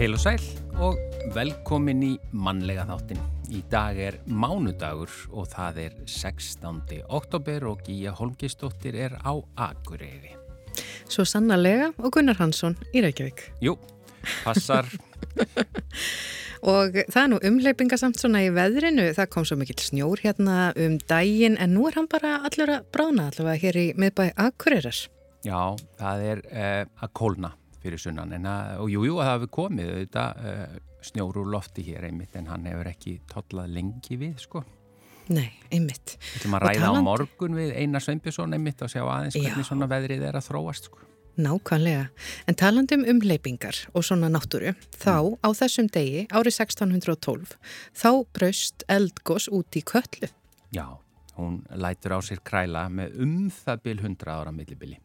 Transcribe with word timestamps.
Heil 0.00 0.14
og 0.16 0.20
sæl 0.22 0.44
og 0.80 0.94
velkomin 1.34 1.98
í 2.06 2.14
mannlega 2.32 2.86
þáttin. 2.88 3.18
Í 3.52 3.58
dag 3.68 3.98
er 4.00 4.14
mánudagur 4.24 5.12
og 5.28 5.50
það 5.52 5.80
er 5.82 5.98
16. 6.08 7.02
oktober 7.04 7.66
og 7.68 7.82
Gíja 7.84 8.14
Holmgistóttir 8.16 8.96
er 8.96 9.18
á 9.20 9.36
Akureyri. 9.60 10.32
Svo 11.04 11.26
sannarlega 11.28 11.90
og 12.00 12.16
Gunnar 12.16 12.40
Hansson 12.40 12.78
í 12.96 13.04
Reykjavík. 13.04 13.44
Jú, 13.60 13.76
passar. 14.40 14.88
og 16.72 16.96
það 16.96 17.20
er 17.26 17.30
nú 17.34 17.44
umleipingasamt 17.52 18.24
svona 18.24 18.46
í 18.46 18.50
veðrinu. 18.56 19.10
Það 19.20 19.32
kom 19.36 19.44
svo 19.44 19.60
mikill 19.60 19.84
snjór 19.84 20.24
hérna 20.24 20.70
um 20.80 20.96
daginn 21.12 21.60
en 21.60 21.76
nú 21.76 21.90
er 21.90 22.00
hann 22.00 22.08
bara 22.08 22.38
allur 22.48 22.78
að 22.78 22.88
brána 22.88 23.28
allavega 23.28 23.66
hér 23.68 23.84
í 23.84 23.88
miðbæ 24.00 24.30
Akureyrar. 24.48 25.04
Já, 25.44 25.76
það 26.00 26.28
er 26.32 26.46
uh, 26.48 26.84
að 27.04 27.18
kólna 27.20 27.58
fyrir 27.82 28.00
sunnan 28.00 28.32
en 28.36 28.48
að, 28.50 28.74
og 28.84 28.92
jújú 28.92 29.08
jú, 29.10 29.18
að 29.20 29.28
það 29.28 29.36
hefur 29.36 29.52
komið 29.56 29.92
auðvitað 29.94 30.42
uh, 30.50 30.76
snjóru 31.10 31.46
lofti 31.48 31.84
hér 31.86 32.06
einmitt 32.10 32.36
en 32.36 32.50
hann 32.50 32.68
hefur 32.68 32.90
ekki 32.92 33.16
totlað 33.30 33.72
lengi 33.76 34.18
við 34.20 34.36
sko. 34.42 34.64
Nei, 35.30 35.52
einmitt. 35.70 36.16
Við 36.18 36.40
ætlum 36.40 36.56
að 36.58 36.64
ræða 36.64 36.86
taland... 36.86 37.06
á 37.06 37.06
morgun 37.06 37.54
við 37.58 37.76
Einar 37.78 38.02
Sveinbjörnsson 38.02 38.56
einmitt 38.56 38.82
og 38.82 38.90
sjá 38.90 39.04
aðeins 39.04 39.38
hvernig 39.38 39.62
Já. 39.62 39.68
svona 39.68 39.88
veðrið 39.90 40.26
er 40.26 40.38
að 40.40 40.48
þróast 40.48 40.90
sko. 40.90 41.06
Nákvæmlega, 41.40 42.08
en 42.50 42.56
talandum 42.58 43.04
um 43.08 43.20
leipingar 43.22 43.76
og 43.94 44.04
svona 44.04 44.28
náttúru, 44.32 44.74
þá 44.98 45.14
mm. 45.22 45.36
á 45.46 45.48
þessum 45.56 45.86
degi, 45.94 46.24
árið 46.34 46.56
1612, 46.66 47.54
þá 47.96 48.10
braust 48.36 48.84
eldgós 48.90 49.46
út 49.54 49.78
í 49.78 49.84
köllu. 49.86 50.28
Já, 50.74 50.98
hún 51.38 51.62
lætur 51.70 52.18
á 52.18 52.20
sér 52.26 52.42
kræla 52.44 52.88
með 52.92 53.22
um 53.22 53.36
það 53.54 53.86
byl 53.86 53.96
100 54.02 54.34
ára 54.34 54.52
millibili. 54.52 54.98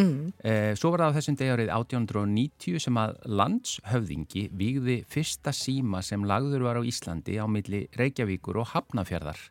Mm. 0.00 0.32
Eh, 0.42 0.72
svo 0.78 0.92
var 0.92 1.04
það 1.04 1.10
á 1.12 1.16
þessum 1.18 1.36
degarið 1.40 1.72
1890 1.74 2.82
sem 2.84 3.00
að 3.00 3.16
landshöfðingi 3.40 4.44
výgði 4.56 4.96
fyrsta 5.10 5.52
síma 5.56 6.02
sem 6.04 6.24
lagður 6.26 6.64
var 6.68 6.80
á 6.80 6.82
Íslandi 6.86 7.36
á 7.36 7.46
milli 7.50 7.86
Reykjavíkur 7.98 8.60
og 8.62 8.70
Hafnafjörðar 8.74 9.42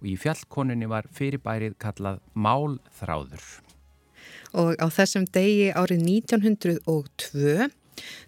og 0.00 0.10
í 0.10 0.16
fjallkoninni 0.20 0.88
var 0.90 1.08
fyrirbærið 1.16 1.78
kallað 1.80 2.20
Málþráður. 2.36 3.46
Og 4.54 4.76
á 4.78 4.86
þessum 4.92 5.24
degi 5.34 5.72
árið 5.74 6.04
1902 6.28 7.70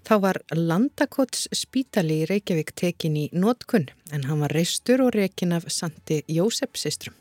þá 0.07 0.15
var 0.23 0.41
Landakots 0.55 1.47
spítali 1.55 2.23
í 2.23 2.31
Reykjavík 2.31 2.73
tekin 2.79 3.19
í 3.21 3.29
nótkunn 3.35 3.91
en 4.15 4.27
hann 4.31 4.43
var 4.43 4.55
reistur 4.57 5.05
og 5.05 5.15
rekin 5.19 5.55
af 5.57 5.69
Sandi 5.73 6.23
Jósefsistrum. 6.31 7.15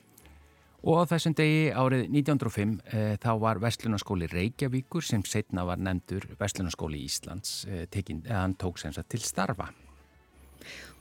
Og 0.86 1.02
á 1.02 1.04
þessum 1.10 1.34
degi 1.34 1.72
árið 1.74 2.04
1905 2.14 2.76
e, 2.78 2.90
eh, 2.94 3.14
þá 3.18 3.32
var 3.42 3.62
Vestlunarskóli 3.64 4.28
Reykjavíkur 4.30 5.06
sem 5.06 5.24
setna 5.26 5.64
var 5.66 5.82
nefndur 5.82 6.28
Vestlunarskóli 6.38 7.00
Íslands, 7.08 7.64
e, 7.66 7.88
tekin, 7.90 8.22
eða 8.28 8.44
hann 8.44 8.54
tók 8.62 8.78
sem 8.78 8.94
sagt 8.94 9.10
til 9.10 9.24
starfa. 9.26 9.72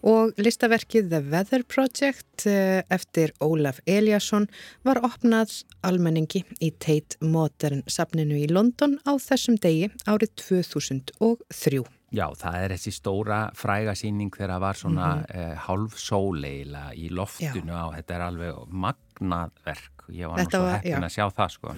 Og 0.05 0.33
listaverkið 0.41 1.11
The 1.13 1.21
Weather 1.29 1.65
Project 1.69 2.47
e, 2.49 2.85
eftir 2.93 3.33
Ólaf 3.45 3.83
Eliasson 3.85 4.49
var 4.89 5.03
opnað 5.05 5.53
almenningi 5.85 6.47
í 6.65 6.73
Tate 6.81 7.21
Modern 7.21 7.85
safninu 7.85 8.41
í 8.41 8.49
London 8.49 8.97
á 9.05 9.21
þessum 9.21 9.61
degi 9.61 9.93
árið 10.09 10.33
2003. 10.49 11.85
Já, 12.15 12.27
það 12.39 12.57
er 12.61 12.75
þessi 12.77 12.93
stóra 12.95 13.39
frægasýning 13.59 14.35
þegar 14.35 14.55
það 14.55 14.65
var 14.65 14.79
svona 14.79 15.07
mm 15.15 15.23
-hmm. 15.23 15.41
eh, 15.41 15.57
hálf 15.67 15.99
sóleila 15.99 16.85
í 16.95 17.09
loftinu 17.11 17.73
já. 17.73 17.81
á, 17.83 17.85
þetta 17.97 18.15
er 18.15 18.27
alveg 18.29 18.61
magnað 18.69 19.51
verk 19.65 20.05
og 20.09 20.15
ég 20.15 20.29
var 20.29 20.39
þetta 20.39 20.59
nú 20.59 20.69
svo 20.69 20.75
heppin 20.77 21.09
að 21.09 21.15
sjá 21.17 21.25
það 21.31 21.51
sko. 21.57 21.75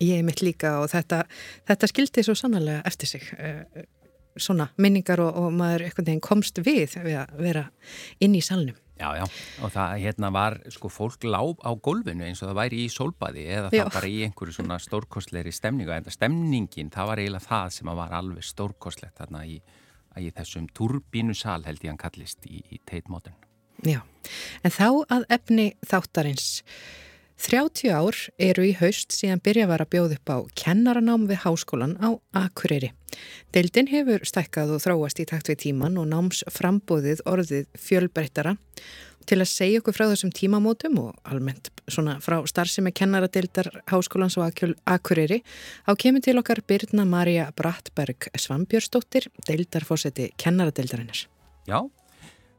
Ég 0.00 0.18
er 0.18 0.24
mitt 0.24 0.42
líka 0.42 0.78
og 0.80 0.90
þetta, 0.90 1.24
þetta 1.68 1.86
skildi 1.86 2.22
svo 2.24 2.34
sannlega 2.34 2.82
eftir 2.84 3.08
sig, 3.08 3.22
eh, 3.38 3.64
svona 4.36 4.68
minningar 4.76 5.20
og, 5.20 5.36
og 5.36 5.52
maður 5.52 5.90
komst 6.20 6.58
við 6.58 6.96
við 7.04 7.16
að 7.24 7.34
vera 7.38 7.70
inn 8.20 8.34
í 8.34 8.40
salnum. 8.40 8.76
Já, 9.00 9.08
já, 9.16 9.24
og 9.64 9.72
það 9.72 9.94
hérna 10.02 10.28
var 10.34 10.58
sko 10.68 10.90
fólk 10.92 11.24
lág 11.24 11.62
á 11.64 11.72
gólfinu 11.72 12.26
eins 12.26 12.42
og 12.44 12.50
það 12.50 12.58
væri 12.58 12.80
í 12.84 12.88
sólbaði 12.92 13.44
eða 13.48 13.70
já. 13.72 13.84
það 13.86 13.92
bara 13.96 14.10
í 14.12 14.18
einhverju 14.26 14.56
svona 14.58 14.76
stórkostleiri 14.84 15.52
stemningu 15.56 15.94
en 15.94 16.10
stemningin, 16.12 16.90
það 16.92 17.08
var 17.08 17.22
eiginlega 17.22 17.48
það 17.48 17.76
sem 17.78 17.92
var 18.00 18.16
alveg 18.18 18.44
stórkostlegt 18.44 19.22
þarna 19.22 19.44
í, 19.48 19.56
í 20.20 20.32
þessum 20.36 20.68
turbínu 20.76 21.36
sal 21.38 21.62
held 21.64 21.80
ég 21.80 21.94
hann 21.94 22.02
kallist 22.02 22.44
í, 22.44 22.60
í 22.68 22.80
Tate 22.84 23.08
Modern. 23.08 23.38
Já, 23.88 24.02
en 24.60 24.74
þá 24.74 24.88
að 25.16 25.24
efni 25.32 25.70
þáttarins 25.88 26.50
30 27.40 27.88
ár 27.88 28.16
eru 28.36 28.66
í 28.68 28.74
haust 28.76 29.14
síðan 29.16 29.40
byrja 29.40 29.64
var 29.70 29.80
að 29.80 29.94
bjóða 29.94 30.16
upp 30.18 30.28
á 30.28 30.38
kennaranám 30.60 31.22
við 31.30 31.38
háskólan 31.46 31.94
á 31.96 32.12
Akureyri. 32.36 32.90
Deildin 33.56 33.88
hefur 33.88 34.26
stækkað 34.28 34.74
og 34.76 34.82
þráast 34.84 35.22
í 35.22 35.26
takt 35.30 35.48
við 35.48 35.62
tíman 35.64 35.96
og 35.96 36.10
náms 36.10 36.42
frambóðið 36.52 37.22
orðið 37.24 37.70
fjölbreyttara 37.80 38.58
til 39.24 39.38
að 39.40 39.48
segja 39.48 39.80
okkur 39.80 39.96
frá 39.96 40.06
þessum 40.10 40.34
tímamótum 40.36 40.98
og 41.00 41.16
almennt 41.32 41.70
svona 41.88 42.18
frá 42.20 42.38
starfsemi 42.50 42.92
kennaradeildar 42.92 43.70
háskólans 43.88 44.36
á 44.36 44.44
Akureyri 44.44 45.40
á 45.88 45.96
kemur 45.96 46.20
til 46.24 46.36
okkar 46.40 46.60
Birna 46.60 47.06
Marja 47.08 47.48
Brattberg 47.56 48.28
Svambjörnsdóttir, 48.36 49.30
deildarfósetti 49.48 50.28
kennaradeildarinnar. 50.36 51.24
Já, 51.64 51.88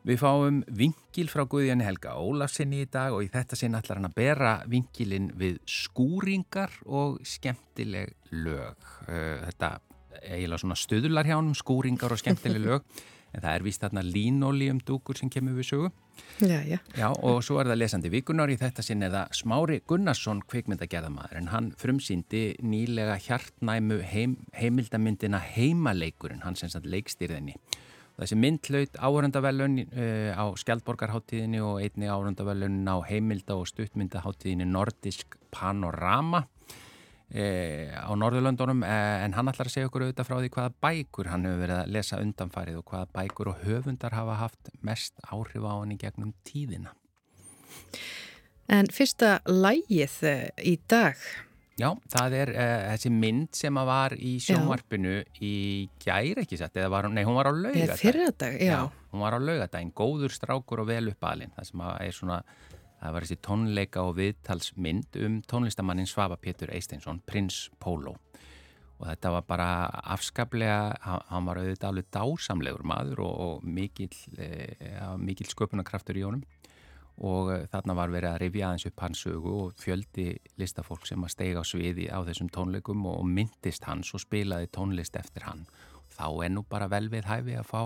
Við 0.01 0.17
fáum 0.17 0.63
vingil 0.65 1.27
frá 1.29 1.43
Guðjani 1.45 1.85
Helga 1.85 2.15
Ólafsinni 2.17 2.79
í 2.81 2.89
dag 2.89 3.13
og 3.13 3.21
í 3.21 3.29
þetta 3.29 3.57
sinn 3.59 3.77
ætlar 3.77 3.99
hann 3.99 4.09
að 4.09 4.15
bera 4.17 4.53
vingilin 4.65 5.27
við 5.37 5.59
skúringar 5.69 6.73
og 6.89 7.19
skemmtileg 7.21 8.15
lög. 8.33 8.81
Uh, 9.05 9.43
þetta 9.45 9.75
eiginlega 10.25 10.61
svona 10.63 10.77
stöðular 10.81 11.29
hjá 11.29 11.35
hann, 11.35 11.51
skúringar 11.57 12.15
og 12.15 12.21
skemmtileg 12.21 12.65
lög, 12.65 12.87
en 13.35 13.43
það 13.43 13.51
er 13.53 13.65
vist 13.67 13.85
þarna 13.85 14.03
línólium 14.07 14.79
dúkur 14.87 15.21
sem 15.21 15.29
kemur 15.29 15.59
við 15.59 15.69
sögu. 15.69 15.91
Já, 16.41 16.57
já. 16.65 16.79
Já, 16.97 17.07
og 17.11 17.43
svo 17.45 17.61
er 17.61 17.69
það 17.69 17.79
lesandi 17.83 18.13
vikunar 18.13 18.49
í 18.49 18.57
þetta 18.57 18.81
sinn 18.85 19.05
eða 19.05 19.27
Smári 19.37 19.83
Gunnarsson 19.85 20.41
kveikmyndagerðamaður, 20.49 21.37
en 21.43 21.53
hann 21.53 21.69
frumsýndi 21.77 22.43
nýlega 22.65 23.19
hjartnæmu 23.21 24.01
heim, 24.15 24.35
heimildamyndina 24.57 25.45
Heimaleikurinn, 25.53 26.41
hann 26.41 26.57
sem 26.57 26.73
sagt 26.73 26.89
leikstýrðinni. 26.89 27.59
Þessi 28.21 28.37
mynd 28.37 28.67
hlaut 28.69 28.97
áhörndavellun 29.01 29.79
uh, 29.81 29.97
eh, 29.97 30.31
á 30.37 30.45
Skjaldborgarháttíðinni 30.61 31.61
og 31.65 31.79
einni 31.81 32.05
áhörndavellun 32.05 32.83
á 32.85 33.01
heimilda 33.07 33.57
og 33.57 33.65
stuttmyndaháttíðinni 33.71 34.67
Nordisk 34.69 35.39
Panorama 35.49 36.43
uh, 36.45 37.87
á 37.97 38.11
Norðurlöndunum 38.13 38.85
uh, 38.85 39.25
en 39.25 39.33
hann 39.33 39.49
ætlar 39.49 39.71
að 39.71 39.73
segja 39.73 39.89
okkur 39.89 40.05
auðvitað 40.05 40.29
frá 40.29 40.37
því 40.37 40.53
hvaða 40.53 40.75
bækur 40.85 41.31
hann 41.33 41.49
hefur 41.49 41.63
verið 41.65 41.77
að 41.79 41.93
lesa 41.97 42.21
undanfarið 42.21 42.81
og 42.83 42.93
hvaða 42.93 43.11
bækur 43.17 43.53
og 43.55 43.63
höfundar 43.65 44.17
hafa 44.19 44.39
haft 44.43 44.73
mest 44.85 45.17
áhrif 45.25 45.65
á 45.65 45.73
hann 45.73 45.95
í 45.97 46.01
gegnum 46.05 46.35
tíðina. 46.45 46.93
En 48.69 48.85
fyrsta 48.93 49.39
lægið 49.49 50.21
í 50.61 50.77
dag 50.85 51.17
Já, 51.81 51.89
það 52.13 52.35
er 52.37 52.51
uh, 52.53 52.87
þessi 52.93 53.11
mynd 53.15 53.57
sem 53.57 53.77
að 53.81 53.87
var 53.89 54.15
í 54.15 54.31
sjónvarpinu 54.43 55.13
já. 55.17 55.23
í 55.41 55.53
gæri 56.03 56.43
ekki 56.43 56.59
eða 56.67 56.89
var 56.93 57.07
nei 57.09 57.23
hún 57.25 57.39
var 57.39 57.49
á 57.49 57.53
laugadag. 57.55 57.97
Fyrradag, 57.97 58.57
já. 58.61 58.75
já. 58.75 59.07
Hún 59.11 59.23
var 59.23 59.37
á 59.37 59.39
laugadagin, 59.41 59.93
góður 59.97 60.35
strákur 60.35 60.83
og 60.83 60.91
vel 60.91 61.09
uppalinn, 61.11 61.53
það 61.55 61.69
sem 61.71 61.85
er 61.89 62.15
svona, 62.15 62.37
það 63.01 63.15
var 63.15 63.25
þessi 63.25 63.39
tónleika 63.47 64.05
og 64.05 64.13
viðtalsmynd 64.19 65.21
um 65.25 65.39
tónlistamannin 65.49 66.09
Svava 66.09 66.37
Pétur 66.37 66.73
Eisteinsson, 66.75 67.23
Prins 67.25 67.65
Pólo. 67.81 68.13
Og 69.01 69.07
þetta 69.09 69.31
var 69.33 69.45
bara 69.49 69.67
afskaplega, 70.13 70.81
hann 71.01 71.47
var 71.47 71.57
auðvitað 71.63 71.87
alveg 71.89 72.09
dásamlegur 72.13 72.85
maður 72.85 73.23
og, 73.25 73.39
og 73.47 73.63
mikil, 73.65 74.11
eh, 74.37 75.01
mikil 75.17 75.49
sköpunarkraftur 75.49 76.19
í 76.21 76.27
honum 76.27 76.45
og 77.19 77.51
eh, 77.53 77.65
þarna 77.71 77.95
var 77.97 78.13
verið 78.13 78.31
að 78.31 78.39
rifja 78.45 78.69
aðeins 78.69 78.87
upp 78.89 79.03
hans 79.03 79.23
sögu 79.25 79.53
og 79.65 79.75
fjöldi 79.81 80.27
listafólk 80.61 81.05
sem 81.09 81.23
að 81.23 81.33
steiga 81.35 81.61
á 81.61 81.65
sviði 81.67 82.07
á 82.07 82.19
þessum 82.27 82.49
tónleikum 82.53 83.05
og 83.11 83.25
myndist 83.27 83.85
hans 83.89 84.13
og 84.15 84.23
spilaði 84.23 84.71
tónlist 84.71 85.19
eftir 85.19 85.45
hann. 85.49 85.67
Þá 86.11 86.27
er 86.45 86.55
nú 86.55 86.65
bara 86.67 86.89
vel 86.91 87.07
við 87.11 87.29
hæfi 87.29 87.59
að 87.59 87.69
fá 87.69 87.83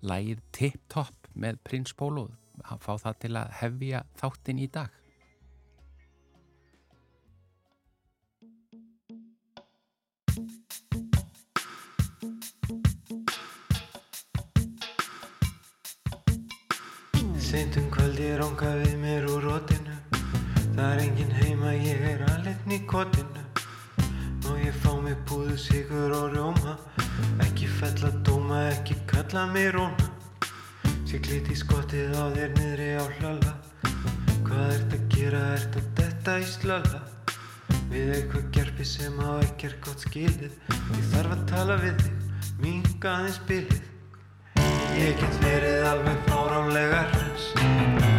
lægið 0.00 0.40
tip-top 0.56 1.28
með 1.34 1.60
Prins 1.64 1.92
Pólo, 1.96 2.30
að 2.64 2.80
fá 2.84 2.94
það 3.04 3.20
til 3.24 3.36
að 3.36 3.52
hefja 3.60 4.06
þáttinn 4.20 4.64
í 4.64 4.70
dag. 4.72 4.96
Seintum 17.50 17.89
kvöldi 18.30 18.38
ránka 18.38 18.70
við 18.78 18.96
mér 19.02 19.24
úr 19.26 19.42
rótinu 19.42 19.94
Það 20.76 20.92
er 20.92 21.00
engin 21.02 21.32
heima, 21.34 21.72
ég 21.74 22.00
er 22.00 22.20
alveg 22.30 22.60
í 22.70 22.78
kotinu. 22.86 23.42
Nú 24.44 24.54
ég 24.62 24.74
fá 24.82 24.94
mig 25.02 25.16
búðu 25.26 25.56
sigur 25.58 26.14
og 26.14 26.30
rjóma? 26.34 26.76
Ekki 27.42 27.66
fell 27.66 28.06
að 28.06 28.20
dóma, 28.22 28.68
ekki 28.70 28.94
kalla 29.10 29.46
mig 29.50 29.72
róna 29.74 30.06
Sér 31.08 31.24
gliti 31.26 31.56
skottið 31.58 32.14
á 32.14 32.30
þér 32.36 32.54
niðri 32.54 32.88
á 33.02 33.04
hlala. 33.18 33.54
Hvað 34.46 34.74
ert 34.76 34.94
að 34.94 35.06
gera, 35.10 35.42
ert 35.58 35.76
að 35.80 35.90
detta 35.98 36.38
í 36.38 36.46
slala? 36.46 37.02
Við 37.90 38.14
eitthvað 38.14 38.50
gerfi 38.54 38.86
sem 38.86 39.18
á 39.18 39.42
ekki 39.42 39.72
er 39.72 39.78
gott 39.82 40.06
skilið. 40.06 40.54
Ég 40.70 41.06
þarf 41.16 41.34
að 41.34 41.46
tala 41.50 41.80
við 41.82 42.04
þig, 42.04 42.42
minga 42.62 43.16
aðeins 43.16 43.42
bylið 43.50 43.88
Ég 45.00 45.16
get 45.16 45.36
verið 45.40 45.86
alveg 45.90 46.24
fáránlega 46.28 47.04
hress 47.14 48.09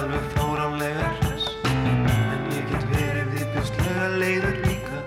alveg 0.00 0.22
fáránlega 0.34 1.08
hress 1.18 1.46
En 2.32 2.44
ég 2.54 2.68
get 2.70 2.84
verið 2.88 3.32
viðbjörslega 3.34 4.06
leiður 4.20 4.56
líka. 4.64 5.00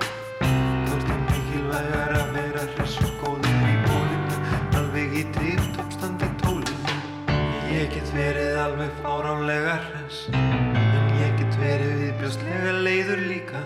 Hvort 0.44 1.08
er 1.14 1.22
mikilvægar 1.30 2.14
að 2.20 2.34
vera 2.36 2.66
hress 2.76 3.00
og 3.02 3.16
góður 3.22 3.64
í 3.72 3.78
bólinu? 3.88 4.38
Alveg 4.80 5.16
í 5.18 5.24
dýftoppstand 5.38 6.26
í 6.28 6.30
tólinu. 6.44 6.98
Ég 7.72 7.90
get 7.96 8.14
verið 8.14 8.60
alveg 8.66 8.94
fáránlega 9.02 9.80
hress. 9.88 10.20
En 10.34 11.10
ég 11.24 11.34
get 11.42 11.58
verið 11.64 11.96
viðbjörslega 12.04 12.78
leiður 12.86 13.26
líka. 13.32 13.64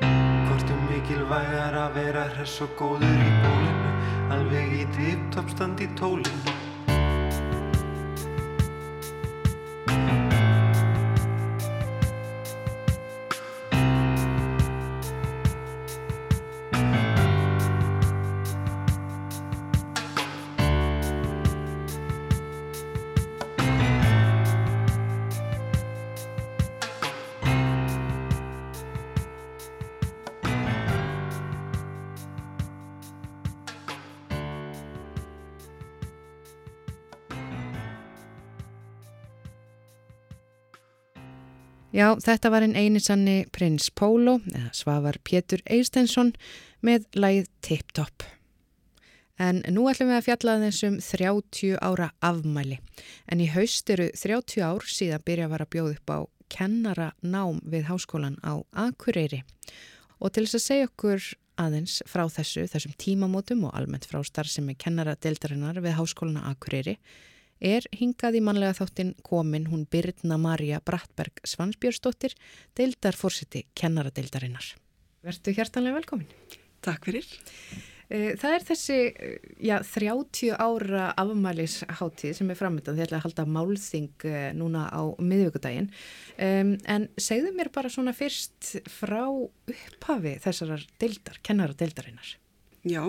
Hvort 0.00 0.72
er 0.76 0.82
mikilvægar 0.86 1.80
að 1.82 1.98
vera 2.00 2.28
hress 2.38 2.56
og 2.64 2.72
góður 2.80 3.26
í 3.26 3.34
bólinu? 3.44 3.92
Alveg 4.38 4.76
í 4.80 4.88
tipptoppstand 4.96 5.84
í 5.84 5.90
Já, 41.90 42.12
þetta 42.22 42.52
var 42.54 42.62
einn 42.62 42.76
einisanni 42.78 43.48
prins 43.50 43.88
Pólo, 43.90 44.36
eða 44.46 44.68
Svavar 44.78 45.16
Pétur 45.26 45.58
Eistensson 45.66 46.28
með 46.86 47.08
læð 47.18 47.48
Tip 47.66 47.90
Top. 47.98 48.22
En 49.42 49.58
nú 49.74 49.88
ætlum 49.90 50.12
við 50.12 50.20
að 50.20 50.26
fjalla 50.28 50.54
þessum 50.62 51.00
30 51.02 51.80
ára 51.82 52.12
afmæli. 52.22 52.78
En 53.26 53.42
í 53.42 53.48
haust 53.50 53.90
eru 53.90 54.06
30 54.14 54.62
ár 54.62 54.86
síðan 54.86 55.24
byrja 55.26 55.48
að 55.48 55.54
vara 55.56 55.66
að 55.66 55.72
bjóða 55.74 55.96
upp 55.96 56.14
á 56.14 56.18
kennara 56.54 57.08
nám 57.26 57.58
við 57.66 57.88
háskólan 57.90 58.38
á 58.46 58.62
Akureyri. 58.70 59.42
Og 60.22 60.30
til 60.30 60.46
þess 60.46 60.60
að 60.60 60.66
segja 60.68 60.90
okkur 60.92 61.28
aðeins 61.58 61.96
frá 62.06 62.22
þessu, 62.30 62.68
þessum 62.70 62.94
tímamótum 63.02 63.66
og 63.66 63.74
almennt 63.74 64.06
frá 64.06 64.22
starfsemi 64.22 64.78
kennara 64.78 65.18
deildarinnar 65.18 65.82
við 65.82 65.98
háskólan 65.98 66.38
á 66.38 66.54
Akureyri, 66.54 67.00
er 67.60 67.86
hingað 67.96 68.40
í 68.40 68.42
manlega 68.44 68.76
þáttin 68.80 69.14
komin 69.26 69.68
hún 69.70 69.86
Birna 69.90 70.38
Marja 70.40 70.80
Brattberg 70.84 71.44
Svansbjörnsdóttir, 71.44 72.34
deildarforsiti 72.76 73.66
kennaradeildarinnar. 73.78 74.74
Vertu 75.24 75.52
hjertanlega 75.54 76.00
velkomin. 76.00 76.28
Takk 76.80 77.10
fyrir. 77.10 77.28
Eh, 78.10 78.34
Það 78.40 78.54
er 78.56 78.64
þessi 78.66 78.98
eh, 79.06 79.34
já, 79.62 79.76
30 79.86 80.56
ára 80.58 81.10
afmælisháttíð 81.20 82.34
sem 82.40 82.50
er 82.50 82.58
framöndan 82.58 82.96
því 82.98 83.06
að 83.06 83.24
halda 83.26 83.46
málþing 83.46 84.26
eh, 84.26 84.50
núna 84.56 84.88
á 84.90 85.14
miðvíkudaginn. 85.20 85.90
Um, 86.40 86.74
en 86.90 87.06
segðu 87.20 87.52
mér 87.54 87.70
bara 87.74 87.92
svona 87.92 88.14
fyrst 88.16 88.80
frá 88.90 89.28
upphafi 89.30 90.38
þessarar 90.42 90.86
deildar, 90.98 91.38
kennaradeildarinnar. 91.46 92.34
Já, 92.88 93.04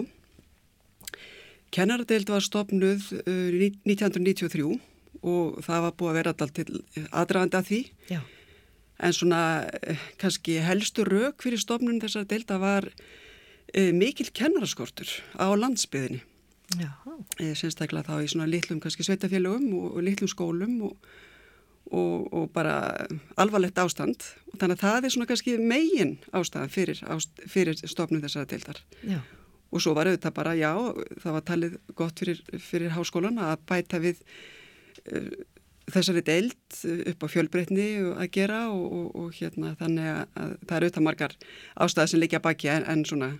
kennaradeild 1.72 2.30
var 2.32 2.46
stopnuð 2.46 3.10
uh, 3.24 3.50
1993 3.58 4.80
og 5.22 5.60
það 5.66 5.84
var 5.86 5.98
búið 5.98 6.12
að 6.12 6.18
vera 6.20 6.34
alltaf 6.34 6.54
til 6.58 6.68
aðdraðandi 7.10 7.60
að 7.60 7.68
því. 7.70 7.82
Já. 8.10 8.22
En 9.02 9.16
svona 9.18 9.42
eh, 9.82 10.02
kannski 10.22 10.60
helstu 10.62 11.06
rauk 11.08 11.42
fyrir 11.42 11.62
stopnun 11.62 12.02
þessar 12.02 12.28
deilda 12.30 12.60
var 12.62 12.86
uh, 12.92 13.92
mikil 13.98 14.30
kennaraskortur 14.30 15.10
á 15.38 15.50
landsbyðinni. 15.58 16.22
Já. 16.80 16.92
Eh, 17.42 17.54
Sérstaklega 17.58 18.08
þá 18.08 18.24
í 18.24 18.30
svona 18.32 18.50
litlum 18.50 18.80
kannski 18.84 19.06
sveitafélögum 19.08 19.74
og, 19.80 19.98
og 19.98 20.06
litlum 20.06 20.30
skólum 20.32 20.78
og, 20.88 21.12
og, 21.92 22.30
og 22.30 22.48
bara 22.54 22.78
alvarlegt 23.42 23.82
ástand. 23.82 24.26
Og 24.54 24.62
þannig 24.62 24.78
að 24.78 24.86
það 24.86 25.10
er 25.10 25.16
svona 25.16 25.30
kannski 25.34 25.58
megin 25.60 26.16
ástæðan 26.32 26.74
fyrir, 26.74 27.04
ást, 27.12 27.46
fyrir 27.50 27.78
stopnun 27.82 28.24
þessara 28.24 28.50
deildar. 28.54 28.82
Já. 29.02 29.20
Og 29.72 29.84
svo 29.84 29.96
var 29.96 30.10
auðvitað 30.10 30.36
bara, 30.36 30.58
já, 30.60 30.72
það 31.24 31.38
var 31.38 31.48
talið 31.48 31.78
gott 31.96 32.20
fyrir, 32.20 32.42
fyrir 32.60 32.92
háskólan 32.96 33.40
að 33.40 33.62
bæta 33.72 34.02
við 34.04 34.20
uh, 35.08 35.32
þessari 35.92 36.24
deild 36.26 36.82
upp 37.12 37.26
á 37.26 37.28
fjölbreytni 37.32 37.88
að 38.14 38.28
gera 38.36 38.66
og, 38.72 38.84
og, 38.92 39.08
og 39.24 39.32
hérna 39.38 39.74
þannig 39.80 40.12
að, 40.12 40.22
að 40.36 40.54
það 40.68 40.76
eru 40.76 40.86
auðvitað 40.90 41.08
margar 41.08 41.40
ástæði 41.86 42.12
sem 42.12 42.22
líka 42.22 42.42
baki 42.44 42.70
en, 42.72 42.86
en 42.92 43.04
svona, 43.08 43.32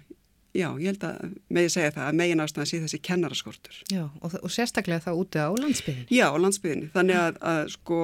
já, 0.58 0.68
ég 0.82 0.92
held 0.92 1.06
að 1.08 1.36
megi 1.54 1.74
segja 1.76 1.94
það 1.96 2.08
að 2.08 2.18
megin 2.22 2.44
ástæðan 2.44 2.72
sé 2.72 2.82
þessi 2.84 3.02
kennaraskortur. 3.08 3.78
Já, 3.94 4.04
og, 4.10 4.36
og 4.42 4.54
sérstaklega 4.54 5.06
það 5.06 5.22
úti 5.22 5.44
á 5.44 5.50
landsbyðinni. 5.62 6.08
Já, 6.18 6.26
á 6.28 6.38
landsbyðinni. 6.46 6.92
Þannig 6.96 7.22
að, 7.22 7.40
að 7.54 7.62
sko, 7.78 8.02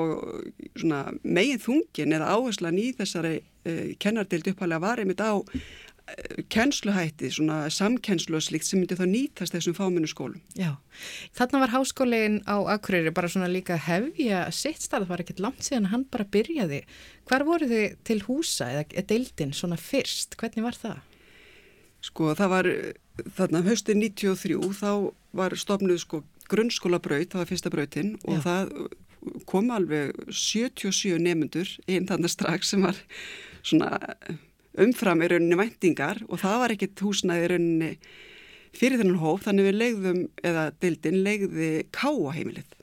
svona 0.77 1.01
megin 1.23 1.63
þungin 1.63 2.17
eða 2.19 2.31
áherslan 2.37 2.79
í 2.81 2.87
þessari 2.97 3.35
uh, 3.41 3.83
kennardeild 4.03 4.53
upphælega 4.53 4.85
var 4.85 5.03
einmitt 5.03 5.23
á 5.23 5.33
kennsluhætti, 6.53 7.29
svona 7.35 7.65
samkennslu 7.73 8.37
og 8.39 8.45
slikt 8.45 8.67
sem 8.67 8.79
myndi 8.79 8.95
þá 8.95 9.05
nýtast 9.09 9.55
þessum 9.55 9.75
fáminu 9.75 10.07
skólum. 10.09 10.39
Já, 10.55 10.77
þarna 11.35 11.61
var 11.65 11.73
háskólinn 11.73 12.39
á 12.47 12.55
Akureyri 12.77 13.11
bara 13.15 13.31
svona 13.31 13.49
líka 13.51 13.75
hefja 13.87 14.45
sitt 14.55 14.81
starf, 14.83 15.07
það 15.07 15.13
var 15.13 15.23
ekkert 15.25 15.43
langt 15.43 15.67
síðan 15.67 15.89
að 15.89 15.93
hann 15.95 16.07
bara 16.13 16.29
byrjaði. 16.37 16.81
Hvar 17.27 17.45
voru 17.47 17.67
þið 17.71 17.97
til 18.07 18.19
húsa 18.29 18.69
eða 18.71 19.05
deildin 19.11 19.53
svona 19.55 19.79
fyrst? 19.79 20.39
Hvernig 20.39 20.65
var 20.65 20.79
það? 20.79 21.03
Sko 22.07 22.31
það 22.37 22.53
var 22.53 22.71
þarna 23.35 23.63
höstin 23.65 24.01
93 24.03 24.71
þá 24.77 24.91
var 25.35 25.57
stofnuð 25.59 26.01
sko 26.05 26.23
grunnskólabraut, 26.47 27.33
það 27.33 27.41
var 27.41 27.51
fyrsta 27.51 27.73
brautin 27.73 28.15
og 28.23 28.39
Já. 28.39 28.43
það 28.45 28.73
kom 29.49 29.71
alveg 29.75 30.13
77 30.31 31.17
nefnendur 31.19 31.71
inn 31.89 32.07
þarna 32.07 32.31
strax 32.31 32.71
sem 32.71 32.85
var 32.85 32.99
svona 33.65 33.97
umfram 34.83 35.21
í 35.23 35.29
rauninni 35.31 35.59
væntingar 35.59 36.23
og 36.27 36.41
það 36.43 36.57
var 36.63 36.73
ekkit 36.75 37.05
húsnæði 37.05 37.45
í 37.45 37.51
rauninni 37.53 37.91
fyrir 38.77 39.01
þennan 39.01 39.21
hóf 39.21 39.45
þannig 39.45 39.69
við 39.69 39.79
legðum, 39.81 40.25
eða 40.45 40.65
dildin 40.83 41.21
legði 41.25 41.71
káaheimilið. 41.95 42.75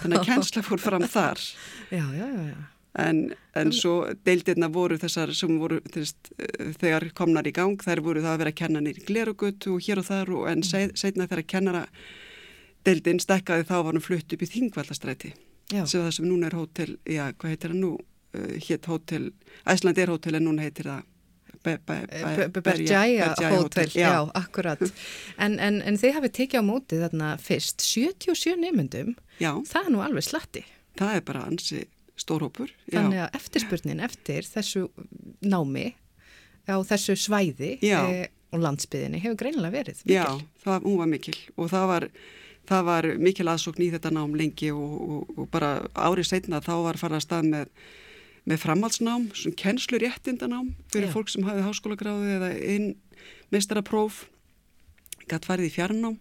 Þannig 0.00 0.18
að 0.18 0.26
kennsla 0.32 0.64
fór 0.66 0.82
fram 0.82 1.06
þar. 1.06 1.40
Já, 1.94 2.04
já, 2.12 2.26
já, 2.26 2.56
en, 2.98 3.20
en 3.56 3.72
svo 3.74 3.94
deildirna 4.26 4.68
voru 4.72 4.98
þessar 5.00 5.32
sem 5.36 5.54
voru 5.60 5.78
þvist, 5.86 6.32
þegar 6.80 7.08
komnar 7.16 7.46
í 7.48 7.52
gang 7.54 7.80
þær 7.80 8.02
voru 8.04 8.24
það 8.24 8.34
að 8.34 8.40
vera 8.42 8.52
að 8.54 8.58
kenna 8.62 8.82
nýri 8.84 9.04
glerugut 9.08 9.68
og 9.70 9.84
hér 9.86 10.02
og 10.02 10.08
þar 10.08 10.32
og 10.36 10.48
en 10.50 10.64
setna 10.66 11.28
þegar 11.28 11.44
kennara 11.52 11.84
deildin 12.86 13.20
stekkaði 13.22 13.68
þá 13.68 13.76
var 13.76 13.92
hann 13.92 14.04
flutt 14.04 14.34
upp 14.34 14.44
í 14.44 14.50
Þingvallastræti 14.54 15.34
sem 15.68 16.00
það 16.00 16.12
sem 16.16 16.28
núna 16.28 16.48
er 16.48 16.56
hótel, 16.56 16.96
já 17.04 17.28
hvað 17.34 17.54
heitir 17.54 17.74
það 17.74 17.82
nú? 17.82 17.92
Uh, 18.36 18.56
hétt 18.60 18.84
hótel, 18.84 19.30
Æsland 19.68 19.98
er 20.00 20.10
hótel 20.12 20.36
en 20.36 20.44
núna 20.44 20.66
heitir 20.66 20.88
það 20.88 21.06
Bergjæja 21.66 23.32
hótel, 23.52 23.90
já, 23.94 24.08
já 24.08 24.30
akkurat. 24.38 24.82
En, 25.38 25.58
en, 25.58 25.80
en 25.82 26.00
þið 26.00 26.16
hafið 26.18 26.34
tekið 26.40 26.62
á 26.62 26.64
móti 26.64 26.98
þarna 27.02 27.34
fyrst. 27.42 27.84
77 27.84 28.58
nefnundum 28.62 29.14
það 29.38 29.84
er 29.84 29.94
nú 29.94 30.02
alveg 30.04 30.26
slatti. 30.26 30.64
Það 30.98 31.14
er 31.18 31.24
bara 31.28 31.44
ansi 31.46 31.84
stórhópur 32.18 32.72
þannig 32.90 33.22
að 33.22 33.38
eftirspurnin 33.38 34.02
eftir 34.02 34.46
þessu 34.46 34.88
námi 35.46 35.92
á 36.68 36.76
þessu 36.84 37.14
svæði 37.18 37.76
e, 37.84 38.26
og 38.52 38.64
landsbyðinni 38.64 39.22
hefur 39.22 39.38
greinilega 39.44 39.76
verið 39.78 40.02
mikil. 40.02 40.16
Já, 40.18 40.26
það, 40.64 40.88
hún 40.88 40.98
var 41.00 41.10
mikil. 41.12 41.36
Og 41.56 41.70
það 41.72 41.86
var, 41.92 42.08
það 42.68 42.90
var 42.90 43.08
mikil 43.28 43.48
aðsókn 43.52 43.86
í 43.86 43.92
þetta 43.94 44.12
nám 44.18 44.36
lengi 44.38 44.72
og, 44.74 44.98
og, 44.98 45.32
og 45.36 45.48
bara 45.54 45.72
árið 45.94 46.30
setna 46.32 46.62
þá 46.64 46.74
var 46.88 47.00
farað 47.00 47.22
að 47.22 47.26
stað 47.28 47.50
með 47.54 47.72
með 48.48 48.62
framhaldsnám, 48.64 49.28
svona 49.36 49.58
kennslu 49.60 50.00
réttindanám 50.00 50.72
fyrir 50.92 51.10
Já. 51.10 51.14
fólk 51.14 51.32
sem 51.32 51.44
hafið 51.44 51.66
háskólagráði 51.66 52.34
eða 52.38 52.50
einn 52.56 52.90
meistarapróf 53.52 54.24
gætt 55.28 55.48
farið 55.48 55.68
í 55.68 55.74
fjarnám 55.74 56.16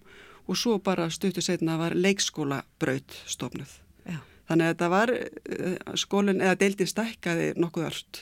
og 0.48 0.60
svo 0.60 0.78
bara 0.84 1.10
stuttu 1.12 1.44
setna 1.44 1.78
var 1.80 1.96
leikskóla 1.96 2.62
braut 2.82 3.16
stofnuð. 3.28 3.72
Já. 4.08 4.20
Þannig 4.48 4.66
að 4.66 4.74
þetta 4.74 4.90
var 4.92 5.14
eh, 5.16 5.78
skólinn 6.00 6.44
eða 6.44 6.60
deildin 6.60 6.92
stækkaði 6.92 7.54
nokkuð 7.60 7.88
allt 7.90 8.22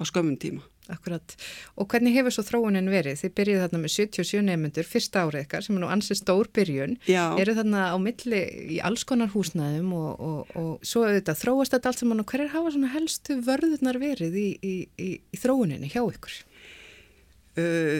á 0.00 0.02
skömmum 0.08 0.36
tíma. 0.40 0.64
Akkurat. 0.88 1.34
Og 1.76 1.84
hvernig 1.92 2.14
hefur 2.16 2.32
svo 2.32 2.44
þróunin 2.46 2.88
verið? 2.88 3.18
Þið 3.20 3.32
byrjuð 3.36 3.62
þarna 3.64 3.80
með 3.82 3.92
77 3.92 4.44
nefnendur 4.46 4.88
fyrsta 4.88 5.24
árið 5.26 5.42
ykkar 5.44 5.66
sem 5.66 5.76
er 5.76 5.82
nú 5.82 5.90
ansið 5.92 6.20
stór 6.22 6.48
byrjun. 6.56 6.96
Já. 7.10 7.24
Eru 7.42 7.56
þarna 7.58 7.82
á 7.92 7.96
milli 8.00 8.40
í 8.76 8.78
alls 8.88 9.04
konar 9.08 9.28
húsnæðum 9.34 9.92
og, 9.98 10.08
og, 10.16 10.54
og 10.56 10.88
svo 10.88 11.04
auðvitað 11.04 11.42
þróast 11.42 11.76
þetta 11.76 11.92
allt 11.92 12.00
saman 12.00 12.24
og 12.24 12.32
hver 12.32 12.46
er 12.46 12.54
hafa 12.54 12.72
svona 12.72 12.94
helstu 12.94 13.36
vörðunar 13.44 14.00
verið 14.00 14.40
í, 14.40 14.48
í, 14.64 14.74
í, 14.96 15.10
í 15.20 15.42
þróuninni 15.42 15.92
hjá 15.92 16.00
ykkur? 16.06 16.40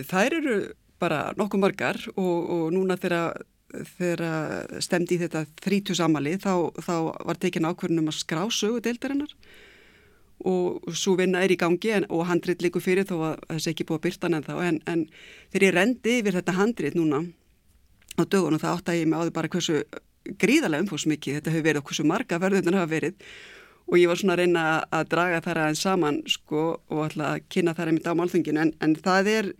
Þær 0.08 0.40
eru 0.40 0.58
bara 1.02 1.28
nokkuð 1.38 1.62
margar 1.62 2.00
og, 2.16 2.36
og 2.56 2.66
núna 2.74 2.96
þegar 2.98 3.44
þegar 3.98 4.80
stemdi 4.80 5.18
í 5.18 5.20
þetta 5.20 5.44
30 5.60 5.98
samali 5.98 6.38
þá, 6.40 6.72
þá 6.80 6.94
var 7.28 7.40
tekin 7.40 7.68
ákverðunum 7.68 8.08
að 8.08 8.20
skrá 8.22 8.46
sögu 8.48 8.80
deildarinnar 8.84 9.34
og 10.46 10.94
svo 10.94 11.16
vinna 11.18 11.42
er 11.42 11.50
í 11.50 11.58
gangi 11.58 11.90
en, 11.96 12.06
og 12.14 12.26
handrit 12.28 12.62
likur 12.62 12.84
fyrir 12.84 13.08
þó 13.08 13.16
að 13.32 13.40
þessi 13.48 13.72
ekki 13.72 13.86
búið 13.88 13.98
að 13.98 14.04
byrta 14.06 14.30
en 14.30 14.44
þá 14.46 14.54
en, 14.68 14.80
en 14.86 15.06
þegar 15.50 15.66
ég 15.66 15.74
rendi 15.74 16.18
yfir 16.20 16.38
þetta 16.38 16.58
handrit 16.58 16.98
núna 16.98 17.24
á 18.18 18.22
dögunum 18.22 18.62
það 18.62 18.76
átt 18.76 18.92
að 18.92 19.00
ég 19.00 19.10
með 19.10 19.24
áður 19.24 19.34
bara 19.38 19.50
hversu 19.54 19.80
gríðarlega 20.36 20.84
umfóðsmikið 20.84 21.38
þetta 21.38 21.52
hefur 21.54 21.66
verið 21.66 21.82
og 21.82 21.90
hversu 21.90 22.06
marga 22.06 22.40
verðunar 22.42 22.80
hafa 22.80 22.90
verið. 22.92 23.28
Og 23.88 23.96
ég 23.96 24.10
var 24.10 24.20
svona 24.20 24.34
að 24.34 24.42
reyna 24.42 24.64
að 24.92 25.10
draga 25.14 25.42
þar 25.44 25.60
aðeins 25.62 25.84
saman 25.86 26.18
sko 26.28 26.64
og 26.76 27.04
alltaf 27.06 27.30
að 27.30 27.46
kynna 27.54 27.74
þar 27.76 27.92
einmitt 27.92 28.10
á 28.10 28.18
málþunginu 28.18 28.64
en, 28.64 28.72
en 28.84 28.96
það 29.00 29.30
er 29.32 29.50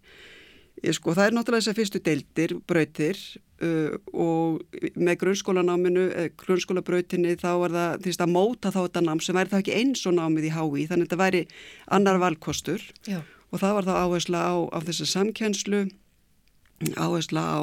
sko, 0.95 1.15
það 1.17 1.27
er 1.27 1.37
náttúrulega 1.37 1.65
þess 1.65 1.73
að 1.73 1.79
fyrstu 1.79 2.01
deildir, 2.05 2.55
brautir 2.69 3.21
uh, 3.65 3.95
og 4.13 4.79
með 4.99 5.21
grunnskólanáminu, 5.23 6.07
eh, 6.13 6.31
grunnskólabrautinni 6.39 7.37
þá 7.41 7.51
er 7.53 7.77
það 7.77 8.05
því 8.05 8.15
að 8.17 8.35
móta 8.35 8.73
þá 8.75 8.81
þetta 8.81 9.05
nám 9.07 9.23
sem 9.25 9.39
væri 9.39 9.53
þá 9.53 9.59
ekki 9.61 9.79
eins 9.79 10.05
og 10.07 10.17
námið 10.19 10.49
í 10.51 10.55
hái 10.55 10.87
þannig 10.91 10.93
að 10.93 11.07
þetta 11.07 11.21
væri 11.23 11.45
annar 11.99 12.23
valkostur 12.23 12.85
Já. 13.09 13.23
og 13.51 13.63
það 13.63 13.79
var 13.79 13.89
þá 13.89 13.95
áhersla 14.05 14.45
á, 14.45 14.55
á 14.71 14.79
þessa 14.87 15.11
samkjænslu, 15.15 15.85
áhersla 16.95 17.43
á, 17.43 17.59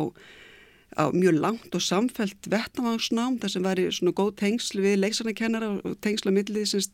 á 0.99 1.03
mjög 1.15 1.39
langt 1.39 1.75
og 1.75 1.83
samfelt 1.83 2.51
vettavangsnám 2.51 3.39
þar 3.39 3.55
sem 3.55 3.65
væri 3.65 3.89
svona 3.91 4.15
góð 4.15 4.35
tengsl 4.43 4.83
við 4.83 4.99
leiksarnakennara 5.03 5.75
og 5.83 5.99
tengsla 6.03 6.35
millið 6.35 6.89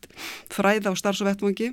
fræða 0.52 0.94
á 0.94 0.94
starfs- 0.94 1.24
og 1.24 1.32
vettavangi 1.32 1.72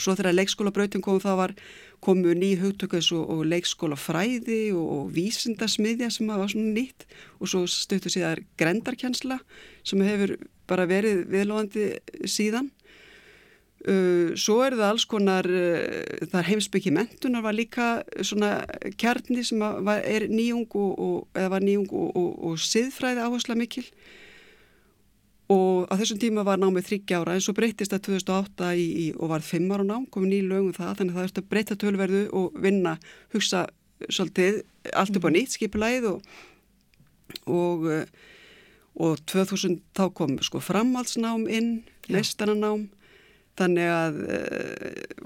og 0.00 0.04
svo 0.04 0.16
þegar 0.16 0.36
leikskólabrautin 0.36 1.02
kom 1.04 1.20
þá 1.20 1.32
var 1.36 1.52
komu 2.00 2.32
ný 2.36 2.54
hugtökes 2.60 3.10
og, 3.16 3.28
og 3.28 3.44
leikskóla 3.48 3.98
fræði 3.98 4.70
og, 4.72 4.84
og 4.96 5.14
vísindasmiðja 5.16 6.10
sem 6.12 6.30
var 6.30 6.48
svona 6.48 6.74
nýtt 6.74 7.06
og 7.38 7.52
svo 7.52 7.64
stöttu 7.68 8.12
síðan 8.12 8.44
grendarkjensla 8.60 9.40
sem 9.84 10.02
hefur 10.04 10.36
bara 10.70 10.86
verið 10.88 11.26
viðlóðandi 11.32 11.88
síðan. 12.28 12.70
Uh, 13.80 14.36
svo 14.36 14.58
er 14.60 14.74
það 14.76 14.90
alls 14.90 15.06
konar, 15.08 15.46
uh, 15.48 16.26
þar 16.28 16.48
heimsbyggi 16.50 16.90
mentunar 16.92 17.44
var 17.46 17.56
líka 17.56 17.86
svona 18.20 18.58
kjarni 19.00 19.40
sem 19.46 19.60
var, 19.60 20.02
er 20.04 20.26
nýjung 20.28 20.68
og, 20.76 21.30
nýjung 21.64 21.88
og 21.96 22.60
siðfræði 22.60 23.24
áhersla 23.24 23.56
mikil 23.56 23.86
og 25.50 25.90
á 25.90 25.94
þessum 25.98 26.20
tíma 26.22 26.44
var 26.46 26.60
námið 26.62 26.88
þryggja 26.88 27.20
ára 27.20 27.36
en 27.36 27.44
svo 27.44 27.54
breytist 27.56 27.92
það 27.94 28.04
2008 28.08 28.72
í, 28.78 28.86
í, 28.86 29.06
og 29.18 29.32
var 29.32 29.44
fimm 29.44 29.70
ára 29.74 29.86
nám, 29.86 30.06
komið 30.12 30.34
nýju 30.34 30.48
lögum 30.50 30.74
það 30.76 30.96
þannig 31.00 31.14
að 31.14 31.18
það 31.18 31.28
erst 31.28 31.40
að 31.40 31.50
breyta 31.52 31.78
tölverðu 31.80 32.24
og 32.40 32.58
vinna 32.62 32.96
hugsa 33.34 33.64
svolítið 34.08 34.62
allt 34.94 35.16
upp 35.16 35.26
á 35.26 35.30
mhm. 35.30 35.36
nýtt 35.36 35.56
skipulæð 35.56 36.10
og, 36.14 36.20
og 37.50 37.88
og 39.00 39.20
2000 39.30 39.78
þá 39.96 40.08
kom 40.12 40.34
sko 40.44 40.60
framhaldsnám 40.60 41.46
inn, 41.48 41.70
mestananám 42.10 42.88
þannig 43.60 43.90
að 43.92 44.18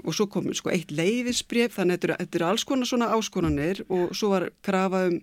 og 0.03 0.15
svo 0.15 0.27
kom 0.31 0.47
sko 0.55 0.71
eitt 0.73 0.93
leifisbref 0.93 1.77
þannig 1.79 2.05
að 2.05 2.19
þetta 2.21 2.39
eru 2.39 2.47
alls 2.49 2.65
konar 2.67 2.89
svona 2.89 3.11
áskonanir 3.15 3.83
og 3.87 4.15
svo 4.17 4.33
var 4.35 4.49
krafa 4.65 5.05
um 5.09 5.19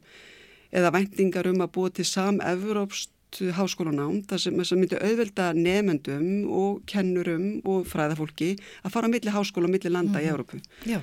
eða 0.73 0.93
vendingar 0.95 1.49
um 1.51 1.61
að 1.61 1.73
búa 1.75 1.93
til 1.93 2.07
sam-evrópst 2.09 3.13
háskólanám 3.57 4.21
þar 4.29 4.45
sem, 4.45 4.61
sem 4.69 4.81
myndi 4.83 4.99
auðvelda 4.99 5.53
nefendum 5.57 6.29
og 6.53 6.83
kennurum 6.91 7.49
og 7.69 7.89
fræðafólki 7.91 8.55
að 8.83 8.95
fara 8.95 9.09
á 9.09 9.13
milli 9.15 9.35
háskóla 9.35 9.71
og 9.71 9.75
milli 9.75 9.93
landa 9.93 10.19
mm 10.19 10.23
í 10.23 10.27
mhm. 10.27 10.33
Európu. 10.33 10.63
Já. 10.87 11.01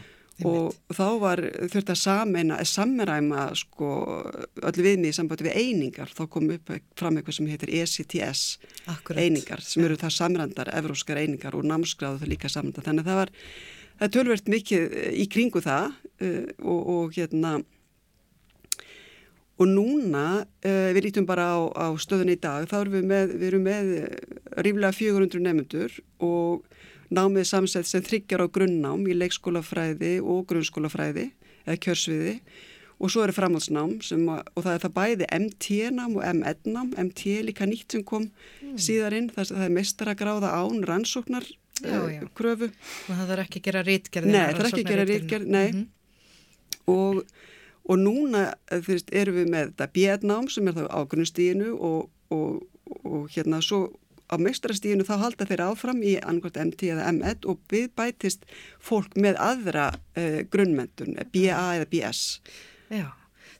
Og 0.48 0.75
þá 0.95 1.07
var 1.19 1.41
þurft 1.67 1.89
að 1.91 2.00
sameina, 2.00 2.59
að 2.62 2.69
sammeræma 2.71 3.48
sko 3.59 3.89
öllu 4.69 4.86
viðni 4.86 5.12
í 5.12 5.15
sambandi 5.15 5.48
við 5.50 5.57
einingar. 5.59 6.13
Þá 6.15 6.21
kom 6.31 6.48
upp 6.53 6.71
fram 7.00 7.19
eitthvað 7.19 7.36
sem 7.36 7.50
heitir 7.51 7.74
ECTS 7.75 8.43
Akkurat. 8.93 9.19
einingar 9.19 9.63
sem 9.65 9.83
eru 9.83 9.98
það 10.00 10.15
samrandar, 10.15 10.71
evróskar 10.79 11.19
einingar 11.19 11.57
og 11.59 11.67
námsgráðu 11.67 12.21
það 12.21 12.31
líka 12.31 12.51
samrandar. 12.51 12.88
Þannig 12.88 13.03
að 13.03 13.12
það 13.12 13.19
var, 13.19 13.33
það 13.98 14.07
er 14.07 14.15
tölvert 14.15 14.53
mikið 14.55 14.98
í 15.12 15.27
kringu 15.33 15.63
það 15.65 15.91
uh, 15.91 16.48
og, 16.63 16.79
og 16.95 17.19
hérna 17.19 17.57
Og 19.59 19.67
núna, 19.67 20.25
uh, 20.45 20.89
við 20.95 21.09
lítum 21.09 21.27
bara 21.27 21.49
á, 21.51 21.59
á 21.75 21.87
stöðun 21.99 22.31
í 22.31 22.39
dag, 22.39 22.67
þá 22.69 22.77
erum 22.81 22.95
við 22.95 23.07
með, 23.11 23.35
við 23.35 23.47
erum 23.49 23.65
með 23.67 23.93
eh, 23.97 24.35
ríflega 24.63 24.95
400 24.95 25.43
nefnendur 25.43 25.97
og 26.23 26.63
námið 27.11 27.47
samsett 27.49 27.89
sem 27.89 28.05
þryggjar 28.05 28.45
á 28.45 28.47
grunnnám 28.47 29.03
í 29.09 29.17
leikskólafræði 29.17 30.19
og 30.23 30.45
grunnskólafræði 30.47 31.29
eða 31.65 31.79
kjörsviði 31.83 32.35
og 32.99 33.11
svo 33.11 33.23
er 33.23 33.33
framhaldsnám 33.35 33.97
að, 33.99 34.41
og 34.53 34.65
það 34.65 34.73
er 34.73 34.81
það 34.83 34.95
bæði 34.97 35.27
MT-nám 35.39 36.17
og 36.19 36.25
M1-nám, 36.29 36.89
MT 37.07 37.35
líka 37.47 37.67
nýtt 37.67 37.95
sem 37.95 38.03
kom 38.07 38.27
mm. 38.27 38.75
síðarinn, 38.81 39.29
það, 39.35 39.53
það 39.55 39.67
er 39.67 39.75
mestaragráða 39.77 40.51
án 40.59 40.83
rannsóknar 40.87 41.47
já, 41.47 41.99
já. 42.11 42.23
Uh, 42.23 42.31
kröfu. 42.35 42.71
Og 43.07 43.21
það 43.21 43.35
er 43.35 43.43
ekki 43.45 43.61
að 43.61 43.69
gera 43.69 43.85
rítgerð? 43.87 44.33
Nei, 44.33 44.41
það 44.41 44.59
er 44.59 44.69
ekki 44.71 44.83
að 44.83 44.91
gera 44.91 45.07
rítgerð, 45.07 45.47
nei. 45.47 45.69
Mm 45.69 45.79
-hmm. 45.79 45.87
Og 46.89 47.23
og 47.89 48.01
núna 48.01 48.50
fyrst, 48.86 49.12
erum 49.15 49.39
við 49.39 49.50
með 49.53 49.71
þetta 49.71 49.89
björnám 49.95 50.50
sem 50.51 50.69
er 50.69 50.77
þá 50.77 50.83
á 50.91 51.00
grunnstíðinu 51.09 51.74
og, 51.77 52.09
og, 52.33 52.62
og 53.03 53.29
hérna 53.33 53.62
svo 53.65 53.88
á 54.29 54.36
meistrastíðinu 54.38 55.05
þá 55.07 55.15
halda 55.24 55.48
þeir 55.50 55.63
áfram 55.65 56.01
í 56.05 56.15
angort 56.21 56.59
MT 56.62 56.91
eða 56.93 57.07
M1 57.09 57.48
og 57.50 57.62
við 57.71 57.89
bætist 57.98 58.45
fólk 58.77 59.17
með 59.17 59.39
aðra 59.41 59.88
uh, 59.95 60.41
grunnmentun, 60.53 61.17
BA 61.33 61.63
eða 61.79 61.88
BS. 61.89 62.21
Já, 62.93 63.09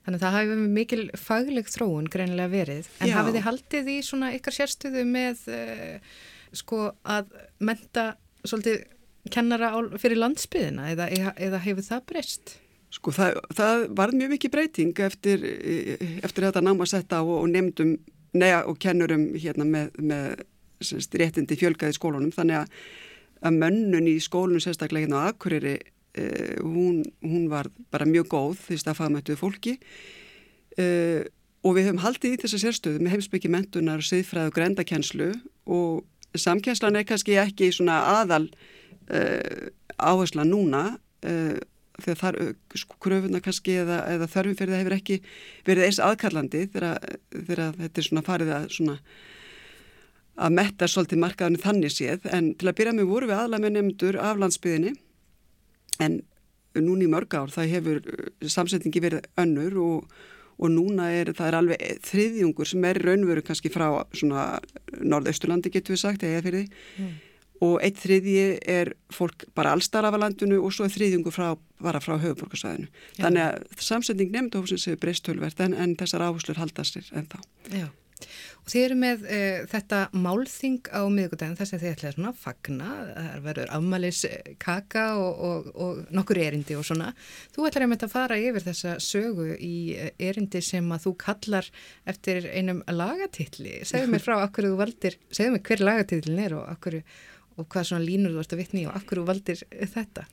þannig 0.06 0.20
að 0.20 0.26
það 0.26 0.38
hafi 0.38 0.60
mikil 0.78 1.02
fagleg 1.18 1.74
þróun 1.74 2.12
greinilega 2.12 2.54
verið, 2.54 2.92
en 3.00 3.12
Já. 3.12 3.18
hafið 3.18 3.40
þið 3.40 3.48
haldið 3.50 3.92
í 3.96 3.98
svona 4.06 4.32
ykkar 4.38 4.60
sérstöðu 4.60 5.06
með 5.10 5.44
uh, 5.56 6.16
sko 6.62 6.86
að 7.02 7.34
menta 7.62 8.12
svolítið 8.46 8.86
kennara 9.34 9.74
fyrir 10.00 10.22
landsbyðina 10.22 10.90
eða, 10.94 11.10
eða 11.36 11.62
hefur 11.66 11.86
það 11.86 12.10
breyst? 12.14 12.58
Sko 12.94 13.14
það, 13.14 13.40
það 13.54 13.84
var 13.98 14.14
mjög 14.18 14.32
mikið 14.34 14.54
breyting 14.54 15.02
eftir, 15.06 15.44
eftir 16.24 16.48
þetta 16.48 16.64
náma 16.66 16.88
setta 16.90 17.22
og, 17.22 17.36
og 17.44 17.52
nefndum 17.52 17.98
neða 18.34 18.64
og 18.70 18.80
kennurum 18.82 19.30
hérna 19.38 19.66
með, 19.66 19.92
með 20.02 20.44
semst, 20.82 21.14
réttindi 21.18 21.58
fjölgaði 21.60 21.98
skólunum. 21.98 22.34
Þannig 22.34 22.64
að, 22.64 22.78
að 23.46 23.60
mönnun 23.64 24.10
í 24.10 24.18
skólunum 24.24 24.64
sérstaklega 24.64 25.08
hérna 25.08 25.26
á 25.26 25.30
Akureyri 25.30 25.76
eh, 25.78 26.58
hún, 26.62 27.04
hún 27.26 27.50
var 27.52 27.70
bara 27.94 28.10
mjög 28.10 28.32
góð 28.34 28.64
því 28.68 28.80
staðfagmættuð 28.84 29.42
fólki. 29.42 29.78
Eh, 30.80 31.28
og 31.66 31.76
við 31.76 31.90
höfum 31.90 32.04
haldið 32.04 32.36
í 32.36 32.42
þessa 32.44 32.62
sérstöðu 32.62 33.04
með 33.04 33.18
heimsbyggi 33.18 33.52
mentunar, 33.52 34.04
siðfræð 34.06 34.52
og 34.52 34.56
grendakenslu 34.56 35.30
og 35.70 36.38
samkjænslan 36.40 37.00
er 37.00 37.08
kannski 37.08 37.36
ekki 37.42 37.72
svona 37.76 37.98
aðal 38.20 38.46
uh, 39.12 39.68
áhersla 39.98 40.46
núna 40.48 40.84
uh, 41.28 41.58
þegar 42.04 42.20
þar 42.22 42.38
sko, 42.82 42.98
kröfuna 43.04 43.42
kannski 43.44 43.76
eða, 43.84 44.00
eða 44.14 44.30
þörfum 44.32 44.58
fyrir 44.60 44.74
það 44.74 44.82
hefur 44.84 44.96
ekki 45.00 45.20
verið 45.68 45.88
eins 45.88 46.00
aðkallandi 46.04 46.64
þegar, 46.74 47.20
þegar 47.36 47.62
þetta 47.84 48.02
er 48.02 48.08
svona 48.08 48.26
farið 48.26 48.56
að 48.56 48.72
svona 48.78 48.98
að 50.40 50.56
metta 50.56 50.88
svolítið 50.88 51.20
markaðinu 51.20 51.60
þannig 51.60 51.94
séð. 51.94 52.26
En 52.32 52.54
til 52.56 52.70
að 52.70 52.78
byrja 52.80 52.96
með 52.96 53.12
voru 53.12 53.30
við 53.30 53.42
aðla 53.42 53.60
með 53.60 53.76
nefndur 53.76 54.18
af 54.24 54.40
landsbyðinni 54.40 54.96
en 56.00 56.20
núni 56.80 57.08
í 57.08 57.12
mörg 57.12 57.34
ár 57.36 57.52
það 57.52 57.72
hefur 57.74 58.02
samsetningi 58.48 59.02
verið 59.04 59.26
önnur 59.42 59.80
og, 59.84 60.20
og 60.60 60.72
núna 60.72 61.10
er 61.12 61.34
það 61.36 61.50
er 61.50 61.58
alveg 61.60 62.04
þriðjungur 62.08 62.70
sem 62.70 62.86
er 62.88 63.02
raunveru 63.04 63.44
kannski 63.44 63.72
frá 63.74 63.88
svona 64.14 64.46
norðausturlandi 65.02 65.74
getur 65.74 65.98
við 65.98 66.04
sagt 66.06 66.24
eða 66.24 66.46
fyrir 66.46 66.64
því 66.64 67.04
mm 67.04 67.18
og 67.66 67.78
eitt 67.84 68.00
þriðji 68.00 68.44
er 68.72 68.94
fólk 69.14 69.48
bara 69.58 69.74
allstar 69.76 70.08
af 70.08 70.18
landinu 70.20 70.62
og 70.64 70.74
svo 70.76 70.88
er 70.88 70.94
þriðjungu 70.96 71.34
frá, 71.36 71.52
bara 71.84 72.02
frá 72.04 72.16
höfuborgarsvæðinu. 72.22 72.90
Þannig 73.20 73.46
að 73.46 73.86
samsending 73.90 74.36
nefndahúsins 74.36 74.88
hefur 74.88 75.02
breyst 75.06 75.28
tölvert 75.28 75.64
en, 75.64 75.76
en 75.76 75.98
þessar 76.00 76.30
áherslur 76.30 76.62
haldast 76.62 76.96
sér 76.96 77.10
en 77.20 77.28
þá. 77.32 77.40
Já, 77.70 77.88
og 78.64 78.72
þið 78.72 78.84
eru 78.86 78.98
með 79.00 79.24
uh, 79.26 79.60
þetta 79.72 80.00
málþing 80.16 80.90
á 80.92 81.02
miðugudagin 81.12 81.58
þess 81.60 81.76
að 81.76 81.84
þið 81.84 81.94
ætlaði 81.94 82.16
svona 82.16 82.32
að 82.32 82.42
fagna, 82.44 82.90
það 83.16 83.48
verður 83.48 83.74
afmælis 83.78 84.20
kaka 84.62 85.06
og, 85.20 85.42
og, 85.50 85.72
og 85.76 86.14
nokkur 86.16 86.42
erindi 86.44 86.78
og 86.80 86.86
svona. 86.88 87.10
Þú 87.56 87.68
ætlaði 87.70 87.88
að 87.88 87.92
mynda 87.94 88.10
að 88.10 88.14
fara 88.16 88.40
yfir 88.44 88.68
þessa 88.68 88.96
sögu 89.04 89.50
í 89.56 89.74
erindi 90.16 90.64
sem 90.66 90.94
að 90.96 91.08
þú 91.08 91.16
kallar 91.26 91.72
eftir 92.10 92.48
einum 92.54 92.84
lagatilli. 92.88 93.82
Segðu 93.90 94.14
mér 94.14 94.24
frá 94.28 94.38
akkur 94.44 94.70
þú 94.70 94.80
valdir, 94.80 95.20
segðu 95.32 95.58
mér 95.58 95.68
hver 95.72 95.86
lagatillin 95.90 96.46
er 96.46 96.58
og 96.60 96.72
akkur 96.76 97.02
og 97.60 97.70
hvað 97.70 97.90
svona 97.92 98.06
línur 98.06 98.36
þú 98.36 98.44
ert 98.44 98.56
að 98.56 98.62
vitni 98.64 98.86
og 98.88 98.98
akkur 98.98 99.22
þú 99.22 99.26
valdir 99.30 99.64
þetta? 99.94 100.26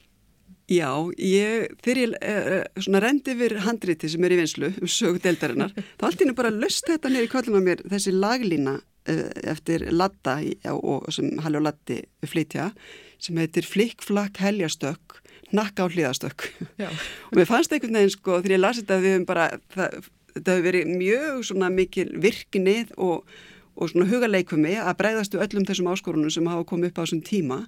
Já, 0.67 0.91
ég, 1.23 1.77
þegar 1.85 2.01
ég 2.01 2.15
uh, 2.19 2.83
svona 2.83 3.01
rendi 3.05 3.37
yfir 3.37 3.55
handriti 3.63 4.11
sem 4.11 4.25
er 4.27 4.35
í 4.35 4.41
vinslu 4.41 4.73
um 4.73 4.91
sögu 4.91 5.21
deildarinnar, 5.23 5.75
þá 5.95 6.09
allt 6.09 6.25
ína 6.25 6.35
bara 6.39 6.51
löst 6.51 6.89
þetta 6.91 7.13
neyri 7.13 7.31
kvöldum 7.31 7.61
að 7.61 7.69
mér 7.69 7.83
þessi 7.93 8.15
laglína 8.17 8.81
uh, 8.81 9.29
eftir 9.47 9.87
Latta 9.95 10.41
og 10.75 11.07
sem 11.15 11.37
Halli 11.45 11.61
og 11.61 11.69
Latti 11.69 12.01
flytja 12.27 12.73
sem 13.23 13.39
heitir 13.39 13.69
Flikk, 13.69 14.03
Flakk, 14.05 14.43
Helgastökk 14.43 15.21
Nakka 15.55 15.87
á 15.87 15.93
hlýðastökk 15.93 16.49
og 17.31 17.37
mér 17.39 17.47
fannst 17.47 17.71
einhvern 17.71 18.01
veginn 18.01 18.15
sko 18.17 18.41
þegar 18.41 18.57
ég 18.57 18.63
lasi 18.63 18.83
þetta 18.83 19.03
við 19.03 19.13
hefum 19.15 19.27
bara, 19.29 19.45
það, 19.71 20.09
það 20.35 20.51
hefur 20.51 20.67
verið 20.67 20.91
mjög 20.97 21.45
svona 21.51 21.69
mikil 21.71 22.09
virknið 22.25 22.91
og 22.99 23.37
og 23.77 23.91
svona 23.93 24.09
hugarleikumi 24.11 24.77
að 24.81 24.99
breyðastu 25.01 25.41
öllum 25.43 25.67
þessum 25.69 25.91
áskorunum 25.93 26.33
sem 26.33 26.47
hafa 26.49 26.67
komið 26.69 26.91
upp 26.91 27.01
á 27.01 27.03
þessum 27.05 27.25
tíma, 27.27 27.59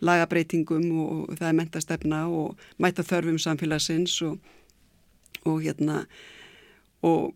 lagabreitingum 0.00 0.86
og 1.04 1.34
það 1.36 1.50
er 1.50 1.58
mentastefna 1.60 2.22
og 2.32 2.70
mæta 2.80 3.04
þörfum 3.06 3.38
samfélagsins 3.42 4.16
og, 4.26 4.38
og 5.44 5.60
hérna 5.62 6.04
og 7.06 7.34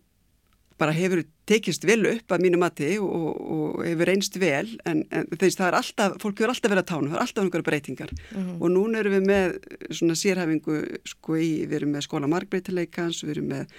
bara 0.81 0.93
hefur 0.95 1.21
tekist 1.47 1.85
vel 1.87 2.01
upp 2.09 2.33
að 2.33 2.45
mínu 2.45 2.59
mati 2.59 2.93
og, 3.01 3.33
og 3.55 3.81
hefur 3.85 4.09
reynst 4.09 4.37
vel 4.41 4.71
en, 4.89 5.03
en 5.13 5.27
þess 5.31 5.59
það 5.59 5.67
er 5.69 5.77
alltaf, 5.79 6.15
fólk 6.23 6.39
hefur 6.39 6.53
alltaf 6.53 6.71
verið 6.73 6.83
að 6.83 6.89
tánu, 6.91 7.09
það 7.11 7.17
er 7.17 7.25
alltaf 7.25 7.43
einhverja 7.43 7.67
breytingar 7.69 8.13
mhm. 8.13 8.47
-huh. 8.47 8.55
og 8.59 8.73
núna 8.73 9.01
erum 9.01 9.17
við 9.17 9.27
með 9.29 9.57
svona 9.99 10.17
sérhæfingu 10.19 10.79
sko 11.13 11.37
í, 11.37 11.51
við 11.67 11.77
erum 11.81 11.93
með 11.95 12.07
skóla 12.07 12.31
margbreytileikans, 12.31 13.23
við 13.23 13.37
erum 13.37 13.51
með 13.53 13.77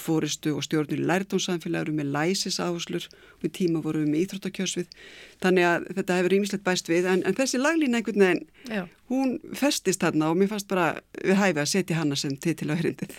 fóristu 0.00 0.54
og 0.56 0.64
stjórnir 0.64 1.02
lærtónsamfélag 1.04 1.84
eru 1.84 1.92
með 1.98 2.12
læsis 2.14 2.56
áherslur 2.62 3.04
og 3.10 3.44
í 3.44 3.50
tíma 3.52 3.82
voru 3.84 4.04
við 4.04 4.12
með 4.14 4.22
íþróttakjörsvið. 4.24 4.94
Þannig 5.42 5.66
að 5.68 5.88
þetta 5.98 6.16
hefur 6.16 6.36
ímislegt 6.38 6.64
bæst 6.64 6.88
við. 6.88 7.08
En, 7.10 7.24
en 7.28 7.36
þessi 7.36 7.60
laglína 7.60 8.00
einhvern 8.00 8.24
veginn 8.24 8.42
Já. 8.70 8.86
hún 9.10 9.36
festist 9.56 10.02
þarna 10.04 10.30
og 10.32 10.40
mér 10.40 10.50
fannst 10.52 10.68
bara 10.70 10.88
við 11.18 11.38
hæfi 11.40 11.62
að 11.62 11.70
setja 11.72 11.98
hana 11.98 12.18
sem 12.18 12.36
titil 12.40 12.70
á 12.72 12.76
hrindið 12.78 13.18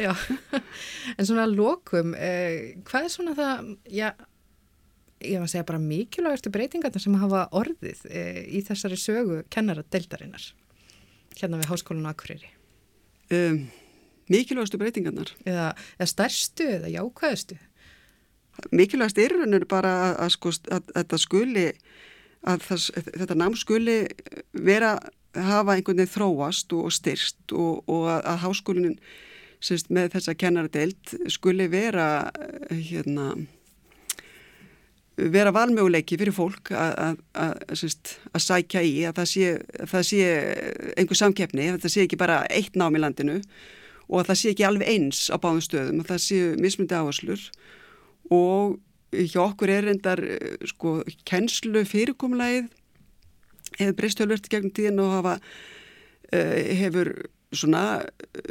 En 1.18 1.28
svona 1.28 1.48
lokum 1.50 2.16
eh, 2.18 2.78
hvað 2.88 3.08
er 3.08 3.14
svona 3.14 3.36
það 3.38 3.74
já, 3.92 4.10
ég 5.22 5.38
var 5.38 5.48
að 5.48 5.54
segja 5.54 5.68
bara 5.68 5.84
mikilvægastu 5.84 6.54
breytingarna 6.54 7.04
sem 7.04 7.20
hafa 7.22 7.46
orðið 7.58 8.08
eh, 8.10 8.42
í 8.50 8.64
þessari 8.66 9.00
sögu 9.00 9.44
kennara 9.54 9.86
deildarinnar 9.94 10.50
hérna 11.38 11.62
við 11.62 11.72
Háskólinu 11.72 12.12
Akureyri? 12.12 12.52
Um 13.32 13.64
mikilvægastu 14.30 14.80
breytingarnar. 14.82 15.34
Eða, 15.46 15.72
eða 15.98 16.10
stærstu 16.12 16.68
eða 16.78 16.92
jákvæðastu? 16.94 17.58
Mikilvægast 18.72 19.18
er 19.18 19.66
bara 19.70 19.96
að, 20.10 20.14
að, 20.26 20.30
sko, 20.36 20.54
að, 21.02 21.18
skuli, 21.24 21.66
að 22.44 22.68
það, 22.68 22.86
þetta 23.24 23.40
nám 23.40 23.58
skuli 23.58 23.98
vera 24.52 24.98
hafa 25.36 25.78
einhvern 25.78 26.02
veginn 26.02 26.12
þróast 26.12 26.74
og, 26.76 26.90
og 26.90 26.96
styrst 26.96 27.56
og, 27.56 27.84
og 27.90 28.10
að 28.12 28.42
háskólinin 28.44 29.00
semst, 29.64 29.90
með 29.94 30.12
þessa 30.18 30.36
kennaradeild 30.36 31.16
skuli 31.32 31.70
vera 31.72 32.08
hérna 32.72 33.34
vera 35.22 35.52
valmöguleiki 35.54 36.18
fyrir 36.18 36.34
fólk 36.34 36.72
að 36.74 38.42
sækja 38.42 38.82
í 38.82 38.96
að 39.06 39.20
það 39.20 39.30
sé, 39.30 39.52
það 39.92 40.08
sé 40.08 40.24
einhver 40.98 41.20
samkeppni, 41.20 41.68
að 41.70 41.84
það 41.86 41.94
sé 41.94 42.06
ekki 42.08 42.20
bara 42.20 42.42
eitt 42.50 42.80
nám 42.80 42.96
í 42.98 43.04
landinu 43.04 43.38
og 44.12 44.20
að 44.20 44.32
það 44.32 44.40
sé 44.42 44.54
ekki 44.54 44.68
alveg 44.68 44.92
eins 44.92 45.26
á 45.32 45.36
báðum 45.40 45.64
stöðum, 45.64 46.04
að 46.04 46.12
það 46.12 46.24
séu 46.28 46.54
mismundi 46.60 46.98
áherslur 47.00 47.48
og 48.32 48.78
hjá 49.12 49.42
okkur 49.44 49.72
er 49.72 49.88
reyndar 49.88 50.22
sko 50.68 51.02
kennslu 51.28 51.84
fyrirkomlægið 51.88 52.70
hefur 53.80 53.98
breyst 53.98 54.22
hölvert 54.22 54.50
gegnum 54.52 54.74
tíðin 54.76 55.02
og 55.04 55.14
hafa 55.18 55.38
uh, 55.40 56.58
hefur 56.82 57.14
svona 57.52 58.02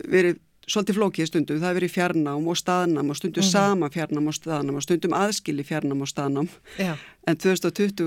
verið 0.09 0.41
svolítið 0.71 0.99
flókið 1.01 1.27
stundum, 1.27 1.59
það 1.59 1.67
hefur 1.67 1.79
verið 1.81 1.95
fjarnám 1.97 2.49
og 2.51 2.59
staðnám 2.59 3.11
og 3.11 3.17
stundum 3.19 3.43
mm 3.43 3.47
-hmm. 3.47 3.53
sama 3.53 3.89
fjarnám 3.91 4.29
og 4.29 4.35
staðnám 4.35 4.77
og 4.77 4.83
stundum 4.83 5.13
aðskili 5.13 5.65
fjarnám 5.65 6.03
og 6.03 6.09
staðnám 6.09 6.49
Já. 6.79 6.97
en 7.27 7.37
2020 7.37 8.03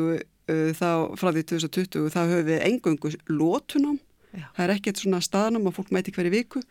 uh, 0.49 0.71
þá, 0.71 1.15
frá 1.19 1.29
því 1.33 1.43
2020 1.43 2.09
þá 2.09 2.21
höfum 2.29 2.45
við 2.45 2.59
engungu 2.63 3.09
lótunám 3.27 3.99
Já. 4.33 4.47
það 4.55 4.63
er 4.63 4.69
ekkert 4.75 4.97
svona 4.97 5.21
staðnám 5.21 5.67
að 5.67 5.75
fólk 5.75 5.91
mæti 5.91 6.11
hverju 6.11 6.31
viku 6.31 6.61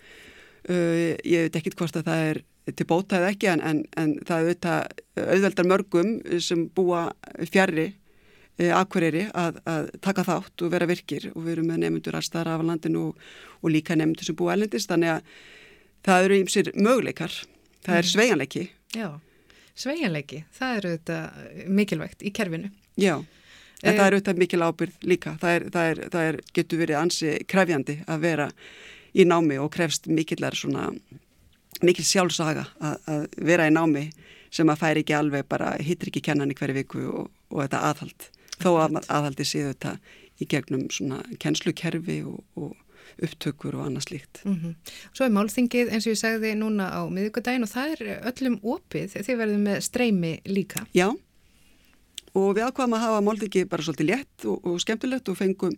Uh, 0.68 1.14
ég 1.26 1.48
veit 1.48 1.56
ekkit 1.58 1.78
hvort 1.78 1.96
að 1.98 2.06
það 2.10 2.26
er 2.28 2.42
til 2.78 2.86
bóta 2.86 3.18
eða 3.18 3.32
ekki 3.32 3.48
en, 3.50 3.64
en, 3.66 3.80
en 3.98 4.12
það 4.22 4.44
auðvitað 4.44 5.24
auðveldar 5.24 5.68
mörgum 5.72 6.12
sem 6.38 6.68
búa 6.76 7.08
fjari 7.50 7.88
uh, 7.90 8.70
akkurýri 8.78 9.24
að, 9.34 9.58
að 9.66 9.90
taka 10.04 10.26
þátt 10.28 10.62
og 10.62 10.76
vera 10.76 10.86
virkir. 10.90 11.32
Og 11.34 11.46
við 11.46 11.56
erum 11.56 11.72
með 11.72 11.82
nefndur 11.86 12.20
allstæðar 12.20 12.54
af 12.54 12.68
landinu 12.68 13.08
og, 13.08 13.26
og 13.62 13.74
líka 13.74 13.98
nefndur 13.98 14.30
sem 14.30 14.38
búa 14.38 14.54
ellendist 14.54 14.92
þannig 14.92 15.16
að 15.16 15.34
það 16.06 16.28
eru 16.28 16.38
ímsir 16.42 16.70
möguleikar, 16.78 17.34
það 17.82 17.98
er 17.98 18.06
mm. 18.06 18.12
sveianleiki 18.12 18.64
Já, 18.92 19.08
sveianleiki 19.78 20.42
það 20.52 20.78
eru 20.78 20.90
auðvitað 20.92 21.68
mikilvægt 21.78 22.24
í 22.26 22.32
kerfinu. 22.36 22.72
Já, 23.00 23.14
en 23.82 23.88
e 23.88 23.96
það 23.96 24.06
eru 24.06 24.18
auðvitað 24.18 24.40
mikil 24.42 24.64
ábyrð 24.66 25.06
líka, 25.08 25.36
það, 25.40 25.54
er, 25.54 25.68
það, 25.72 25.92
er, 25.92 26.02
það 26.12 26.26
er, 26.30 26.40
getur 26.58 26.82
verið 26.82 26.98
ansi 27.00 27.36
krefjandi 27.48 27.96
að 28.04 28.26
vera 28.26 28.48
í 29.14 29.26
námi 29.28 29.58
og 29.60 29.72
krefst 29.74 30.08
mikillar 30.08 30.56
svona 30.56 30.90
mikil 31.82 32.04
sjálfsaga 32.06 32.66
að, 32.80 32.96
að 33.10 33.24
vera 33.48 33.66
í 33.68 33.74
námi 33.74 34.06
sem 34.52 34.68
að 34.68 34.82
færi 34.82 35.02
ekki 35.02 35.16
alveg 35.16 35.48
bara 35.48 35.74
hittir 35.80 36.12
ekki 36.12 36.24
kennan 36.28 36.52
í 36.52 36.56
hverju 36.56 36.76
viku 36.76 37.02
og, 37.08 37.30
og 37.50 37.64
þetta 37.64 37.82
aðhald 37.88 38.28
þó 38.62 38.70
að 38.84 39.00
aðhaldi 39.02 39.48
séu 39.48 39.72
þetta 39.72 39.96
í 40.40 40.48
gegnum 40.48 40.86
svona 40.92 41.22
kennslukerfi 41.42 42.22
og, 42.28 42.40
og 42.56 42.78
upptökur 43.22 43.76
og 43.76 43.86
annað 43.86 44.06
slíkt. 44.06 44.40
Mm 44.44 44.54
-hmm. 44.54 44.94
Svo 45.12 45.26
er 45.26 45.34
málþingið 45.36 45.90
eins 45.92 46.06
og 46.06 46.12
ég 46.14 46.20
segði 46.20 46.54
núna 46.56 46.88
á 46.88 47.00
miðugardaginn 47.10 47.66
og 47.66 47.72
það 47.72 47.92
er 47.92 48.00
öllum 48.30 48.56
opið 48.62 49.16
þið 49.26 49.36
verðum 49.36 49.62
með 49.68 49.80
streymi 49.80 50.32
líka. 50.46 50.86
Já 50.94 51.12
og 52.32 52.56
við 52.56 52.64
ákvaðum 52.66 52.96
að 52.96 53.04
hafa 53.04 53.20
málþingið 53.20 53.68
bara 53.68 53.82
svolítið 53.82 54.10
létt 54.12 54.46
og, 54.48 54.66
og 54.66 54.80
skemmtilegt 54.80 55.28
og 55.28 55.36
fengum 55.36 55.76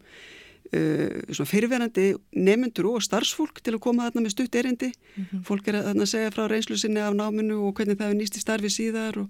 uh, 0.74 1.44
fyrirverandi 1.48 2.06
nemyndur 2.36 2.90
og 2.92 3.04
starfsfólk 3.04 3.60
til 3.62 3.76
að 3.76 3.82
koma 3.86 4.08
þarna 4.08 4.24
með 4.24 4.34
stutt 4.36 4.54
erindi. 4.54 4.92
Mm 4.92 5.24
-hmm. 5.24 5.44
fólk 5.44 5.68
er 5.68 5.80
að 5.82 6.06
segja 6.06 6.30
frá 6.30 6.48
reynslu 6.48 6.76
sinni 6.76 7.00
af 7.00 7.14
náminu 7.14 7.66
og 7.66 7.74
hvernig 7.74 7.98
það 7.98 8.10
er 8.10 8.18
nýst 8.18 8.36
í 8.36 8.44
starfi 8.44 8.70
síðar 8.70 9.18
og, 9.18 9.28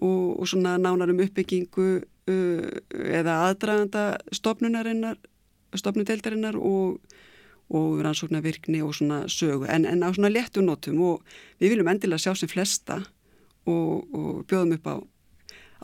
og, 0.00 0.40
og 0.40 0.48
svona 0.48 0.78
nánar 0.78 1.10
um 1.10 1.20
uppbyggingu 1.20 2.02
uh, 2.28 2.68
eða 2.92 3.48
aðdraganda 3.48 4.18
stopnunarinnar 4.32 5.16
stopnudeldarinnar 5.74 6.56
og 6.56 7.00
og 7.68 8.00
rannsóknar 8.00 8.42
virkni 8.42 8.80
og 8.82 8.94
svona 8.94 9.26
sögu 9.28 9.66
en, 9.68 9.84
en 9.84 10.02
á 10.02 10.08
svona 10.12 10.32
léttu 10.32 10.64
nótum 10.64 11.00
og 11.04 11.22
við 11.60 11.74
viljum 11.74 11.88
endilega 11.88 12.18
sjá 12.18 12.34
sem 12.34 12.48
flesta 12.48 13.02
og, 13.68 14.08
og 14.14 14.46
bjóðum 14.48 14.78
upp 14.78 14.86
á 14.88 14.96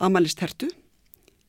amalistertu 0.07 0.71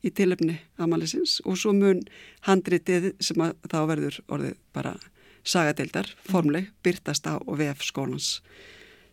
í 0.07 0.15
tilöfni 0.15 0.59
amalisins 0.83 1.41
og 1.45 1.59
svo 1.61 1.75
mun 1.77 2.05
handritið 2.47 3.13
sem 3.21 3.43
að 3.43 3.57
þá 3.67 3.79
verður 3.91 4.21
orðið 4.29 4.57
bara 4.77 4.97
sagadeildar, 5.47 6.09
formleg, 6.27 6.73
byrtast 6.83 7.27
á 7.31 7.39
vef 7.59 7.85
skólans 7.87 8.41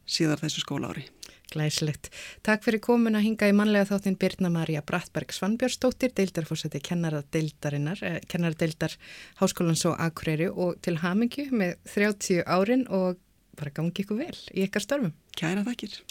síðar 0.10 0.42
þessu 0.42 0.64
skóla 0.64 0.94
ári. 0.94 1.06
Glæslegt. 1.54 2.10
Takk 2.46 2.64
fyrir 2.66 2.82
komin 2.82 3.18
að 3.18 3.28
hinga 3.28 3.50
í 3.52 3.54
manlega 3.54 3.92
þáttinn 3.92 4.18
Birna 4.18 4.50
Maria 4.50 4.82
Brattberg 4.82 5.36
Svanbjörnsdóttir, 5.36 6.14
deildarfósætti 6.18 6.82
kennaradeildarinnar, 6.88 8.02
eh, 8.02 8.20
kennaradeildar 8.28 8.98
Háskólans 9.42 9.86
og 9.86 10.00
Akureyri 10.00 10.50
og 10.50 10.82
til 10.82 10.98
hamingju 10.98 11.52
með 11.52 11.78
30 11.94 12.44
árin 12.48 12.88
og 12.90 13.20
bara 13.56 13.70
gangi 13.70 13.94
ykkur 14.02 14.18
vel 14.18 14.38
í 14.56 14.66
ykkar 14.66 14.82
störfum. 14.82 15.14
Kæra 15.38 15.64
þakkir. 15.68 16.02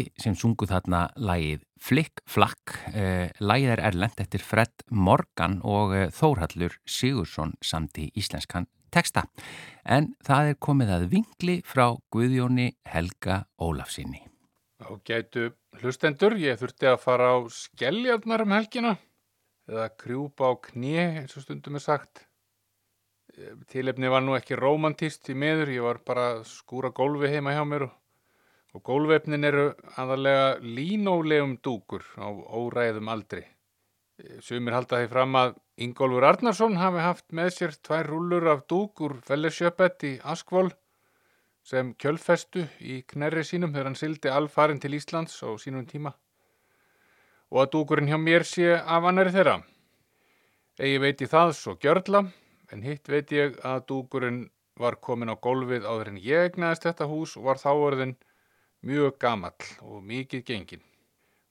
Latti 0.00 0.22
sem 0.22 0.34
sungu 0.34 0.64
þarna 0.64 1.10
lægið 1.16 1.64
Flick 1.80 2.22
Flack. 2.28 2.72
Eh, 2.94 3.28
lægið 3.40 3.72
er 3.74 3.80
erlend 3.84 4.20
eftir 4.20 4.40
Fred 4.40 4.84
Morgan 4.90 5.60
og 5.62 5.92
eh, 5.94 6.08
Þórhallur 6.08 6.78
Sigursson 6.86 7.52
samt 7.60 7.98
í 7.98 8.10
íslenskan 8.16 8.66
texta. 8.90 9.26
En 9.84 10.14
það 10.24 10.52
er 10.52 10.58
komið 10.58 10.92
að 10.94 11.06
vingli 11.12 11.58
frá 11.64 11.96
Guðjóni 12.12 12.70
Helga 12.88 13.44
Ólafsinni. 13.60 14.24
Á 14.80 14.88
gætu 15.04 15.52
hlustendur, 15.82 16.38
ég 16.40 16.56
þurfti 16.56 16.88
að 16.88 17.00
fara 17.02 17.34
á 17.36 17.38
skelljarnar 17.52 18.46
um 18.46 18.56
helgina 18.56 18.96
eða 19.68 19.90
krjúpa 20.00 20.48
á 20.48 20.52
knið 20.64 21.20
eins 21.20 21.36
og 21.36 21.44
stundum 21.44 21.76
er 21.76 21.84
sagt. 21.84 22.24
Tilefni 23.68 24.08
var 24.08 24.24
nú 24.24 24.32
ekki 24.36 24.56
romantist 24.56 25.28
í 25.28 25.36
miður, 25.36 25.70
ég 25.76 25.84
var 25.84 26.00
bara 26.04 26.30
að 26.38 26.46
skúra 26.48 26.90
gólfi 26.90 27.28
heima 27.30 27.52
hjá 27.54 27.62
mér 27.68 27.86
og, 27.86 27.99
og 28.74 28.82
gólvefnin 28.86 29.46
eru 29.46 29.70
aðalega 29.98 30.58
línólegum 30.62 31.56
dúkur 31.64 32.04
á 32.20 32.28
óræðum 32.30 33.10
aldri. 33.10 33.42
Sumir 34.44 34.76
halda 34.76 35.00
því 35.00 35.10
fram 35.10 35.36
að 35.40 35.56
Ingólfur 35.80 36.26
Arnarsson 36.28 36.76
hafi 36.76 37.00
haft 37.00 37.26
með 37.32 37.54
sér 37.56 37.76
tvær 37.80 38.10
rúlur 38.12 38.50
af 38.52 38.66
dúkur 38.68 39.16
fellesjöpett 39.26 40.04
í 40.04 40.12
Askvól 40.22 40.68
sem 41.64 41.94
kjölfestu 42.00 42.66
í 42.80 43.00
knerri 43.08 43.44
sínum 43.44 43.72
þegar 43.72 43.90
hann 43.90 43.98
sildi 43.98 44.32
alfarin 44.32 44.80
til 44.80 44.92
Íslands 44.96 45.40
á 45.40 45.48
sínum 45.60 45.86
tíma 45.88 46.12
og 47.50 47.64
að 47.64 47.72
dúkurinn 47.74 48.10
hjá 48.10 48.18
mér 48.20 48.46
sé 48.46 48.74
af 48.78 49.06
annari 49.08 49.32
þeirra. 49.34 49.56
Egi 50.78 51.00
veit 51.02 51.20
í 51.24 51.28
það 51.28 51.56
svo 51.58 51.74
gjörla 51.82 52.22
en 52.70 52.84
hitt 52.86 53.08
veit 53.10 53.32
ég 53.34 53.56
að 53.66 53.86
dúkurinn 53.90 54.44
var 54.80 54.96
komin 55.02 55.32
á 55.32 55.36
golfið 55.36 55.88
áður 55.88 56.12
en 56.12 56.20
ég 56.22 56.50
egnaðist 56.50 56.86
þetta 56.86 57.08
hús 57.10 57.34
og 57.36 57.48
var 57.48 57.58
þá 57.60 57.70
orðin 57.74 58.14
mjög 58.86 59.18
gamall 59.20 59.70
og 59.84 60.02
mikið 60.06 60.44
gengin. 60.46 60.84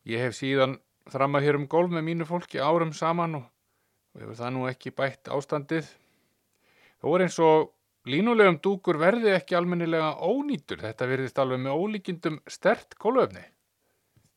Ég 0.10 0.24
hef 0.24 0.38
síðan 0.38 0.78
þrammað 1.10 1.46
hér 1.46 1.60
um 1.60 1.68
golf 1.70 1.92
með 1.94 2.06
mínu 2.08 2.28
fólki 2.30 2.62
árum 2.62 2.94
saman 2.94 3.42
og, 3.42 3.44
og 4.14 4.24
hefur 4.24 4.40
það 4.40 4.56
nú 4.56 4.66
ekki 4.70 4.94
bætt 4.96 5.30
ástandið. 5.34 5.90
Þó 7.00 7.08
er 7.16 7.26
eins 7.26 7.38
og 7.44 7.70
línulegum 8.10 8.60
dúkur 8.64 9.00
verði 9.00 9.34
ekki 9.36 9.58
almennilega 9.58 10.16
ónýtur, 10.26 10.82
þetta 10.82 11.08
verðist 11.10 11.40
alveg 11.40 11.62
með 11.64 11.84
ólíkindum 11.84 12.40
stert 12.50 12.98
golföfni. 13.00 13.44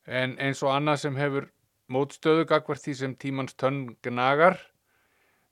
En 0.07 0.37
eins 0.43 0.63
og 0.63 0.75
annað 0.75 1.05
sem 1.05 1.17
hefur 1.19 1.49
mótstöðu 1.93 2.47
gagvart 2.49 2.83
því 2.83 2.95
sem 2.99 3.17
tímans 3.17 3.57
tönn 3.59 3.95
gnagar 4.05 4.59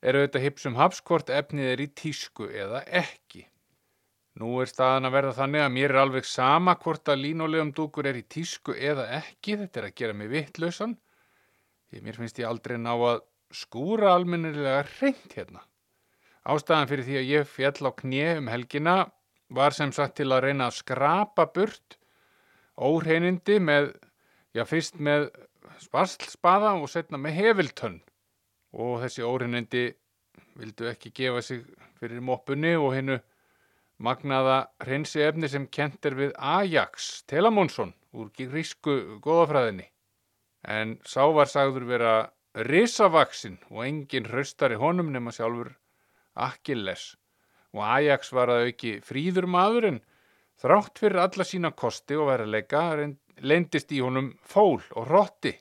eru 0.01 0.25
þetta 0.25 0.43
hipsum 0.43 0.79
hapskort 0.79 1.31
efnið 1.33 1.73
er 1.75 1.83
í 1.85 1.89
tísku 1.97 2.49
eða 2.49 2.83
ekki. 2.87 3.45
Nú 4.41 4.55
er 4.63 4.71
staðan 4.71 5.09
að 5.09 5.17
verða 5.19 5.37
þannig 5.37 5.63
að 5.65 5.73
mér 5.75 5.93
er 5.93 6.01
alveg 6.01 6.25
sama 6.29 6.73
hvort 6.81 7.11
að 7.13 7.25
línulegum 7.27 7.73
dúkur 7.77 8.07
er 8.09 8.17
í 8.17 8.25
tísku 8.25 8.73
eða 8.73 9.05
ekki, 9.19 9.59
þetta 9.61 9.81
er 9.83 9.89
að 9.91 9.97
gera 10.01 10.17
mig 10.17 10.31
vittlausan, 10.33 10.95
því 11.91 12.05
mér 12.07 12.21
finnst 12.21 12.41
ég 12.41 12.49
aldrei 12.49 12.79
ná 12.81 12.95
að 12.95 13.21
skúra 13.53 14.15
almennilega 14.15 14.85
reynd 14.95 15.35
hérna. 15.35 15.65
Ástæðan 16.49 16.89
fyrir 16.89 17.05
því 17.05 17.19
að 17.21 17.31
ég 17.35 17.51
fjall 17.51 17.91
á 17.91 17.93
knið 18.01 18.31
um 18.41 18.49
helgina 18.49 18.95
var 19.53 19.77
sem 19.77 19.93
sagt 19.93 20.17
til 20.21 20.31
að 20.31 20.47
reyna 20.47 20.71
að 20.71 20.79
skrapa 20.79 21.47
burt 21.53 21.99
óhreinindi 22.81 23.59
með, 23.61 23.91
já 24.57 24.65
fyrst 24.65 24.97
með 25.03 25.29
sparslspaða 25.83 26.79
og 26.81 26.89
setna 26.89 27.21
með 27.21 27.37
hefiltönn 27.43 27.99
og 28.73 29.03
þessi 29.03 29.27
óhreinindi 29.27 29.85
vildu 30.61 30.89
ekki 30.89 31.13
gefa 31.13 31.43
sig 31.45 31.67
fyrir 32.01 32.25
moppunni 32.25 32.73
og 32.79 32.95
hennu 32.97 33.19
magnaða 34.01 34.59
hreinsi 34.85 35.23
efni 35.27 35.49
sem 35.53 35.69
kent 35.69 36.09
er 36.09 36.17
við 36.19 36.35
Ajax 36.37 37.23
Telamonsson 37.31 37.95
úr 38.17 38.33
grísku 38.37 39.21
góðafræðinni. 39.25 39.87
En 40.65 40.99
sá 41.05 41.23
var 41.37 41.49
sagður 41.53 41.87
vera 41.93 42.15
risavaksinn 42.67 43.61
og 43.71 43.85
engin 43.87 44.29
hraustari 44.33 44.81
honum 44.81 45.13
nema 45.13 45.33
sjálfur 45.33 45.77
Akilles 46.35 47.15
og 47.77 47.85
Ajax 47.87 48.33
var 48.35 48.51
að 48.51 48.71
auki 48.71 48.97
fríður 49.07 49.47
maður 49.47 49.93
en 49.93 50.01
Þrátt 50.61 50.99
fyrir 51.01 51.23
alla 51.23 51.45
sína 51.49 51.71
kosti 51.73 52.17
og 52.21 52.27
veruleika 52.29 52.81
leindist 53.41 53.93
í 53.97 54.01
honum 54.05 54.35
fól 54.45 54.83
og 54.93 55.07
hrotti. 55.09 55.55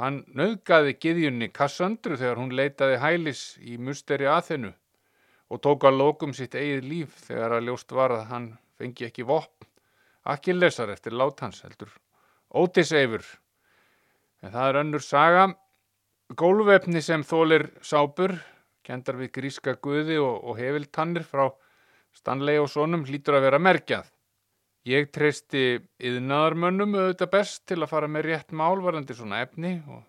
Hann 0.00 0.24
nöðgaði 0.34 0.96
giðjunni 1.04 1.52
Kassandru 1.54 2.16
þegar 2.18 2.40
hún 2.40 2.56
leitaði 2.58 2.96
hælis 2.98 3.42
í 3.62 3.76
musteri 3.78 4.26
aðhennu 4.26 4.72
og 5.52 5.60
tók 5.64 5.84
að 5.88 5.98
lókum 6.00 6.32
sitt 6.36 6.54
eigið 6.56 6.88
líf 6.88 7.18
þegar 7.26 7.58
að 7.58 7.68
ljóst 7.68 7.92
var 7.94 8.14
að 8.14 8.26
hann 8.30 8.48
fengi 8.78 9.08
ekki 9.08 9.26
vopn. 9.28 9.68
Akkillesar 10.24 10.92
eftir 10.94 11.12
lát 11.12 11.40
hans 11.44 11.60
heldur. 11.64 11.90
Ótiseifur. 12.54 13.24
En 14.42 14.52
það 14.54 14.68
er 14.68 14.80
önnur 14.80 15.04
saga. 15.04 15.44
Gólvefni 16.34 17.02
sem 17.04 17.22
þólir 17.26 17.68
sápur, 17.84 18.32
kendar 18.84 19.18
við 19.20 19.34
gríska 19.36 19.76
guði 19.76 20.16
og, 20.22 20.40
og 20.40 20.56
hefiltannir 20.58 21.26
frá 21.28 21.50
Stanley 22.14 22.60
og 22.62 22.70
sonum 22.72 23.04
hlýtur 23.04 23.36
að 23.36 23.48
vera 23.48 23.60
merkjað. 23.60 24.08
Ég 24.88 25.08
treysti 25.12 25.80
yðnaðarmönnum 26.04 26.96
auðvitað 26.96 27.30
best 27.32 27.62
til 27.68 27.80
að 27.80 27.90
fara 27.92 28.08
með 28.08 28.26
rétt 28.28 28.52
mál 28.52 28.80
varandi 28.84 29.16
svona 29.16 29.40
efni 29.44 29.78
og 29.88 30.02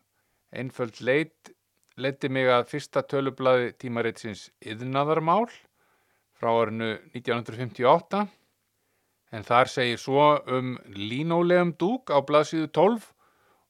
einföld 0.55 0.99
leit 1.03 1.54
leiti 1.97 2.29
mig 2.29 2.49
að 2.51 2.67
fyrsta 2.71 3.03
tölublaði 3.07 3.71
tímaritsins 3.79 4.49
yðnaðarmál 4.59 5.47
frá 6.35 6.49
orinu 6.51 6.91
1958 7.15 8.25
en 9.35 9.47
þar 9.47 9.71
segir 9.71 10.01
svo 10.01 10.25
um 10.57 10.75
línálegum 10.91 11.75
dúk 11.79 12.11
á 12.11 12.19
blaðsíðu 12.19 12.71
12 12.75 13.07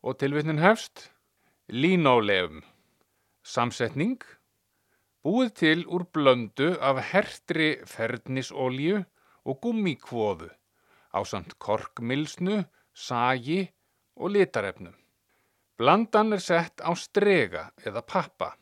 og 0.06 0.18
tilvittnin 0.22 0.64
hefst 0.64 1.10
línálegum 1.70 2.64
samsetning 3.46 4.22
búið 5.26 5.54
til 5.62 5.80
úr 5.86 6.06
blöndu 6.14 6.74
af 6.82 7.02
hertri 7.12 7.72
fernisólju 7.90 9.04
og 9.46 9.62
gummikvoðu 9.62 10.50
á 11.16 11.20
samt 11.24 11.56
korkmilsnu, 11.62 12.66
sagi 12.94 13.72
og 14.20 14.36
litarefnum. 14.36 14.94
Blandan 15.76 16.32
er 16.32 16.40
sett 16.40 16.80
á 16.80 16.96
strega 16.96 17.66
eða 17.84 18.00
pappa, 18.08 18.54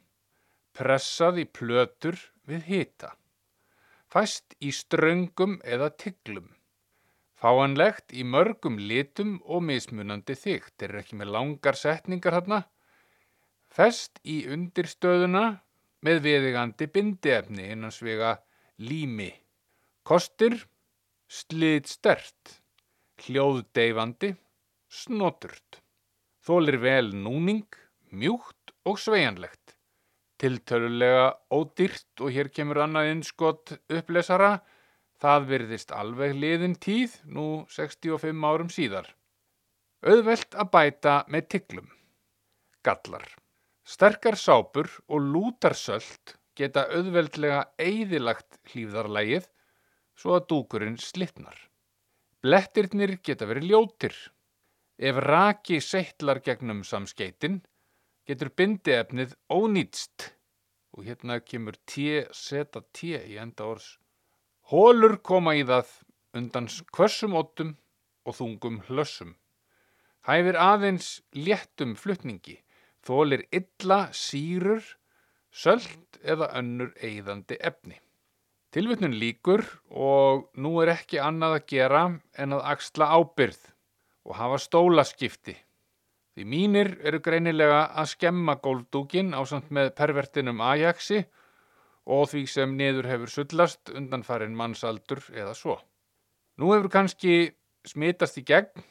pressað 0.74 1.44
í 1.44 1.46
plötur 1.46 2.18
við 2.50 2.64
hita, 2.72 3.12
fæst 4.10 4.56
í 4.58 4.72
ströngum 4.74 5.60
eða 5.62 5.92
tiglum, 6.04 6.48
fáanlegt 7.38 8.16
í 8.18 8.26
mörgum 8.26 8.80
litum 8.82 9.36
og 9.46 9.62
mismunandi 9.68 10.34
þygt, 10.34 10.74
þeir 10.80 10.90
eru 10.90 11.04
ekki 11.04 11.20
með 11.22 11.34
langar 11.36 11.78
setningar 11.78 12.40
hérna, 12.40 12.60
fest 13.70 14.18
í 14.26 14.40
undirstöðuna 14.56 15.46
með 16.02 16.26
viðigandi 16.26 16.90
bindiefni 16.98 17.70
innan 17.76 17.94
svega 17.94 18.40
lími, 18.82 19.30
kostir 20.02 20.58
slið 21.30 21.94
stert, 21.94 22.58
hljóðdeifandi, 23.22 24.34
snoturt, 24.90 25.83
þólir 26.44 26.80
vel 26.84 27.14
núning, 27.16 27.68
mjúkt 28.12 28.74
og 28.88 29.00
sveianlegt, 29.00 29.78
tiltölulega 30.42 31.30
ódýrt 31.56 32.24
og 32.24 32.34
hér 32.36 32.52
kemur 32.52 32.84
annað 32.84 33.12
innskott 33.14 33.76
upplesara, 33.88 34.58
það 35.24 35.48
virðist 35.54 35.94
alveg 35.96 36.36
liðin 36.36 36.76
tíð, 36.76 37.16
nú 37.24 37.64
65 37.72 38.44
árum 38.50 38.72
síðar. 38.74 39.08
Auðvelt 40.04 40.58
að 40.60 40.72
bæta 40.74 41.16
með 41.32 41.48
tiglum. 41.56 41.88
Gallar. 42.84 43.24
Sterkar 43.88 44.36
sápur 44.40 44.90
og 45.08 45.24
lútarsöld 45.24 46.36
geta 46.60 46.84
auðveldlega 46.92 47.62
eigðilagt 47.80 48.60
hlýfðarlægið 48.72 49.48
svo 50.20 50.36
að 50.38 50.48
dúkurinn 50.52 51.00
slittnar. 51.00 51.56
Blettirnir 52.44 53.18
geta 53.24 53.48
verið 53.48 53.72
ljótir. 53.72 54.16
Ef 54.98 55.18
raki 55.18 55.80
seittlar 55.82 56.38
gegnum 56.46 56.84
samskeitin, 56.86 57.64
getur 58.30 58.52
bindiefnið 58.54 59.34
ónýtst 59.50 60.28
og 60.94 61.08
hérna 61.08 61.40
kemur 61.42 61.80
T, 61.90 62.22
seta 62.30 62.84
T 62.94 63.18
í 63.18 63.40
enda 63.42 63.66
orðs. 63.66 63.98
Hólur 64.70 65.18
koma 65.26 65.56
í 65.58 65.64
það 65.66 65.90
undan 66.38 66.70
kvössum 66.94 67.34
óttum 67.34 67.74
og 68.24 68.38
þungum 68.38 68.84
hlössum. 68.88 69.34
Hæfir 70.30 70.56
aðeins 70.62 71.24
léttum 71.34 71.98
flutningi, 71.98 72.62
þólir 73.02 73.48
illa 73.52 74.14
sírur, 74.14 74.86
söld 75.50 76.22
eða 76.22 76.54
önnur 76.62 76.94
eigðandi 77.02 77.58
efni. 77.60 77.98
Tilvittnun 78.74 79.18
líkur 79.18 79.66
og 79.90 80.48
nú 80.54 80.78
er 80.82 80.94
ekki 80.94 81.20
annað 81.22 81.58
að 81.58 81.68
gera 81.74 82.06
en 82.38 82.56
að 82.56 82.66
axla 82.72 83.10
ábyrð 83.18 83.73
og 84.24 84.36
hafa 84.40 84.60
stólaskipti. 84.62 85.56
Því 86.34 86.46
mínir 86.50 86.90
eru 87.06 87.20
greinilega 87.22 87.86
að 87.94 88.14
skemma 88.16 88.56
góldúkin 88.62 89.36
á 89.38 89.42
samt 89.46 89.70
með 89.70 89.92
pervertinum 89.98 90.62
Ajaxi 90.66 91.22
og 92.10 92.30
því 92.32 92.46
sem 92.50 92.78
niður 92.78 93.10
hefur 93.12 93.32
sullast 93.32 93.92
undan 93.94 94.26
farin 94.26 94.56
mannsaldur 94.58 95.22
eða 95.32 95.54
svo. 95.56 95.78
Nú 96.58 96.74
hefur 96.74 96.90
kannski 96.92 97.54
smitast 97.86 98.40
í 98.42 98.46
gegn 98.48 98.84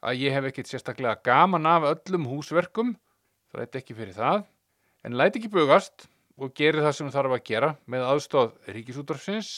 að 0.00 0.22
ég 0.24 0.34
hef 0.34 0.48
ekkit 0.48 0.70
sérstaklega 0.70 1.20
gaman 1.24 1.68
af 1.68 1.84
öllum 1.90 2.26
húsverkum, 2.30 2.94
það 3.52 3.66
er 3.66 3.78
ekki 3.82 3.96
fyrir 3.98 4.16
það, 4.16 4.46
en 5.04 5.16
læti 5.20 5.40
ekki 5.40 5.52
bugast 5.52 6.06
og 6.40 6.54
gerir 6.56 6.84
það 6.84 6.96
sem 6.96 7.12
þarf 7.12 7.36
að 7.36 7.44
gera 7.50 7.70
með 7.90 8.06
aðstóð 8.08 8.72
ríkisútdrafsins 8.72 9.50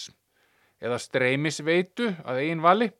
eða 0.82 0.98
streymisveitu 0.98 2.10
að 2.26 2.42
eigin 2.42 2.64
vali. 2.64 2.90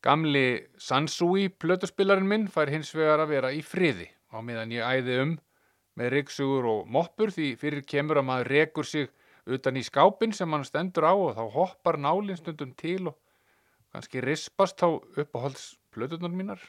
Gamli 0.00 0.66
Sansui 0.80 1.48
plötuspillarinn 1.60 2.28
minn 2.28 2.48
fær 2.48 2.70
hins 2.72 2.94
vegar 2.96 3.20
að 3.20 3.34
vera 3.34 3.52
í 3.52 3.60
friði 3.60 4.08
á 4.32 4.40
meðan 4.40 4.72
ég 4.72 4.86
æði 4.86 5.16
um 5.24 5.34
með 6.00 6.12
ryggsugur 6.14 6.68
og 6.70 6.86
moppur 6.88 7.32
því 7.34 7.50
fyrir 7.60 7.84
kemur 7.84 8.20
að 8.20 8.28
maður 8.30 8.52
rekur 8.54 8.88
sig 8.88 9.10
utan 9.50 9.76
í 9.76 9.84
skápin 9.84 10.32
sem 10.36 10.52
hann 10.52 10.64
stendur 10.64 11.04
á 11.04 11.12
og 11.12 11.34
þá 11.36 11.44
hoppar 11.56 11.98
nálinn 12.00 12.38
stundum 12.38 12.72
til 12.78 13.10
og 13.10 13.18
kannski 13.92 14.22
rispast 14.24 14.80
á 14.86 14.88
holds 14.88 15.74
plötunar 15.92 16.32
mínar. 16.32 16.60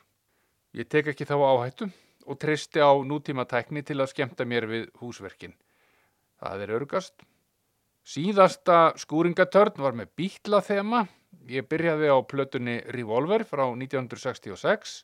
Ég 0.73 0.89
tek 0.89 1.11
ekki 1.11 1.27
þá 1.29 1.37
áhættu 1.39 1.89
og 2.25 2.39
tristi 2.41 2.81
á 2.81 2.91
nútíma 3.05 3.45
tækni 3.47 3.83
til 3.85 3.99
að 4.01 4.11
skemta 4.13 4.45
mér 4.47 4.67
við 4.67 4.89
húsverkinn. 5.01 5.53
Það 6.41 6.65
er 6.65 6.75
örgast. 6.79 7.15
Síðasta 8.01 8.93
skúringatörn 8.97 9.77
var 9.77 9.93
með 9.93 10.09
bítla 10.17 10.61
þema. 10.65 11.05
Ég 11.51 11.67
byrjaði 11.67 12.07
á 12.07 12.17
plötunni 12.23 12.77
Revolver 12.95 13.43
frá 13.43 13.65
1966 13.67 15.01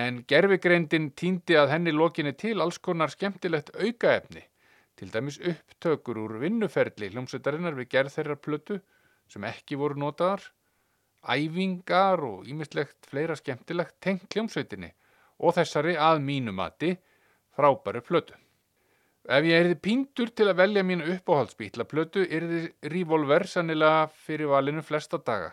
en 0.00 0.20
gerfigreindin 0.28 1.08
týndi 1.16 1.56
að 1.56 1.72
henni 1.72 1.94
lokinni 1.94 2.34
til 2.36 2.60
alls 2.60 2.76
konar 2.84 3.08
skemmtilegt 3.14 3.70
aukaefni, 3.72 4.42
til 4.98 5.08
dæmis 5.14 5.38
upptökur 5.40 6.20
úr 6.20 6.34
vinnuferli 6.42 7.08
hljómsveitarinnar 7.14 7.78
við 7.78 7.88
gerð 7.94 8.16
þeirra 8.18 8.36
plötu 8.36 8.76
sem 9.32 9.46
ekki 9.48 9.78
voru 9.80 9.96
notaðar, 10.02 10.42
æfingar 11.24 12.20
og 12.28 12.48
ímislegt 12.48 13.08
fleira 13.08 13.36
skemmtilegt 13.38 13.96
tengt 14.04 14.28
hljómsveitinni 14.34 14.92
og 15.38 15.56
þessari 15.56 15.96
að 15.96 16.20
mínumati 16.28 16.92
frábæru 17.56 18.04
plötu. 18.04 18.36
Ef 19.28 19.44
ég 19.44 19.60
erði 19.60 19.74
píndur 19.84 20.30
til 20.32 20.46
að 20.48 20.56
velja 20.62 20.82
mín 20.88 21.02
uppáhaldsbítlaplötu 21.04 22.22
erði 22.32 22.62
Revolver 22.88 23.44
sannilega 23.44 24.06
fyrir 24.24 24.48
valinu 24.48 24.80
flesta 24.80 25.20
daga. 25.20 25.50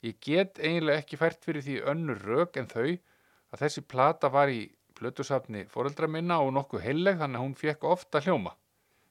Ég 0.00 0.16
get 0.24 0.56
eiginlega 0.56 1.02
ekki 1.02 1.18
fært 1.20 1.44
fyrir 1.44 1.66
því 1.66 1.76
önnur 1.92 2.22
rauk 2.24 2.56
en 2.56 2.70
þau 2.70 2.86
að 2.88 3.60
þessi 3.66 3.84
plata 3.84 4.32
var 4.32 4.48
í 4.48 4.62
plötusafni 4.96 5.66
foreldra 5.68 6.08
minna 6.08 6.40
og 6.40 6.54
nokkuð 6.56 6.86
heilleg 6.86 7.20
þannig 7.20 7.42
að 7.42 7.44
hún 7.44 7.54
fekk 7.60 7.86
ofta 7.92 8.24
hljóma. 8.24 8.56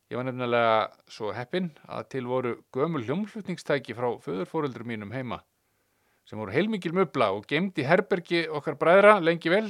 Ég 0.09 0.17
var 0.17 0.25
nefnilega 0.25 0.75
svo 1.05 1.29
heppin 1.37 1.69
að 1.85 2.09
til 2.15 2.25
voru 2.33 2.57
gömul 2.73 3.05
hljómflutningstæki 3.05 3.93
frá 3.93 4.09
föðurforeldrum 4.25 4.89
mínum 4.89 5.13
heima 5.13 5.43
sem 6.25 6.37
voru 6.37 6.53
heilmikil 6.53 6.97
möbla 6.97 7.29
og 7.33 7.45
gemd 7.49 7.77
í 7.77 7.85
herbergi 7.85 8.47
okkar 8.49 8.75
bræðra 8.77 9.19
lengi 9.21 9.53
vel. 9.53 9.67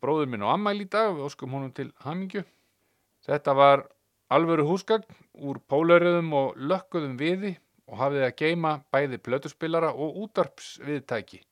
Bróður 0.00 0.28
minn 0.28 0.44
og 0.44 0.52
ammæl 0.52 0.84
í 0.84 0.92
dag 0.92 1.14
við 1.16 1.30
óskum 1.30 1.56
honum 1.56 1.72
til 1.72 1.94
hamingju. 2.04 2.44
Þetta 3.26 3.54
var 3.54 3.84
alvöru 4.32 4.66
húsgagn 4.66 5.06
úr 5.38 5.60
pólariðum 5.70 6.32
og 6.34 6.58
lökkuðum 6.58 7.14
viði 7.20 7.54
og 7.86 7.98
hafið 8.00 8.26
að 8.26 8.36
geima 8.40 8.72
bæði 8.94 9.20
plötuspillara 9.22 9.92
og 9.92 10.18
útarpsviðtæki. 10.24 11.42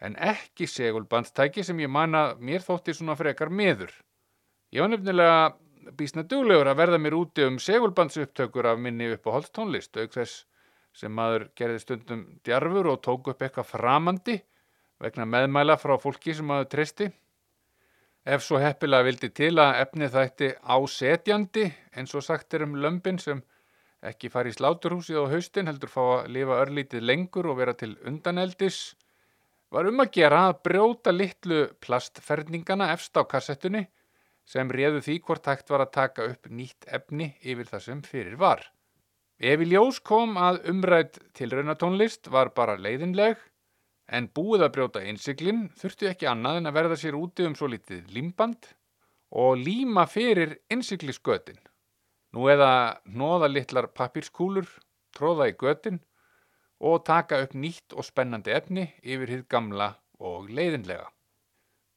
En 0.00 0.16
ekki 0.20 0.68
segulbandstæki 0.68 1.64
sem 1.64 1.78
ég 1.80 1.90
manna 1.92 2.34
mér 2.38 2.64
þótti 2.64 2.94
svona 2.94 3.16
frekar 3.16 3.48
meður. 3.48 3.92
Ég 4.72 4.84
var 4.84 4.92
nefnilega 4.92 5.92
bísna 5.96 6.24
duglegur 6.26 6.68
að 6.68 6.80
verða 6.82 6.98
mér 7.00 7.16
úti 7.16 7.46
um 7.46 7.58
segulbandsupptökur 7.62 8.68
af 8.72 8.80
minni 8.82 9.12
upp 9.14 9.28
á 9.30 9.34
holstónlist, 9.36 9.96
auk 9.96 10.12
þess 10.16 10.44
sem 10.96 11.12
maður 11.12 11.50
gerði 11.56 11.82
stundum 11.82 12.24
djarfur 12.44 12.90
og 12.92 13.02
tók 13.04 13.30
upp 13.32 13.42
eitthvað 13.42 13.70
framandi 13.74 14.40
vegna 15.02 15.26
meðmæla 15.28 15.76
frá 15.80 15.96
fólki 16.00 16.34
sem 16.34 16.46
maður 16.48 16.70
tristi. 16.72 17.10
Ef 18.26 18.42
svo 18.42 18.58
heppilega 18.58 19.06
vildi 19.06 19.28
til 19.30 19.52
að 19.62 19.76
efni 19.84 20.06
þætti 20.10 20.46
ásetjandi 20.74 21.66
eins 21.94 22.14
og 22.18 22.24
sagt 22.26 22.56
er 22.56 22.64
um 22.66 22.72
lömpin 22.82 23.20
sem 23.22 23.42
ekki 24.10 24.30
fara 24.34 24.50
í 24.50 24.56
sláturhúsið 24.56 25.20
á 25.22 25.30
haustin 25.30 25.70
heldur 25.70 25.92
fá 25.92 26.02
að 26.04 26.32
lifa 26.34 26.56
örlítið 26.64 27.06
lengur 27.06 27.46
og 27.52 27.60
vera 27.60 27.76
til 27.78 27.92
undaneldis 28.02 28.80
var 29.70 29.86
um 29.90 30.02
að 30.02 30.10
gera 30.18 30.40
að 30.48 30.58
brjóta 30.66 31.14
litlu 31.14 31.60
plastferningana 31.86 32.90
efst 32.96 33.14
á 33.14 33.22
kassettunni 33.30 33.84
sem 34.46 34.74
réðu 34.74 35.04
því 35.06 35.18
hvort 35.26 35.46
hægt 35.46 35.70
var 35.70 35.86
að 35.86 35.94
taka 35.94 36.26
upp 36.32 36.50
nýtt 36.50 36.86
efni 36.98 37.32
yfir 37.42 37.70
það 37.70 37.84
sem 37.86 38.02
fyrir 38.06 38.36
var. 38.42 38.62
Ef 39.38 39.62
í 39.62 39.70
ljós 39.70 39.98
kom 40.02 40.34
að 40.34 40.64
umrætt 40.72 41.18
til 41.36 41.50
raunatónlist 41.54 42.30
var 42.32 42.50
bara 42.58 42.74
leiðinleg 42.74 43.38
en 44.06 44.28
búið 44.30 44.66
að 44.66 44.74
brjóta 44.76 45.02
innsiklinn 45.02 45.68
þurftu 45.78 46.10
ekki 46.10 46.28
annað 46.30 46.60
en 46.60 46.70
að 46.70 46.76
verða 46.78 46.98
sér 47.00 47.18
úti 47.18 47.46
um 47.46 47.56
svo 47.58 47.68
litið 47.70 48.10
límband 48.14 48.68
og 49.36 49.58
líma 49.58 50.06
fyrir 50.06 50.58
innsiklisgötin. 50.70 51.58
Nú 52.32 52.46
eða 52.52 53.00
nóða 53.06 53.48
litlar 53.50 53.88
papírskúlur, 53.96 54.68
tróða 55.16 55.50
í 55.50 55.56
götin 55.58 56.00
og 56.78 57.04
taka 57.08 57.40
upp 57.44 57.54
nýtt 57.56 57.96
og 57.96 58.04
spennandi 58.04 58.52
efni 58.52 58.90
yfir 59.02 59.32
hitt 59.32 59.48
gamla 59.48 59.94
og 60.20 60.50
leiðinlega. 60.50 61.08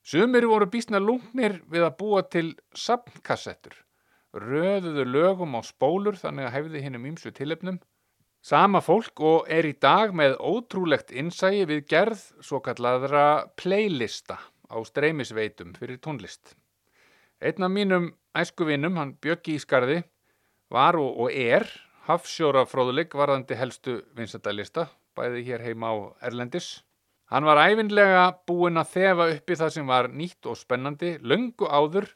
Sumir 0.03 0.47
voru 0.47 0.65
bísna 0.71 0.99
lungnir 1.03 1.59
við 1.69 1.85
að 1.85 1.97
búa 1.99 2.23
til 2.23 2.47
sapnkassettur, 2.73 3.75
röðuðu 4.33 5.05
lögum 5.05 5.57
á 5.59 5.61
spólur 5.61 6.17
þannig 6.17 6.47
að 6.47 6.55
hefði 6.55 6.83
hinnum 6.85 7.05
ímsu 7.11 7.33
tilefnum. 7.35 7.77
Sama 8.39 8.79
fólk 8.79 9.19
og 9.19 9.49
er 9.51 9.67
í 9.67 9.73
dag 9.75 10.13
með 10.15 10.37
ótrúlegt 10.39 11.11
innsægi 11.11 11.65
við 11.67 11.81
gerð 11.91 12.21
svo 12.39 12.61
kallaðra 12.63 13.49
playlista 13.59 14.37
á 14.71 14.79
streymisveitum 14.79 15.73
fyrir 15.75 15.99
tónlist. 15.99 16.55
Einn 17.43 17.65
af 17.67 17.71
mínum 17.71 18.05
æskuvinnum, 18.35 18.95
hann 18.95 19.17
Bjöggi 19.19 19.57
í 19.57 19.59
skarði, 19.59 20.03
var 20.71 20.95
og, 20.95 21.19
og 21.19 21.35
er 21.35 21.67
hafsjóra 22.07 22.63
fróðuleik 22.63 23.11
varðandi 23.11 23.57
helstu 23.59 23.97
vinsendalista, 24.15 24.87
bæði 25.19 25.43
hér 25.49 25.65
heima 25.67 25.91
á 25.91 25.95
Erlendis. 26.29 26.85
Hann 27.29 27.43
var 27.45 27.59
æfinlega 27.59 28.23
búinn 28.47 28.79
að 28.79 28.95
þefa 28.95 29.29
uppi 29.35 29.59
það 29.59 29.75
sem 29.75 29.91
var 29.91 30.09
nýtt 30.15 30.47
og 30.47 30.57
spennandi, 30.57 31.17
löngu 31.19 31.67
áður 31.67 32.07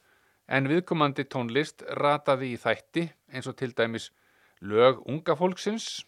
en 0.48 0.72
viðkomandi 0.72 1.28
tónlist 1.28 1.84
rataði 2.00 2.56
í 2.56 2.58
þætti 2.64 3.10
eins 3.34 3.52
og 3.52 3.60
til 3.60 3.74
dæmis 3.76 4.10
lög 4.64 5.04
unga 5.04 5.36
fólksins 5.36 6.06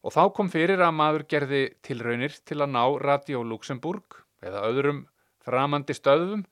og 0.00 0.14
þá 0.14 0.22
kom 0.36 0.48
fyrir 0.52 0.80
að 0.80 0.96
maður 0.96 1.26
gerði 1.28 1.62
tilraunir 1.84 2.36
til 2.48 2.60
að 2.60 2.72
ná 2.76 2.84
Radio 3.02 3.42
Luxemburg 3.44 4.22
eða 4.44 4.64
öðrum 4.70 5.04
framandi 5.44 5.96
stöðum 5.96 6.46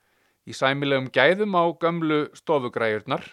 í 0.48 0.56
sæmilegum 0.56 1.08
gæðum 1.12 1.56
á 1.56 1.64
gömlu 1.80 2.20
stofugræjurnar 2.36 3.24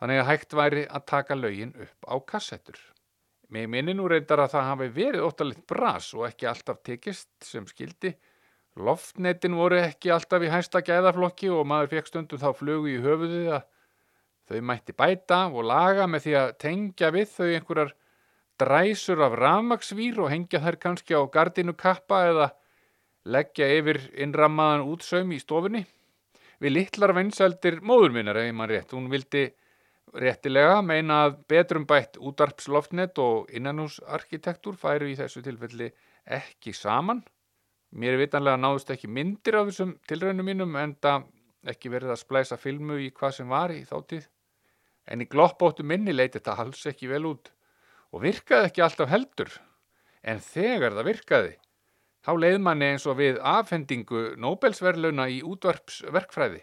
þannig 0.00 0.22
að 0.22 0.28
hægt 0.30 0.56
væri 0.56 0.82
að 0.88 1.06
taka 1.12 1.36
lögin 1.38 1.76
upp 1.78 2.08
á 2.08 2.14
kassettur. 2.32 2.78
Mér 3.52 3.68
minni 3.68 3.92
nú 3.92 4.08
reyndar 4.08 4.40
að 4.40 4.54
það 4.54 4.68
hafi 4.70 4.88
verið 4.96 5.26
óttalitt 5.26 5.64
bras 5.68 6.08
og 6.16 6.24
ekki 6.30 6.48
alltaf 6.48 6.80
tekist 6.84 7.30
sem 7.44 7.66
skildi. 7.68 8.14
Loftnetin 8.80 9.56
voru 9.58 9.76
ekki 9.82 10.10
alltaf 10.14 10.40
í 10.40 10.48
hæsta 10.48 10.80
gæðaflokki 10.80 11.50
og 11.52 11.66
maður 11.68 11.92
fekk 11.92 12.08
stundum 12.08 12.40
þá 12.40 12.48
flugu 12.56 12.88
í 12.88 13.02
höfuðið 13.04 13.50
að 13.58 13.66
þau 14.48 14.62
mætti 14.70 14.96
bæta 14.96 15.42
og 15.52 15.68
laga 15.68 16.08
með 16.08 16.24
því 16.26 16.34
að 16.40 16.54
tengja 16.64 17.12
við 17.12 17.28
þau 17.34 17.48
einhverjar 17.50 17.92
dræsur 18.62 19.22
af 19.26 19.34
rafmaksvír 19.38 20.20
og 20.22 20.30
hengja 20.30 20.62
þær 20.62 20.78
kannski 20.84 21.18
á 21.18 21.22
gardinu 21.26 21.74
kappa 21.74 22.22
eða 22.30 22.52
leggja 23.24 23.68
yfir 23.78 24.00
innrammaðan 24.14 24.86
útsaum 24.92 25.34
í 25.34 25.40
stofunni. 25.42 25.82
Við 26.62 26.76
litlar 26.76 27.14
vinseldir 27.16 27.80
móður 27.82 28.14
minnar, 28.14 28.38
ef 28.38 28.54
maður 28.54 28.76
rétt, 28.76 28.94
hún 28.94 29.10
vildi 29.10 29.48
réttilega 30.12 30.82
meina 30.84 31.22
að 31.26 31.38
betrum 31.50 31.86
bætt 31.88 32.18
útarpsloftnet 32.20 33.18
og 33.22 33.50
innanhúsarkitektur 33.56 34.76
færu 34.78 35.08
í 35.10 35.16
þessu 35.18 35.42
tilfelli 35.42 35.88
ekki 36.38 36.74
saman. 36.76 37.22
Mér 37.92 38.16
er 38.16 38.22
vitanlega 38.22 38.60
náðust 38.60 38.92
ekki 38.94 39.10
myndir 39.10 39.58
af 39.58 39.70
þessum 39.70 39.96
tilraunum 40.08 40.48
mínum 40.48 40.76
en 40.80 40.94
það 41.02 41.26
ekki 41.72 41.90
verið 41.92 42.14
að 42.14 42.22
splæsa 42.22 42.58
filmu 42.60 42.98
í 43.00 43.10
hvað 43.14 43.36
sem 43.38 43.50
var 43.50 43.74
í 43.74 43.82
þáttíð. 43.88 44.28
En 45.10 45.24
í 45.24 45.28
gloppóttu 45.28 45.84
minni 45.86 46.14
leiti 46.14 46.38
þetta 46.38 46.56
hals 46.60 46.86
ekki 46.88 47.10
vel 47.10 47.24
út 47.32 47.50
og 48.12 48.24
virkaði 48.26 48.68
ekki 48.68 48.84
alltaf 48.84 49.10
heldur. 49.10 49.52
En 50.22 50.38
þegar 50.38 50.94
það 50.94 51.08
virkaði, 51.08 51.54
þá 52.22 52.32
leið 52.38 52.58
manni 52.62 52.90
eins 52.92 53.06
og 53.10 53.18
við 53.18 53.40
afhendingu 53.40 54.24
Nobelsverlauna 54.38 55.26
í 55.32 55.40
útvarpsverkfræði. 55.42 56.62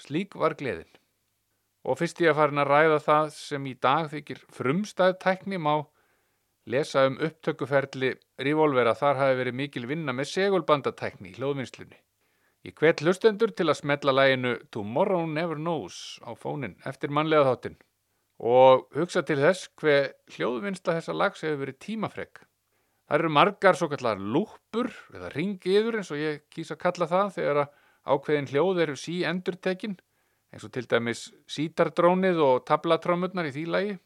Slík 0.00 0.36
var 0.36 0.56
gleðin. 0.58 0.90
Og 1.88 1.96
fyrst 1.96 2.20
ég 2.20 2.34
að 2.34 2.40
farin 2.42 2.60
að 2.60 2.70
ræða 2.74 3.00
það 3.06 3.32
sem 3.38 3.66
í 3.70 3.74
dag 3.80 4.10
þykir 4.12 4.42
frumstæðtækni 4.52 5.60
má 5.62 5.74
lesa 6.68 7.06
um 7.08 7.16
upptökuferli 7.24 8.12
Revolvera 8.44 8.92
þar 8.98 9.20
hafi 9.22 9.38
verið 9.40 9.58
mikil 9.62 9.86
vinna 9.88 10.12
með 10.12 10.28
segulbandatækni 10.34 11.32
í 11.32 11.36
hljóðvinnslunni. 11.38 11.96
Ég 12.68 12.76
hvet 12.76 13.00
hlustendur 13.00 13.54
til 13.56 13.70
að 13.70 13.78
smetla 13.80 14.12
læginu 14.12 14.58
Tomorrow 14.68 15.24
Never 15.24 15.56
Knows 15.56 16.20
á 16.20 16.36
fónin 16.36 16.76
eftir 16.84 17.08
mannlega 17.08 17.48
þáttinn 17.48 17.80
og 18.40 18.86
hugsa 18.96 19.20
til 19.26 19.36
þess 19.40 19.68
hver 19.76 20.14
hljóðvinnsla 20.32 20.96
þessa 20.96 21.14
lags 21.16 21.42
hefur 21.44 21.60
verið 21.60 21.78
tímafreg. 21.84 22.40
Það 23.04 23.18
eru 23.18 23.32
margar 23.36 23.76
svo 23.76 23.88
kallar 23.90 24.20
lúpur 24.22 24.88
eða 25.12 25.32
ringiður 25.34 25.98
eins 26.00 26.12
og 26.14 26.20
ég 26.20 26.46
kýsa 26.54 26.76
að 26.78 26.82
kalla 26.86 27.08
það 27.10 27.34
þegar 27.36 27.60
ákveðin 28.08 28.48
hljóð 28.48 28.80
eru 28.86 28.96
sí 28.96 29.18
endurtekinn 29.28 29.98
eins 30.54 30.64
og 30.64 30.72
til 30.72 30.86
dæmis 30.88 31.26
sítardrónið 31.50 32.40
og 32.46 32.64
tablatrómurnar 32.70 33.50
í 33.50 33.54
því 33.54 33.66
lagi. 33.74 33.98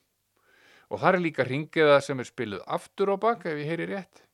Og 0.90 1.00
það 1.00 1.12
er 1.12 1.24
líka 1.28 1.46
ringiða 1.46 2.00
sem 2.04 2.18
er 2.20 2.28
spiluð 2.28 2.66
aftur 2.66 3.14
á 3.14 3.16
bak 3.20 3.46
ef 3.46 3.60
ég 3.60 3.70
heyri 3.70 3.88
rétt. 3.92 4.24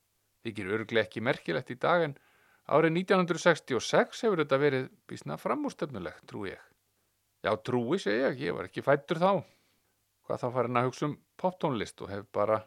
Þykir 0.41 0.75
örglega 0.79 1.05
ekki 1.05 1.21
merkilegt 1.21 1.71
í 1.71 1.77
dag 1.77 2.07
en 2.07 2.17
árið 2.65 2.97
1966 3.05 4.25
hefur 4.25 4.41
þetta 4.41 4.61
verið 4.65 4.91
bísna 5.07 5.37
framústefnulegt 5.37 6.25
trú 6.31 6.47
ég. 6.49 6.59
Já 7.45 7.53
trúi 7.61 8.01
segja 8.01 8.31
ég, 8.31 8.47
ég 8.49 8.57
var 8.57 8.67
ekki 8.71 8.83
fættur 8.85 9.21
þá 9.21 9.33
hvað 10.25 10.43
þá 10.43 10.47
farin 10.57 10.81
að 10.81 10.89
hugsa 10.89 11.07
um 11.09 11.15
poptónlist 11.41 12.01
og 12.01 12.11
hef 12.13 12.27
bara 12.33 12.61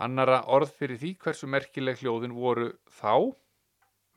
annara 0.00 0.42
orð 0.48 0.72
fyrir 0.78 1.00
því 1.00 1.14
hversu 1.24 1.48
merkileg 1.50 2.00
hljóðin 2.00 2.36
voru 2.36 2.72
þá 3.00 3.32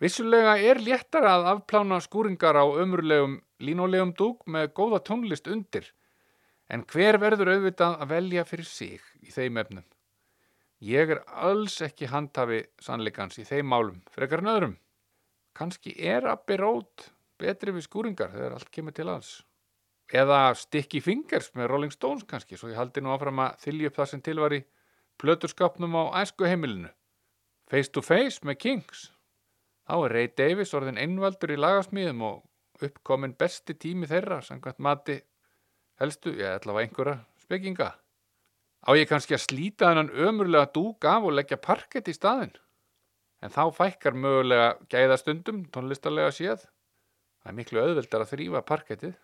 Vissulega 0.04 0.58
er 0.60 0.82
léttar 0.84 1.24
að 1.24 1.46
afplána 1.54 2.02
skúringar 2.04 2.58
á 2.60 2.68
ömurlegum 2.68 3.38
línulegum 3.64 4.12
dúk 4.20 4.42
með 4.52 4.74
góða 4.76 5.00
tónlist 5.08 5.48
undir, 5.48 5.88
en 6.68 6.84
hver 6.92 7.16
verður 7.22 7.54
auðvitað 7.54 8.02
að 8.04 8.12
velja 8.12 8.44
fyrir 8.50 8.68
sig 8.68 9.06
í 9.24 9.32
þeim 9.32 9.62
efnum? 9.64 9.86
Ég 10.84 11.16
er 11.16 11.22
alls 11.48 11.78
ekki 11.86 12.10
handhafi 12.12 12.66
sannleikans 12.84 13.40
í 13.40 13.48
þeim 13.48 13.72
málum, 13.72 14.02
frekar 14.12 14.44
en 14.44 14.52
öðrum. 14.52 14.76
Kanski 15.56 15.96
er 15.96 16.28
Abbi 16.28 16.60
Rót 16.60 17.08
betri 17.40 17.72
við 17.72 17.88
skúringar 17.88 18.36
þegar 18.36 18.58
allt 18.58 18.72
kemur 18.76 18.96
til 19.00 19.08
alls. 19.08 19.38
Eða 20.14 20.54
Sticky 20.54 21.02
Fingers 21.02 21.50
með 21.58 21.70
Rolling 21.72 21.94
Stones 21.94 22.26
kannski, 22.30 22.58
svo 22.58 22.70
ég 22.70 22.78
haldi 22.78 23.02
nú 23.02 23.14
áfram 23.16 23.42
að 23.42 23.58
þylja 23.64 23.90
upp 23.90 24.00
það 24.00 24.10
sem 24.12 24.22
til 24.22 24.38
var 24.40 24.54
í 24.54 24.62
plöturskapnum 25.22 25.98
á 25.98 26.04
æsku 26.22 26.46
heimilinu. 26.46 26.92
Face 27.66 27.90
to 27.90 28.04
Face 28.06 28.46
með 28.46 28.60
Kings. 28.62 29.08
Þá 29.90 29.96
er 29.98 30.14
Ray 30.14 30.30
Davis 30.38 30.74
orðin 30.78 31.02
einvaldur 31.02 31.56
í 31.56 31.58
lagasmíðum 31.58 32.22
og 32.26 32.86
uppkomin 32.86 33.34
besti 33.38 33.74
tími 33.74 34.10
þeirra 34.10 34.42
samkvæmt 34.46 34.82
mati 34.84 35.20
helstu, 36.02 36.36
ég 36.38 36.60
ætla 36.60 36.76
að 36.76 36.82
einhverja 36.84 37.18
spekinga. 37.42 37.90
Á 38.86 38.90
ég 38.94 39.10
kannski 39.10 39.34
að 39.38 39.46
slíta 39.48 39.90
þennan 39.90 40.14
ömurlega 40.14 40.70
dúk 40.76 41.06
af 41.10 41.26
og 41.26 41.34
leggja 41.34 41.58
parkett 41.58 42.10
í 42.12 42.14
staðin. 42.14 42.54
En 43.42 43.54
þá 43.54 43.64
fækkar 43.74 44.18
mögulega 44.18 44.76
gæðastundum 44.92 45.66
tónlistarlega 45.74 46.34
séð. 46.34 46.68
Það 47.42 47.52
er 47.52 47.58
miklu 47.58 47.82
auðveldar 47.82 48.26
að 48.26 48.34
þrýfa 48.34 48.62
parkettið. 48.66 49.16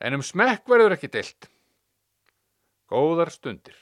En 0.00 0.16
um 0.16 0.22
smekk 0.24 0.68
verður 0.68 0.96
ekki 0.96 1.10
deilt. 1.12 1.50
Góðar 2.90 3.30
stundir. 3.32 3.76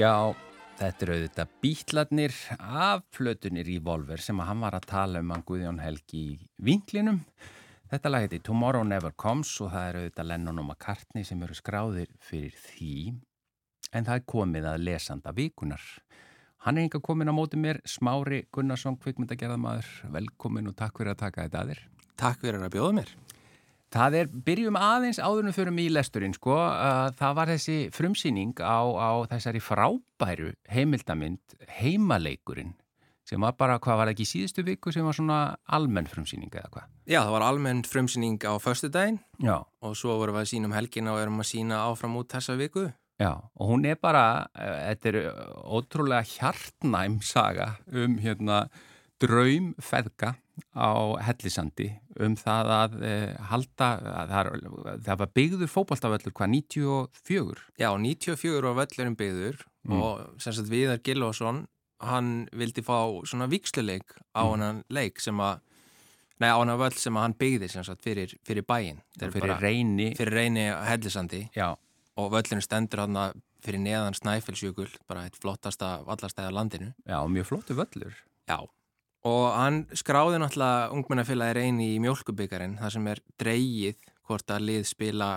Já, 0.00 0.32
þetta 0.78 1.04
eru 1.04 1.14
auðvitað 1.18 1.50
bítlarnir 1.60 2.34
af 2.56 3.02
flötunir 3.12 3.68
í 3.68 3.74
Volver 3.84 4.22
sem 4.24 4.38
hann 4.40 4.62
var 4.64 4.72
að 4.78 4.86
tala 4.88 5.20
um 5.20 5.32
hann 5.34 5.42
Guðjón 5.44 5.80
Helgi 5.82 6.20
í 6.22 6.36
vinklinum. 6.64 7.18
Þetta 7.90 8.12
lag 8.12 8.24
heiti 8.24 8.38
Tomorrow 8.40 8.86
Never 8.88 9.12
Comes 9.12 9.50
og 9.60 9.74
það 9.74 9.88
eru 9.90 10.04
auðvitað 10.04 10.28
Lennon 10.30 10.62
og 10.62 10.66
McCartney 10.70 11.28
sem 11.28 11.44
eru 11.44 11.58
skráðir 11.58 12.14
fyrir 12.16 12.56
því 12.56 12.94
en 13.92 14.08
það 14.08 14.14
er 14.14 14.26
komið 14.32 14.70
að 14.70 14.86
lesanda 14.86 15.34
vikunar. 15.36 15.84
Hann 16.64 16.80
er 16.80 16.86
enga 16.86 17.02
komin 17.04 17.28
á 17.28 17.36
móti 17.36 17.60
mér, 17.60 17.82
Smári 17.84 18.46
Gunnarsson, 18.56 18.96
kvikmyndagerðamaður, 19.04 19.90
velkomin 20.16 20.72
og 20.72 20.78
takk 20.80 21.02
fyrir 21.02 21.12
að 21.12 21.26
taka 21.26 21.44
þetta 21.44 21.66
að 21.66 21.74
þér. 21.74 21.84
Takk 22.24 22.46
fyrir 22.46 22.64
að 22.64 22.72
bjóða 22.78 22.96
mér. 23.02 23.12
Það 23.90 24.16
er, 24.20 24.28
byrjum 24.46 24.76
aðeins 24.78 25.18
áðurnum 25.18 25.54
fyrir 25.54 25.74
mig 25.74 25.88
í 25.88 25.94
lesturinn, 25.94 26.34
sko, 26.36 26.54
uh, 26.54 27.08
það 27.18 27.32
var 27.40 27.50
þessi 27.50 27.78
frumsýning 27.94 28.60
á, 28.62 28.86
á 28.86 29.10
þessari 29.32 29.62
frábæru 29.62 30.52
heimildamind 30.70 31.56
heimaleikurinn 31.80 32.76
sem 33.30 33.42
var 33.42 33.54
bara, 33.58 33.78
hvað 33.82 33.98
var 34.00 34.10
ekki 34.10 34.24
í 34.26 34.30
síðustu 34.30 34.64
viku 34.66 34.92
sem 34.94 35.06
var 35.06 35.14
svona 35.14 35.40
almenn 35.70 36.08
frumsýning 36.10 36.50
eða 36.50 36.70
hvað? 36.74 36.86
Já, 37.10 37.20
það 37.20 37.34
var 37.34 37.44
almenn 37.46 37.82
frumsýning 37.86 38.38
á 38.42 38.54
förstu 38.62 38.90
daginn 38.90 39.20
Já. 39.38 39.60
og 39.82 39.94
svo 39.98 40.16
vorum 40.18 40.38
við 40.38 40.44
að 40.44 40.50
sína 40.50 40.70
um 40.70 40.74
helgina 40.74 41.14
og 41.14 41.22
erum 41.22 41.42
að 41.42 41.50
sína 41.52 41.82
áfram 41.84 42.16
út 42.18 42.30
þessa 42.34 42.56
viku. 42.58 42.88
Já, 43.20 43.32
og 43.36 43.70
hún 43.70 43.86
er 43.86 43.98
bara, 44.00 44.46
uh, 44.54 44.78
þetta 44.88 45.12
er 45.12 45.18
ótrúlega 45.66 46.26
hjartnæm 46.26 47.20
saga 47.26 47.74
um 47.92 48.18
hérna 48.22 48.64
draumfeðga 49.20 50.34
á 50.76 50.90
Hellisandi 51.26 51.88
um 52.20 52.34
það 52.36 52.70
að 52.76 53.02
eh, 53.06 53.34
halda, 53.50 53.88
að 54.22 54.30
það, 54.34 54.48
það 55.06 55.18
var 55.22 55.30
byggður 55.38 55.72
fókbaltaföllur 55.74 56.32
hvað, 56.36 56.50
94? 56.54 57.64
Já, 57.80 57.90
94 57.96 58.62
var 58.74 58.86
völlurinn 58.86 59.16
byggður 59.20 59.60
Mm. 59.88 59.96
og 59.96 60.34
sem 60.42 60.52
sagt 60.52 60.68
Viðar 60.68 60.98
Gilvason, 61.00 61.62
hann 62.04 62.48
vildi 62.52 62.82
fá 62.84 62.98
svona 63.24 63.46
viksluleik 63.48 64.12
á 64.36 64.44
Mm. 64.44 64.50
hennan 64.52 64.84
leik 64.92 65.18
sem 65.20 65.34
að, 65.40 65.60
nei 66.38 66.50
á 66.52 66.56
hennan 66.60 66.76
völl 66.78 66.92
sem 67.00 67.14
að 67.16 67.20
hann 67.24 67.34
byggði 67.40 67.68
sagt 67.84 68.02
fyrir, 68.04 68.34
fyrir 68.44 68.62
er 69.26 69.30
Fyrir 69.32 69.48
bara- 69.48 69.60
reyni, 69.60 70.14
Fyrir 70.16 70.32
reyni 70.36 70.68
á 70.68 70.84
Hellisandi 70.84 71.48
já, 71.56 71.74
og 72.18 72.30
völlurinn 72.30 72.60
stendur 72.60 72.98
hann 73.06 73.16
fyrir 73.64 73.80
neðan 73.80 74.12
Snæfellsjökul, 74.14 74.88
bara 75.08 75.24
eitt 75.24 75.36
flottasta 75.40 76.04
vallastæða 76.04 76.52
landinu. 76.52 76.92
já, 77.08 77.16
mjög 77.26 77.46
flottu 77.46 77.74
völlur. 77.74 78.12
Já, 78.48 78.66
og 79.28 79.44
hann 79.52 79.82
skráði 79.92 80.40
náttúrulega 80.40 80.90
ungmennafélagi 80.96 81.56
reyni 81.58 81.92
í 81.94 82.00
mjölkubikarin, 82.00 82.78
það 82.80 82.94
sem 82.96 83.06
er 83.12 83.22
dreigið 83.40 84.10
hvort 84.28 84.50
að 84.54 84.66
lið 84.68 84.84
spila 84.88 85.30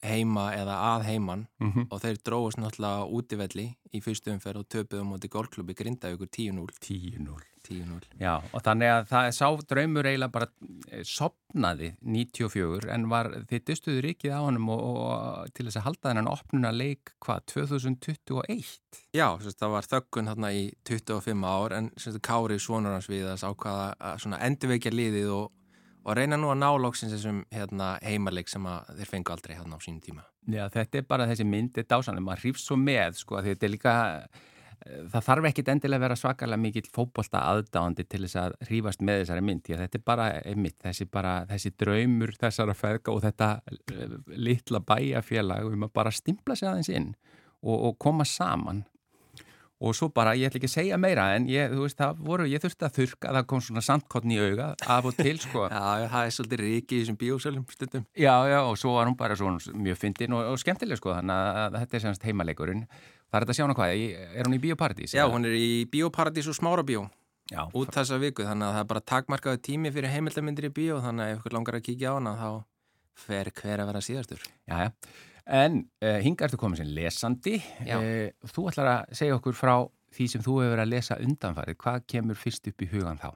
heima 0.00 0.50
eða 0.56 0.76
að 0.94 1.06
heiman 1.10 1.46
Mm 1.60 1.72
-hmm. 1.72 1.86
og 1.90 2.00
þeir 2.00 2.18
dróðust 2.24 2.58
náttúrulega 2.58 3.08
útivelli 3.16 3.66
í 3.92 4.00
fyrstu 4.00 4.32
umferð 4.32 4.60
og 4.60 4.68
töpuðum 4.68 5.12
móti 5.12 5.28
golfklubbi 5.28 5.74
Grindavíkur 5.74 6.28
10-0. 6.28 6.66
10-0. 6.80 7.49
10-0. 7.70 8.08
Já, 8.20 8.32
og 8.40 8.64
þannig 8.66 8.90
að 8.92 9.04
það 9.10 9.28
sá 9.36 9.46
draumur 9.70 10.08
eiginlega 10.10 10.34
bara 10.34 10.48
eh, 10.90 11.04
sopnaði 11.06 11.92
94 12.02 12.90
en 12.94 13.06
var, 13.12 13.30
þið 13.50 13.64
dustuðu 13.70 14.02
ríkið 14.06 14.34
á 14.34 14.40
honum 14.42 14.72
og, 14.74 14.82
og 14.90 15.54
til 15.54 15.66
þess 15.68 15.80
að 15.80 15.86
halda 15.86 16.10
þennan 16.10 16.32
opnuna 16.32 16.72
leik, 16.74 17.14
hvað, 17.22 17.46
2021? 17.54 18.74
Já, 19.16 19.26
það 19.38 19.76
var 19.76 19.88
þöggun 19.94 20.32
þarna 20.32 20.52
í 20.56 20.66
25 20.88 21.46
ár 21.46 21.78
en 21.78 21.92
sérst, 21.96 22.22
Kári 22.26 22.58
svonur 22.60 22.96
hans 22.96 23.10
við 23.10 23.30
að 23.30 23.46
ákvaða 23.46 24.12
að 24.12 24.36
endurveikja 24.40 24.94
liðið 24.94 25.32
og, 25.36 25.48
og 26.04 26.18
reyna 26.18 26.38
nú 26.40 26.50
að 26.52 26.60
ná 26.62 26.68
lóksins 26.80 27.14
þessum 27.14 27.44
hérna, 27.54 27.94
heimaleik 28.04 28.50
sem 28.50 28.66
þeir 28.96 29.10
fengu 29.10 29.34
aldrei 29.34 29.56
hérna 29.56 29.78
á 29.78 29.84
sínum 29.84 30.02
tíma. 30.04 30.26
Já, 30.50 30.64
þetta 30.72 30.98
er 30.98 31.08
bara 31.08 31.26
þessi 31.28 31.44
myndi 31.46 31.84
dásanlega, 31.84 32.24
maður 32.26 32.46
hrýfst 32.46 32.70
svo 32.70 32.78
með, 32.80 33.18
sko, 33.20 33.42
þetta 33.44 33.66
er 33.66 33.72
líka, 33.74 33.94
það 35.12 35.24
þarf 35.26 35.48
ekkit 35.50 35.70
endilega 35.72 36.00
að 36.00 36.04
vera 36.06 36.18
svakalega 36.18 36.60
mikill 36.60 36.86
fótbolta 36.94 37.42
aðdáandi 37.50 38.06
til 38.08 38.22
þess 38.24 38.38
að 38.40 38.54
hrýfast 38.68 39.02
með 39.04 39.22
þessari 39.22 39.44
mynd, 39.44 39.64
því 39.66 39.76
að 39.76 39.82
þetta 39.84 39.98
er 39.98 40.06
bara 40.12 40.28
einmitt, 40.40 40.78
þessi 40.84 41.08
bara, 41.12 41.34
þessi 41.50 41.74
draumur 41.82 42.32
þessara 42.40 42.76
feðga 42.78 43.14
og 43.14 43.24
þetta 43.26 43.50
eh, 43.66 44.14
litla 44.36 44.80
bæjafélag 44.92 45.68
um 45.68 45.84
að 45.88 45.92
bara 46.00 46.14
stimpla 46.14 46.56
sig 46.56 46.70
aðeins 46.70 46.92
inn 46.94 47.12
og, 47.60 47.76
og 47.76 47.98
koma 48.00 48.24
saman 48.28 48.84
og 49.80 49.94
svo 49.96 50.10
bara, 50.12 50.34
ég 50.36 50.50
ætla 50.50 50.60
ekki 50.60 50.68
að 50.68 50.74
segja 50.74 50.96
meira 51.00 51.26
en 51.36 51.46
ég, 51.48 51.70
þú 51.72 51.86
veist, 51.86 51.96
það 51.96 52.18
voru, 52.26 52.46
ég 52.50 52.60
þurfti 52.60 52.84
að 52.84 52.96
þurka 52.98 53.30
það 53.36 53.46
kom 53.52 53.62
svona 53.64 53.82
sandkottn 53.84 54.34
í 54.34 54.40
auga 54.42 54.66
af 54.96 55.08
og 55.08 55.16
til, 55.16 55.36
sko 55.40 55.62
Já, 55.72 56.10
það 56.12 56.26
er 56.26 56.34
svolítið 56.36 56.62
ríki 56.64 56.98
í 56.98 57.00
þessum 57.00 57.18
bíósölum 57.20 57.64
stundum. 57.72 58.04
Já, 58.12 58.34
já, 58.50 58.58
og 58.60 58.76
svo 58.80 58.92
var 58.98 59.08
hún 59.08 59.16
bara 59.16 59.38
svona 59.40 59.80
mjög 59.80 60.02
fyndin 60.02 60.36
og, 60.36 60.50
og 60.52 60.60
skemmtileg 60.60 61.00
sko, 61.00 61.14
þannig 61.16 61.48
að, 61.62 61.78
þetta 61.80 61.96
er 61.96 62.04
semst 62.04 62.28
heimaleikurinn. 62.28 62.84
Það 63.30 63.38
er 63.38 63.44
þetta 63.46 63.54
að 63.54 63.58
sjá 63.58 63.64
hana 63.64 63.78
hvað, 63.78 64.04
er 64.34 64.48
hún 64.48 64.56
í 64.56 64.60
Bíóparadís? 64.64 65.14
Já, 65.14 65.24
hún 65.30 65.46
er 65.46 65.54
í 65.54 65.70
Bíóparadís 65.90 66.50
og 66.50 66.58
Smárabíó 66.58 67.06
Já, 67.50 67.64
út 67.74 67.90
þessa 67.94 68.18
viku, 68.22 68.44
þannig 68.46 68.68
að 68.68 68.76
það 68.76 68.84
er 68.84 68.90
bara 68.92 69.06
takmarkaðu 69.10 69.60
tími 69.66 69.90
fyrir 69.90 70.12
heimildamindir 70.12 70.68
í 70.68 70.74
bíó, 70.74 71.00
þannig 71.02 71.24
að 71.24 71.32
ef 71.32 71.40
ykkur 71.40 71.56
langar 71.56 71.78
að 71.80 71.84
kíkja 71.88 72.12
á 72.14 72.14
hana 72.14 72.34
þá 72.38 72.50
fer 73.18 73.50
hver 73.58 73.82
að 73.82 73.90
vera 73.90 74.02
síðastur. 74.06 74.44
já, 74.70 74.76
já. 74.86 74.90
En 75.50 75.80
uh, 76.04 76.18
hinga 76.22 76.46
ertu 76.46 76.58
komið 76.60 76.84
sem 76.84 76.90
lesandi. 76.94 77.56
Já. 77.82 77.96
Uh, 77.98 78.50
þú 78.52 78.68
ætlar 78.70 78.90
að 78.92 79.16
segja 79.18 79.38
okkur 79.40 79.56
frá 79.58 79.74
því 80.14 80.26
sem 80.30 80.44
þú 80.44 80.56
hefur 80.60 80.74
verið 80.76 80.84
að 80.84 80.92
lesa 80.92 81.18
undanfarið. 81.24 81.78
Hvað 81.80 82.04
kemur 82.12 82.38
fyrst 82.38 82.70
upp 82.70 82.84
í 82.84 82.88
hugan 82.92 83.18
þá? 83.18 83.30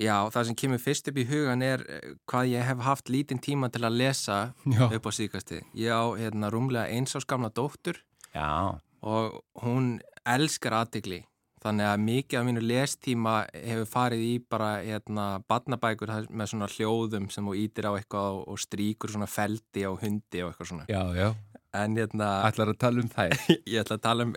Já, 0.00 0.16
það 0.34 0.48
sem 0.48 0.58
kemur 0.64 0.82
fyrst 0.82 1.10
upp 1.10 1.18
í 1.20 1.26
hugan 1.28 1.62
er 1.66 1.82
eh, 1.90 2.12
hvað 2.30 2.52
ég 2.54 2.66
hef 2.66 2.82
haft 2.86 3.10
lítinn 3.12 3.42
tíma 3.42 3.68
til 3.74 3.82
að 3.84 3.98
lesa 4.00 4.38
Já. 4.64 4.84
upp 4.86 5.06
á 5.06 5.12
síkasti. 5.14 5.60
Ég 5.78 5.90
á 5.94 6.06
hérna 6.18 6.50
rúmlega 6.50 6.90
eins 6.90 7.14
á 7.14 7.20
skamla 7.22 7.50
dóttur 7.54 7.98
Já, 8.30 8.78
og 9.02 9.40
hún 9.64 9.98
elskar 10.28 10.76
aðtegli. 10.82 11.22
Þannig 11.60 11.84
að 11.90 12.02
mikið 12.06 12.38
af 12.40 12.44
mínu 12.48 12.60
lestíma 12.64 13.32
hefur 13.52 13.88
farið 13.90 14.22
í 14.24 14.32
bara 14.48 14.68
hérna 14.80 15.24
badnabækur 15.44 16.08
með 16.32 16.46
svona 16.54 16.68
hljóðum 16.72 17.26
sem 17.32 17.44
þú 17.44 17.56
ítir 17.60 17.84
á 17.84 17.92
eitthvað 17.98 18.38
og- 18.46 18.60
stríkur 18.62 19.12
svona 19.12 19.28
feldi 19.28 19.84
á 19.84 19.92
hundi 19.92 20.40
og 20.40 20.54
eitthvað 20.54 20.70
svona. 20.72 20.86
já, 20.88 21.02
já. 21.16 21.34
En 21.72 21.94
hérna... 21.94 22.28
Ætlar 22.48 22.72
að 22.72 22.78
tala 22.82 22.98
um 23.04 23.08
þær? 23.12 23.34
ég 23.70 23.76
ætla 23.84 23.96
að 23.98 24.02
tala 24.02 24.24
um, 24.26 24.32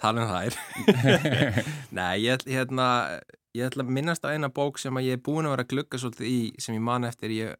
tala 0.00 0.24
um 0.24 0.32
þær 0.32 0.56
Nei, 1.98 2.24
ég, 2.24 2.42
hérna, 2.48 2.86
ég 3.54 3.68
ætla 3.68 3.84
að 3.84 3.92
minnast 3.94 4.24
á 4.26 4.32
eina 4.34 4.48
bók 4.50 4.80
sem 4.82 4.96
ég 5.04 5.14
er 5.18 5.22
búin 5.22 5.46
að 5.46 5.54
vera 5.54 5.66
að 5.66 5.70
glugga 5.76 6.00
svolítið 6.02 6.26
í 6.32 6.40
sem 6.58 6.74
ég 6.74 6.82
man 6.82 7.04
eftir 7.06 7.30
ég 7.36 7.54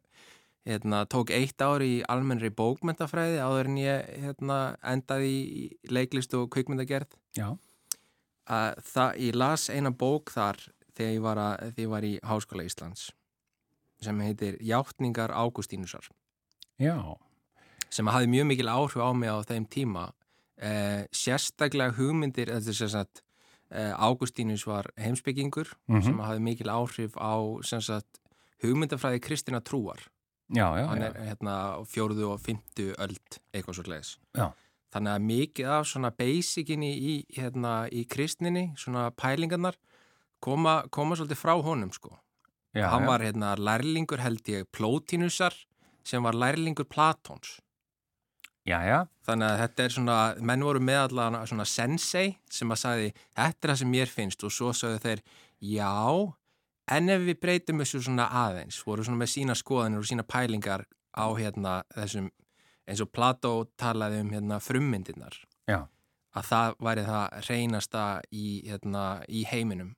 hérna, 0.65 1.03
tók 1.05 1.29
eitt 1.35 1.61
ár 1.61 1.81
í 1.83 2.01
almennri 2.07 2.49
bókmyndafræði 2.55 3.39
áður 3.43 3.69
en 3.71 3.77
ég 3.81 4.05
hérna, 4.23 4.59
endaði 4.83 5.31
í 5.43 5.63
leiklist 5.91 6.33
og 6.39 6.49
kvikmyndagerð. 6.55 7.07
Já. 7.37 7.57
að 8.49 8.79
það, 8.83 9.17
ég 9.23 9.35
las 9.39 9.69
eina 9.71 9.91
bók 9.91 10.31
þar 10.33 10.57
þegar 10.97 11.11
ég 11.13 11.21
var, 11.23 11.37
að, 11.39 11.59
þegar 11.75 11.83
ég 11.85 11.91
var 11.93 12.03
í 12.07 12.13
Háskóla 12.27 12.65
Íslands 12.67 13.05
sem 14.03 14.19
heitir 14.19 14.57
Játtningar 14.59 15.31
Ágústínusar. 15.31 16.09
Já, 16.81 16.97
sem 17.89 18.07
hafði 18.11 18.27
mjög 18.33 18.47
mikil 18.49 18.67
áhrif 18.67 18.99
á 18.99 19.09
mig 19.15 19.31
á 19.31 19.39
þeim 19.47 19.65
tíma. 19.71 20.09
Eh, 20.59 21.05
sérstaklega 21.15 21.95
hugmyndir 21.95 22.51
þetta 22.51 22.69
er 22.73 22.77
sem 22.81 22.91
sagt 22.91 23.21
eh, 23.71 23.93
Ágústínus 23.95 24.65
var 24.67 24.91
heimsbyggingur 24.99 25.71
Mhm. 25.87 26.03
sem 26.03 26.19
hafði 26.19 26.43
mikil 26.43 26.67
áhrif 26.69 27.15
á 27.15 27.31
sem 27.63 27.79
sagt 27.81 28.19
hugmyndafræði 28.61 29.21
kristina 29.23 29.61
trúar 29.63 30.03
já, 30.49 30.67
já. 30.79 30.85
hann 30.89 31.05
er 31.05 31.17
hérna 31.29 31.55
fjóruðu 31.89 32.33
og 32.33 32.41
fymtu 32.43 32.91
öld 33.01 33.39
eitthvað 33.53 33.79
svo 33.79 33.85
gleðis 33.87 34.11
Já. 34.35 34.51
þannig 34.95 35.13
að 35.13 35.27
mikið 35.29 35.71
af 35.77 35.87
svona 35.89 36.11
basicinni 36.11 36.91
í, 36.93 37.13
hérna, 37.37 37.73
í 37.91 38.03
kristninni 38.09 38.71
svona 38.77 39.09
pælingarnar 39.15 39.79
koma, 40.43 40.83
koma 40.91 41.15
svolítið 41.15 41.39
frá 41.39 41.55
honum 41.55 41.93
sko 41.95 42.17
já, 42.75 42.89
hann 42.91 43.07
var 43.07 43.23
hérna 43.23 43.55
lærlingur 43.57 44.23
held 44.23 44.47
ég 44.51 44.67
Plótinusar 44.71 45.55
sem 46.03 46.23
var 46.23 46.35
lærlingur 46.35 46.89
Platons 46.89 47.59
Já, 48.63 48.79
já. 48.87 48.99
Þannig 49.27 49.49
að 49.49 49.57
þetta 49.59 49.83
er 49.83 49.91
svona, 49.91 50.17
menn 50.39 50.61
voru 50.63 50.79
með 50.79 51.01
allan 51.09 51.35
svona 51.49 51.65
sensei 51.67 52.37
sem 52.51 52.71
að 52.71 52.79
sagði 52.79 53.09
þetta 53.35 53.67
er 53.67 53.71
það 53.73 53.79
sem 53.81 53.91
mér 53.91 54.11
finnst 54.11 54.45
og 54.47 54.53
svo 54.55 54.71
sagði 54.71 55.01
þeir 55.03 55.23
já, 55.73 55.89
en 56.91 57.09
ef 57.09 57.23
við 57.23 57.39
breytum 57.41 57.81
þessu 57.83 58.03
svona 58.03 58.27
aðeins, 58.43 58.81
voru 58.85 59.05
svona 59.05 59.21
með 59.21 59.33
sína 59.35 59.55
skoðanir 59.57 60.03
og 60.03 60.09
sína 60.09 60.25
pælingar 60.27 60.85
á 61.15 61.25
hérna 61.37 61.81
þessum, 61.93 62.29
eins 62.89 63.03
og 63.03 63.11
Plató 63.13 63.53
talaði 63.79 64.21
um 64.23 64.31
hérna 64.33 64.59
frummyndirnar 64.63 65.37
Já. 65.69 65.85
að 66.35 66.47
það 66.49 66.77
væri 66.87 67.05
það 67.07 67.49
reynasta 67.49 68.05
í, 68.31 68.47
hérna, 68.67 69.03
í 69.29 69.45
heiminum 69.47 69.93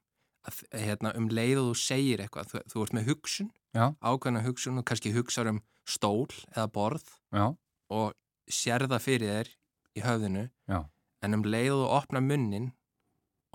að 0.45 0.61
hérna, 0.77 1.13
um 1.17 1.29
leið 1.31 1.61
og 1.61 1.69
þú 1.71 1.77
segir 1.81 2.21
eitthvað, 2.21 2.51
þú, 2.51 2.63
þú 2.69 2.83
ert 2.85 2.97
með 2.97 3.07
hugsun 3.09 3.51
Já. 3.75 3.85
ákveðna 3.99 4.43
hugsun 4.45 4.81
og 4.81 4.85
kannski 4.87 5.13
hugsaður 5.15 5.55
um 5.55 5.61
stól 5.85 6.29
eða 6.53 6.67
borð 6.73 7.07
Já, 7.33 7.47
og 7.89 8.13
sér 8.45 8.85
það 8.85 9.01
fyrir 9.01 9.31
þér 9.33 9.53
í 9.95 10.03
höfðinu 10.05 10.45
Já. 10.69 10.83
en 11.25 11.39
um 11.39 11.45
leið 11.47 11.73
og 11.73 11.81
þú 11.81 11.89
opna 11.97 12.21
munnin 12.21 12.69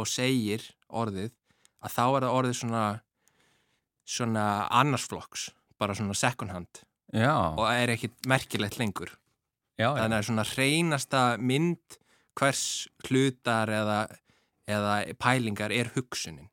og 0.00 0.08
segir 0.10 0.64
orðið 0.88 1.30
að 1.80 1.94
þá 1.94 2.04
er 2.08 2.26
það 2.26 2.36
orðið 2.40 2.58
svona 2.58 2.84
svona 4.10 4.44
annarsflokks 4.80 5.50
bara 5.80 5.96
svona 5.96 6.16
second 6.18 6.52
hand. 6.52 6.82
Já, 7.14 7.34
og 7.56 7.64
er 7.72 7.94
ekkit 7.94 8.26
merkilegt 8.30 8.78
lengur. 8.78 9.14
Já, 9.80 9.94
þannig 9.96 10.18
að 10.18 10.26
svona 10.28 10.44
hreinasta 10.50 11.22
mynd 11.40 11.98
hvers 12.38 12.64
hlutar 13.08 13.72
eða 13.72 14.02
eða 14.70 15.00
pælingar 15.18 15.72
er 15.74 15.90
hugsunin. 15.96 16.50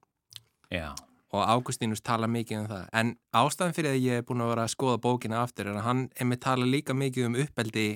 Já, 0.74 0.96
og 1.36 1.44
Águstínus 1.44 2.02
tala 2.02 2.30
mikið 2.32 2.64
um 2.64 2.68
það. 2.72 2.88
En 2.96 3.14
ástæðan 3.36 3.76
fyrir 3.76 3.94
að 3.94 4.06
ég 4.06 4.22
er 4.22 4.26
búin 4.28 4.42
að 4.44 4.54
vera 4.54 4.66
að 4.66 4.74
skoða 4.74 5.02
bókina 5.04 5.42
aftur 5.44 5.70
er 5.70 5.78
að 5.78 5.88
hann 5.88 6.04
einmitt 6.18 6.44
tala 6.46 6.66
líka 6.66 6.96
mikið 6.98 7.30
um 7.30 7.38
uppeldi 7.44 7.88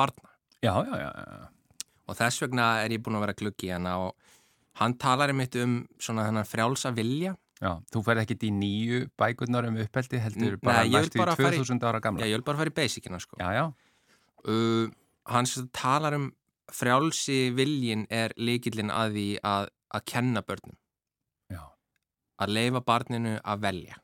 barna. 0.00 0.32
Já, 0.64 0.74
já, 0.84 0.96
já, 0.96 1.10
já. 1.12 1.84
og 2.08 2.18
þess 2.18 2.42
vegna 2.42 2.66
er 2.82 2.96
ég 2.96 3.04
búin 3.04 3.16
að 3.16 3.26
vera 3.26 3.36
gluggi 3.38 3.70
hana 3.72 3.94
og 4.06 4.34
hann 4.80 4.96
talar 5.00 5.32
einmitt 5.32 5.56
um 5.60 5.78
svona 6.00 6.26
þennan 6.26 6.48
frjálsa 6.48 6.92
vilja 6.96 7.36
já. 7.60 7.72
Þú 7.92 8.02
ferð 8.06 8.22
ekkit 8.24 8.46
í 8.48 8.50
nýju 8.56 9.00
bækurnar 9.20 9.68
um 9.68 9.78
uppeldi 9.82 10.20
heldur 10.22 10.56
Nei, 10.56 10.64
bara 10.64 10.82
vil 10.84 10.96
næstu 10.96 11.20
bara 11.22 11.36
í- 11.36 11.58
2000 11.60 11.84
ára 11.84 12.00
Já, 12.00 12.04
gamla 12.08 12.28
ég 12.28 12.36
vil 12.38 12.46
bara 12.46 12.60
fara 12.62 12.70
í 12.72 12.76
basicina 12.76 13.20
sko. 13.20 13.36
Já, 13.40 13.48
já, 13.54 13.64
uh, 14.48 14.90
hann 15.26 15.50
talar 15.72 16.14
um 16.14 16.30
frjálsi 16.70 17.50
viljin 17.54 18.06
er 18.10 18.32
líkillin 18.38 18.92
að 18.94 19.16
því 19.16 19.26
að, 19.42 19.68
að 19.94 20.04
kenna 20.06 20.42
börnum. 20.42 20.76
Já, 21.50 21.64
að 22.38 22.54
leifa 22.54 22.80
barninu 22.80 23.40
að 23.42 23.66
velja. 23.66 23.96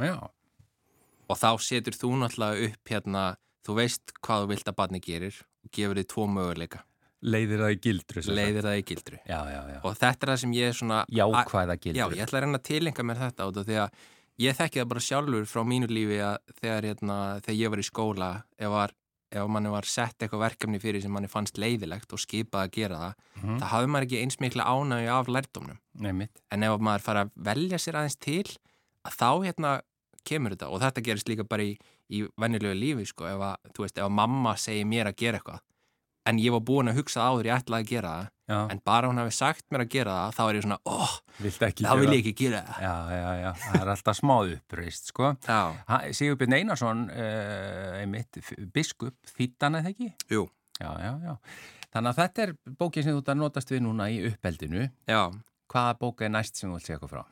Já, 0.00 0.16
og 1.28 1.36
þá 1.38 1.50
setur 1.60 1.92
þú 1.96 2.16
náttúrulega 2.22 2.70
upp 2.70 2.90
hérna, 2.90 3.36
þú 3.64 3.76
veist 3.78 4.12
hvað 4.20 4.44
þú 4.44 4.48
vilt 4.54 4.68
að 4.68 4.76
barni 4.80 5.00
gerir 5.00 5.36
og 5.64 5.70
gefur 5.72 6.00
þið 6.00 6.08
tvo 6.12 6.26
möguleika 6.28 6.84
leiðir 7.24 7.62
það 7.64 7.72
í 7.74 7.78
gildru 7.86 8.22
leiðir 8.36 8.66
það 8.66 8.78
í 8.80 8.82
gildru. 8.90 9.18
Já, 9.28 9.38
já, 9.48 9.60
já, 9.72 9.78
og 9.82 9.94
þetta 10.00 10.26
er 10.26 10.32
það 10.34 10.40
sem 10.42 10.52
ég 10.58 10.68
er 10.68 10.76
svona 10.80 10.98
jákvæða 11.08 11.76
Já, 11.76 11.80
gildru. 11.86 12.18
Ég 12.18 12.26
ætla 12.26 12.38
að 12.40 12.44
reyna 12.44 12.58
að 12.60 12.66
tilenga 12.68 13.06
mér 13.08 13.22
þetta 13.22 13.46
út 13.50 13.60
af 13.62 13.68
því 13.70 13.78
að 13.84 14.02
ég 14.44 14.58
þekki 14.58 14.80
það 14.82 14.90
bara 14.92 15.04
sjálfur 15.08 15.46
frá 15.48 15.62
mínu 15.64 15.88
lífi 15.88 16.18
að 16.26 16.36
þegar, 16.60 16.88
hérna, 16.90 17.16
þegar 17.46 17.58
ég 17.62 17.72
var 17.74 17.82
í 17.82 17.86
skóla 17.88 18.28
ef, 18.58 18.68
var, 18.74 18.94
ef 19.34 19.48
manni 19.56 19.72
var 19.72 19.88
sett 19.88 20.18
eitthvað 20.24 20.42
verkefni 20.44 20.80
fyrir 20.82 21.02
sem 21.04 21.14
manni 21.14 21.30
fannst 21.32 21.56
leiðilegt 21.62 22.12
og 22.12 22.20
skipað 22.22 22.66
að 22.68 22.74
gera 22.76 23.00
það, 23.04 23.14
Mhm. 23.40 23.58
það 23.62 23.70
hafði 23.72 23.88
maður 23.94 24.06
ekki 24.08 24.20
eins 24.22 24.38
mikla 24.40 24.64
ánægju 24.68 25.10
af 25.14 25.26
lærdómnum. 25.32 25.78
Nei, 26.00 26.12
mitt 26.12 26.40
En 26.50 26.62
ef 26.62 26.80
maður 26.80 27.00
fara 27.06 27.24
að 27.24 27.30
velja 27.36 27.78
sér 27.78 27.94
aðeins 28.00 28.18
til 28.20 28.44
að 29.04 29.16
þá 29.20 29.30
hérna 29.44 29.80
kemur 30.24 30.50
þetta. 30.54 30.68
Og 30.72 30.80
þetta 30.80 31.02
gerist 31.04 31.28
líka 31.28 31.44
bara 31.48 31.62
í, 31.62 31.76
í 32.10 32.22
venjulegu 32.40 32.74
lífi 32.78 33.06
sko, 33.06 33.26
ef 33.28 33.40
að, 33.44 33.56
veist, 33.78 33.98
ef 33.98 34.08
mamma 34.10 34.54
segir 34.56 34.86
mér 34.88 35.06
að 35.10 35.16
gera 35.20 35.38
eitthvað 35.38 35.60
en 36.26 36.40
ég 36.40 36.54
var 36.54 36.62
búin 36.64 36.90
að 36.90 37.00
hugsa 37.00 37.26
áður 37.28 37.50
ég 37.50 37.60
ætlaði 37.60 37.86
að 37.86 37.92
gera 37.92 38.14
það 38.14 38.30
Já, 38.44 38.58
en 38.74 38.80
bara 38.84 39.08
hún 39.08 39.20
hafi 39.22 39.32
sagt 39.32 39.64
mér 39.72 39.84
að 39.86 39.92
gera 39.94 40.14
það 40.18 40.34
þá 40.36 40.42
er 40.44 40.56
ég 40.58 40.64
svona, 40.66 40.78
óh, 40.84 41.12
ekki 41.48 41.86
þá 41.86 41.94
vil 42.00 42.10
ég 42.10 42.18
ekki 42.18 42.34
gera 42.42 42.58
það. 42.66 42.82
Já, 42.84 42.96
já, 43.16 43.28
já, 43.40 43.50
það 43.62 43.78
er 43.78 43.92
alltaf 43.94 44.18
smá 44.18 44.34
uppreist, 44.56 45.08
sko 45.12 45.30
Já, 45.46 45.60
Sigurbjörn 46.18 46.58
Einarsson, 46.58 47.06
uh, 47.14 47.94
einmitt, 48.02 48.40
biskup, 48.74 49.16
þýttan 49.32 49.80
eða 49.80 49.94
ekki? 49.94 50.10
jú. 50.32 50.44
Já, 50.82 50.90
já. 51.00 51.36
Þannig 51.94 52.10
að 52.10 52.20
þetta 52.20 52.44
er 52.44 52.52
bókin 52.82 53.06
sem 53.06 53.14
þú 53.16 53.22
að 53.22 53.40
notast 53.40 53.70
við 53.70 53.84
núna 53.86 54.10
í 54.10 54.18
uppeldinu. 54.28 54.88
Hvaða 55.70 55.96
bók 56.02 56.24
er 56.26 56.34
næst 56.34 56.58
sem 56.58 56.68
þú 56.68 56.76
vilt 56.76 56.88
segja 56.88 56.98
eitthvað 56.98 57.14
frá? 57.14 57.24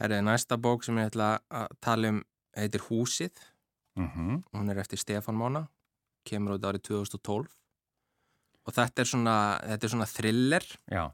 herrið, 0.00 0.24
næsta 0.26 0.58
bók 0.58 0.84
sem 0.84 0.98
ég 0.98 1.10
ætla 1.12 1.28
að 1.52 1.74
tala 1.84 2.14
um 2.14 2.22
heitir 2.56 2.86
Húsið. 2.88 3.34
Mm 3.96 4.42
Hún 4.52 4.70
er 4.70 4.78
eftir 4.78 4.98
Stefán 4.98 5.36
Mána, 5.36 5.68
kemur 6.24 6.56
út 6.58 6.64
árið 6.64 6.82
2012. 6.82 7.46
Og 8.64 8.72
þetta 8.72 9.02
er 9.02 9.10
svona, 9.10 9.36
þetta 9.60 9.86
er 9.86 9.92
svona 9.92 10.08
thriller 10.08 10.66
Já, 10.90 11.04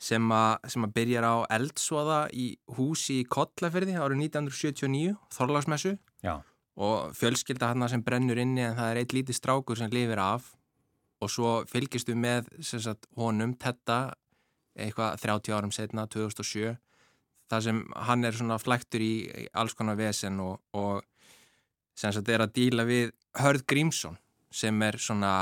sem, 0.00 0.32
að 0.34 0.94
byrjar 0.96 1.26
á 1.26 1.34
eldsvoða 1.56 2.18
í 2.34 2.48
húsi 2.76 3.20
í 3.22 3.28
Kollafyrði 3.30 3.94
árið 3.94 4.24
1979, 4.26 5.14
Þorlagsmessu. 5.36 5.96
já, 6.24 6.40
Og 6.74 7.14
fjölskylda 7.14 7.70
hann 7.70 7.88
sem 7.88 8.02
brennur 8.02 8.40
inni 8.42 8.64
en 8.66 8.74
það 8.74 8.90
er 8.90 9.00
eitt 9.04 9.12
lítið 9.14 9.38
strákur 9.38 9.78
sem 9.78 9.90
lifir 9.94 10.18
af. 10.18 10.56
Og 11.22 11.30
svo 11.30 11.52
fylgistu 11.70 12.16
með 12.18 12.48
sem 12.58 12.82
sagt, 12.82 13.06
honum, 13.14 13.54
Tetta, 13.54 14.16
eitthvað 14.74 15.20
30 15.22 15.54
árum 15.54 15.70
setna, 15.70 16.08
2007 16.10 16.74
þar 17.50 17.62
sem 17.62 17.80
hann 18.08 18.24
er 18.24 18.36
svona 18.36 18.58
flæktur 18.58 19.04
í 19.04 19.14
alls 19.54 19.76
konar 19.78 19.98
vesen 20.00 20.40
og, 20.42 20.58
og 20.74 21.04
sem 21.94 22.12
sagt 22.14 22.30
er 22.32 22.44
að 22.44 22.54
díla 22.56 22.86
við 22.88 23.12
Hörð 23.38 23.66
Grímsson 23.70 24.18
sem 24.54 24.82
er 24.86 24.98
svona 25.02 25.32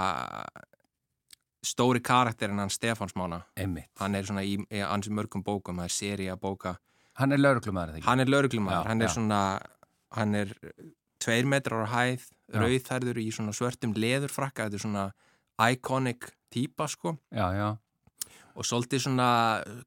stóri 1.62 2.00
karakterinn 2.02 2.58
hann 2.58 2.70
Stefáns 2.72 3.14
Mána 3.18 3.42
einmitt. 3.56 3.88
hann 4.00 4.14
er 4.18 4.24
svona 4.26 4.42
í, 4.42 4.56
í 4.70 4.80
ansi 4.82 5.10
mörgum 5.14 5.44
bókum 5.46 5.78
það 5.82 5.84
er 5.90 5.94
séri 5.98 6.30
að 6.32 6.40
bóka 6.42 6.76
Hann 7.20 7.32
er 7.32 7.38
lauruglumæður, 7.42 7.98
ekki? 7.98 8.06
hann 8.08 8.20
er 8.24 8.30
lauruglumæður, 8.32 8.86
hann 8.88 9.02
er 9.04 9.10
svona 9.12 9.40
hann 10.16 10.34
er 10.34 10.54
tveir 11.20 11.44
metrar 11.46 11.84
á 11.84 11.88
hæð 11.92 12.24
Já. 12.52 12.58
rauðþærður 12.62 13.18
í 13.22 13.26
svona 13.32 13.52
svörtum 13.56 13.92
leðurfrakka 13.96 14.64
þetta 14.66 14.78
er 14.80 14.84
svona 14.86 15.04
iconic 15.70 16.30
típa 16.52 16.88
sko 16.88 17.14
Já, 17.32 17.46
já, 17.56 17.68
og 18.56 18.64
svolítið 18.68 19.04
svona 19.06 19.28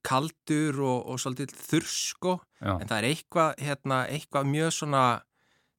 kaldur 0.05 0.79
og, 0.85 0.99
og 1.11 1.19
svolítið 1.21 1.53
þurrs 1.57 1.97
sko 2.13 2.37
já. 2.61 2.77
en 2.79 2.87
það 2.87 2.97
er 3.01 3.09
eitthvað, 3.11 3.51
hérna, 3.67 3.99
eitthvað 4.09 4.49
mjög 4.53 4.71
svona 4.79 5.03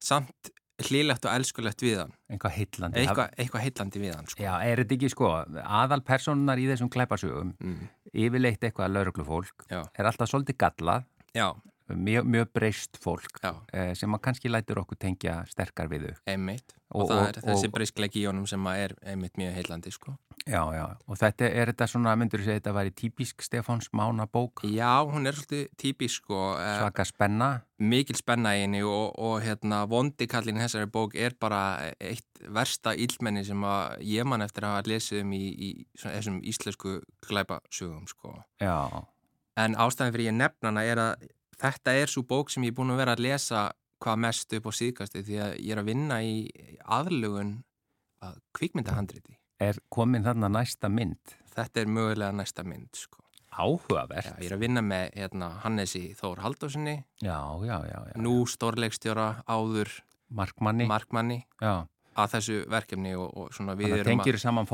samt 0.03 0.51
hlýlegt 0.77 1.25
og 1.25 1.31
elskulegt 1.33 1.81
við 1.81 1.97
hann 2.03 2.11
Eitthvað 2.29 2.51
heillandi. 2.57 2.99
eitthvað, 3.01 3.31
eitthvað 3.37 3.63
heillandi 3.65 4.01
við 4.03 4.15
hann 4.15 4.27
sko. 4.29 4.43
Já, 4.43 4.51
er 4.61 4.77
þetta 4.83 4.95
ekki 4.97 5.09
sko, 5.09 5.29
aðal 5.63 6.01
personar 6.05 6.57
í 6.61 6.67
þessum 6.69 6.89
klæpasögum, 6.93 7.53
Mm. 7.59 7.87
yfirleitt 8.13 8.61
eitthvað 8.61 8.93
lauruglufólk, 8.93 9.65
er 9.71 10.05
alltaf 10.05 10.29
svolítið 10.29 10.57
gallað, 10.61 11.05
mjög, 11.89 12.25
mjög 12.27 12.47
breyst 12.53 12.97
fólk 13.01 13.39
já, 13.41 13.55
eh, 13.73 13.93
sem 13.95 14.11
kannski 14.19 14.49
lætur 14.51 14.81
okkur 14.83 14.97
tengja 14.99 15.45
sterkar 15.47 15.87
við 15.89 16.09
þau. 16.11 16.15
einmitt 16.27 16.73
og, 16.91 17.01
Og- 17.03 17.09
það 17.09 17.19
og- 17.21 17.27
er 17.27 17.41
þessi 17.41 17.67
og- 17.67 17.73
breyskleiki 17.73 18.21
í 18.23 18.27
honum 18.27 18.47
sem 18.47 18.65
er 18.67 18.93
einmitt 19.05 19.33
mjög 19.37 19.53
heillandi 19.57 19.91
sko. 19.91 20.17
Já, 20.47 20.61
já, 20.71 20.95
og 21.07 21.17
þetta 21.17 21.49
er 21.51 21.65
þetta 21.73 21.87
svona, 21.91 22.15
myndur 22.15 22.39
þú 22.39 22.45
segja, 22.45 22.59
þetta 22.61 22.73
væri 22.77 22.91
típisk 22.95 23.41
Stefáns 23.43 23.89
Mána 23.91 24.25
bók, 24.27 24.61
já, 24.63 25.03
hún 25.03 25.27
er 25.27 25.33
svolítið 25.33 25.67
típisk 25.77 26.21
sko, 26.23 26.55
eh, 26.57 26.79
svaka 26.79 27.03
spenna, 27.05 27.61
mikil 27.79 28.15
spenna 28.15 28.53
í 28.55 28.61
henni 28.61 28.81
og, 28.83 29.13
og 29.19 29.41
hérna 29.41 29.85
vondikallin 29.87 30.55
þessari 30.61 30.85
bók 30.89 31.15
er 31.15 31.33
bara 31.39 31.91
eitt 31.99 32.23
versta 32.49 32.95
ílmenni 32.95 33.43
sem 33.45 33.59
að 33.61 33.99
ég 33.99 34.25
man 34.25 34.41
eftir 34.41 34.63
að 34.63 34.75
hafa 34.77 34.87
lesið 34.87 35.21
um 35.21 35.31
í, 35.31 35.43
í 35.59 35.85
svona, 35.97 36.15
þessum 36.15 36.41
íslensku 36.43 37.01
glæpasögum 37.27 38.07
sko. 38.07 38.43
já, 38.61 39.03
En 39.57 39.73
ástæðan 39.75 40.13
fyrir 40.13 40.29
ég 40.31 40.35
nefna 40.37 40.69
hana 40.69 40.81
er 40.85 40.95
að 40.97 41.15
þetta 41.59 41.91
er 42.03 42.05
svo 42.07 42.21
bók 42.23 42.51
sem 42.51 42.63
ég 42.63 42.67
er 42.67 42.75
búin 42.77 42.91
að 42.93 42.97
vera 42.97 43.15
að 43.15 43.19
lesa 43.25 43.71
hvað 44.03 44.17
mest 44.23 44.53
upp 44.53 44.67
á 44.69 44.71
síðkasti 44.77 45.23
því 45.25 45.37
að 45.43 45.51
ég 45.59 45.71
er 45.75 45.81
að 45.81 45.89
vinna 45.91 46.17
í 46.23 46.33
aðlugun 46.85 47.53
að 48.23 48.35
kvikmyndahandriti. 48.57 49.37
er 49.59 49.79
komin 49.89 50.23
þarna 50.23 50.49
næsta 50.53 50.89
mynd, 50.89 51.37
Þetta 51.57 51.81
er 51.81 51.87
mögulega 51.89 52.31
næsta 52.37 52.63
mynd 52.63 52.93
sko. 52.93 53.23
áhugavert. 53.57 54.25
Já, 54.27 54.35
ég 54.43 54.51
er 54.51 54.55
að 54.57 54.59
vinna 54.61 54.81
með 54.85 55.13
hérna, 55.17 55.47
Hannesi 55.63 56.13
Þór 56.13 56.43
Haldósinni, 56.45 57.03
Já, 57.21 57.39
já, 57.65 57.77
já, 57.89 57.99
já. 58.11 58.13
nú 58.21 58.45
stórleikstjóra 58.45 59.43
áður 59.49 59.89
Markmanni, 60.29 60.85
markmanni 60.85 61.39
já. 61.61 61.87
Að 62.17 62.31
þessu 62.33 62.57
verkefni 62.71 63.11
og, 63.17 63.27
og 63.37 63.51
svona 63.55 63.75
við 63.77 63.87
Þannig 63.87 63.97
að 63.97 64.01
erum 64.03 64.21
tengir 64.23 64.39
saman 64.41 64.67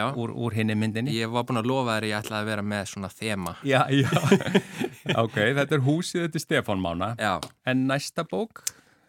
já, 0.00 0.04
úr, 0.18 0.32
úr 0.34 0.56
hinni 0.58 0.74
myndinni. 0.78 1.14
ég 1.16 1.30
var 1.32 1.46
búin 1.48 1.60
að 1.60 1.68
lofa 1.70 1.94
þér 1.96 2.06
að 2.06 2.10
ég 2.10 2.18
ætlaði 2.22 2.40
að 2.44 2.50
vera 2.50 2.64
með 2.72 2.84
svona 2.92 3.10
þema. 3.14 3.54
Já, 3.68 3.80
já. 3.94 4.10
ok, 5.24 5.38
þetta 5.60 5.78
er 5.78 5.84
húsið, 5.86 6.24
þetta 6.26 6.40
er 6.40 6.44
Stefán 6.46 6.82
Mána. 6.84 7.10
Já, 7.20 7.34
En 7.68 7.86
næsta 7.90 8.24
bók? 8.28 8.64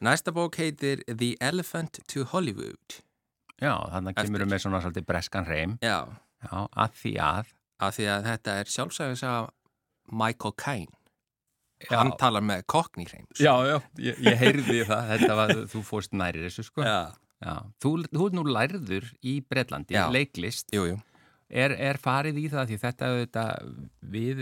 næsta 0.06 0.32
bók 0.32 0.56
heitir 0.62 1.02
The 1.10 1.34
Elephant 1.44 2.00
to 2.14 2.24
Hollywood. 2.32 3.00
Já, 3.60 3.74
þannig 3.92 4.14
að 4.16 4.24
kemur 4.30 4.46
við 4.46 4.52
með 4.54 4.62
svona 4.64 4.80
svolítið 4.86 5.08
breskan 5.10 5.48
reym. 5.50 5.78
Já, 5.84 6.06
Já, 6.40 6.54
að 6.80 6.94
því 7.02 7.16
að. 7.20 7.50
af 7.84 7.96
því 7.98 8.06
að 8.14 8.30
þetta 8.30 8.54
er 8.62 8.70
sjálfsæðis 8.72 9.24
að 9.28 9.50
Michael 10.22 10.54
Caine. 10.56 10.94
Já. 11.80 11.96
Hann 11.96 12.12
talar 12.20 12.44
með 12.44 12.64
Cockney 12.68 13.06
hreim. 13.08 13.26
Já, 13.40 13.54
já, 13.68 13.78
ég, 14.04 14.18
ég 14.26 14.36
heyrði 14.40 14.82
það. 14.88 15.12
Þetta 15.14 15.36
var, 15.40 15.54
þú 15.72 15.82
fórst 15.88 16.16
næri 16.16 16.42
þessu, 16.44 16.66
sko. 16.68 16.84
Já. 16.84 16.98
Já. 17.40 17.54
Þú, 17.80 17.92
þú 18.12 18.26
er 18.30 18.36
nú 18.40 18.44
lærður 18.50 19.12
í 19.24 19.40
Breitlandi, 19.48 19.96
Já. 19.96 20.08
leiklist. 20.12 20.74
Jú, 20.76 20.88
jú. 20.92 20.98
Er, 21.50 21.74
er 21.82 21.98
farið 21.98 22.36
í 22.38 22.46
það 22.52 22.68
því 22.70 22.76
þetta, 22.84 23.08
þetta 23.24 23.44
við 24.06 24.42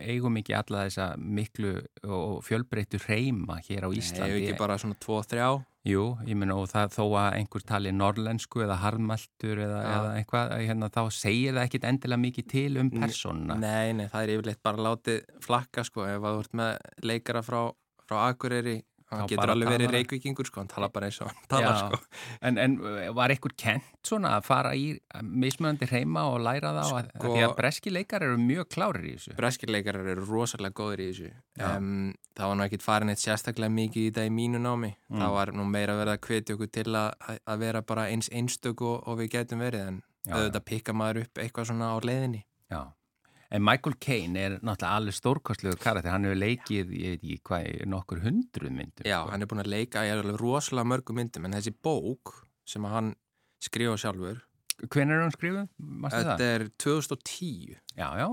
eigum 0.00 0.38
ekki 0.40 0.54
alla 0.56 0.86
þessa 0.86 1.08
miklu 1.20 1.72
og 2.08 2.38
fjölbreyttu 2.46 3.00
reyma 3.02 3.58
hér 3.66 3.84
á 3.84 3.88
Nei, 3.92 3.98
Íslandi. 4.00 4.38
ekki 4.40 4.54
bara 4.62 4.78
svona 4.80 4.96
tvo, 4.96 5.18
þrjá. 5.20 5.50
Jú, 5.86 6.06
ég 6.26 6.34
meina 6.34 6.56
og 6.58 6.66
það 6.72 6.96
þó 6.96 7.02
að 7.20 7.36
einhver 7.36 7.62
tali 7.68 7.92
norlensku 7.94 8.64
eða 8.64 8.78
harðmæltur 8.82 9.60
eða, 9.66 9.82
eða 9.92 10.14
eitthvað, 10.18 10.54
hérna, 10.64 10.88
þá 10.96 11.02
segir 11.14 11.54
það 11.54 11.68
ekkit 11.68 11.86
endilega 11.92 12.22
mikið 12.24 12.48
til 12.50 12.80
um 12.80 12.90
persónuna. 12.90 13.58
Nei, 13.60 13.92
nei, 13.94 14.08
það 14.10 14.24
er 14.24 14.32
yfirleitt 14.34 14.62
bara 14.66 14.86
látið 14.88 15.20
flakka, 15.44 15.84
sko. 15.86 16.08
Ef 16.08 16.24
að 16.24 16.38
þú 16.40 16.42
ert 16.46 16.56
með 16.62 16.72
leikara 17.12 17.44
frá, 17.46 17.60
frá 18.08 18.16
Akureyri, 18.32 18.80
hann 19.10 19.22
Þá 19.22 19.30
getur 19.30 19.52
alveg 19.52 19.70
verið 19.70 19.92
reykvíkingur, 19.94 20.48
sko. 20.48 20.62
Hann 20.62 20.70
talar 20.70 20.90
bara 20.94 21.08
eins 21.10 21.20
og 21.22 21.28
hann 21.30 21.48
talar, 21.50 21.76
Já. 21.76 21.98
sko. 21.98 22.24
En, 22.48 22.58
en 22.58 22.76
var 23.14 23.34
einhver 23.34 23.54
kent 23.58 23.86
svona 24.06 24.32
að 24.38 24.46
fara 24.48 24.72
í 24.74 24.88
mismunandi 25.22 25.88
reyma 25.90 26.24
og 26.32 26.40
læra 26.42 26.72
það 26.76 26.90
sko... 26.90 27.02
Sko- 27.12 27.34
því 27.36 27.44
að 27.46 27.54
breski 27.60 27.92
leikar 27.94 28.26
eru 28.26 28.40
mjög 28.42 28.68
klárir 28.74 29.06
í 29.06 29.14
þessu. 29.14 29.36
Breskir 29.38 29.72
leikarar 29.74 30.10
eru 30.14 30.26
rosalega 30.26 30.74
góður 30.80 31.04
í 31.04 31.08
þessu. 31.12 31.30
Um, 31.62 32.10
það 32.36 32.52
var 32.52 32.58
nú 32.58 32.66
ekkit 32.66 32.86
farin 32.86 33.14
eitt 33.14 33.22
sérstaklega 33.22 33.76
mikið 33.78 34.02
í 34.02 34.10
þetta 34.10 34.26
í 34.26 34.34
mínu 34.40 34.62
námi. 34.66 34.92
Mm. 35.06 35.22
Það 35.22 35.38
var 35.38 35.54
nú 35.54 35.70
meira 35.70 35.96
verið 36.00 36.16
að 36.16 36.26
hvetja 36.26 36.58
okkur 36.58 36.74
til 36.80 36.88
að, 36.92 37.32
að 37.38 37.64
vera 37.66 37.86
bara 37.86 38.10
eins 38.10 38.30
einstök 38.34 38.82
og, 38.86 38.98
og 39.06 39.20
við 39.22 39.32
getum 39.38 39.62
verið 39.62 39.86
en 39.86 40.02
auðvitað 40.26 40.66
pikka 40.66 40.94
maður 40.96 41.22
upp 41.24 41.42
eitthvað 41.42 41.70
svona 41.70 41.94
á 41.94 41.96
leiðinni. 42.02 42.42
Já. 42.72 42.80
En 43.54 43.62
Michael 43.62 43.94
Caine 44.02 44.36
er 44.42 44.56
náttúrulega 44.58 44.96
alveg 44.98 45.14
stórkostlegu 45.14 45.78
karakter, 45.78 46.10
hann 46.10 46.24
hefur 46.26 46.40
leikið, 46.40 46.88
veit 46.90 47.20
ekki 47.22 47.36
hvað, 47.46 47.68
í 47.70 47.86
nokkur 47.92 48.22
hundruð 48.24 48.72
myndum. 48.74 49.06
Já, 49.06 49.20
sko. 49.22 49.30
hann 49.34 49.42
er 49.46 49.50
búin 49.52 49.62
að 49.62 49.70
leika 49.70 50.02
í 50.06 50.10
alveg 50.10 50.40
rosalega 50.42 50.90
mörgum 50.90 51.20
myndum 51.20 51.46
en 51.46 51.54
þessi 51.58 51.74
bók 51.86 52.34
sem 52.66 52.84
hann 52.90 53.14
skrifa 53.62 53.94
sjálfur, 54.02 54.42
Hvenær 54.92 55.16
er 55.16 55.22
hann 55.24 55.32
skrifuð? 55.32 55.68
Mástu 55.80 56.18
þetta 56.20 56.48
er 56.52 56.64
2010 56.84 57.76
Já, 57.96 58.08
já. 58.20 58.26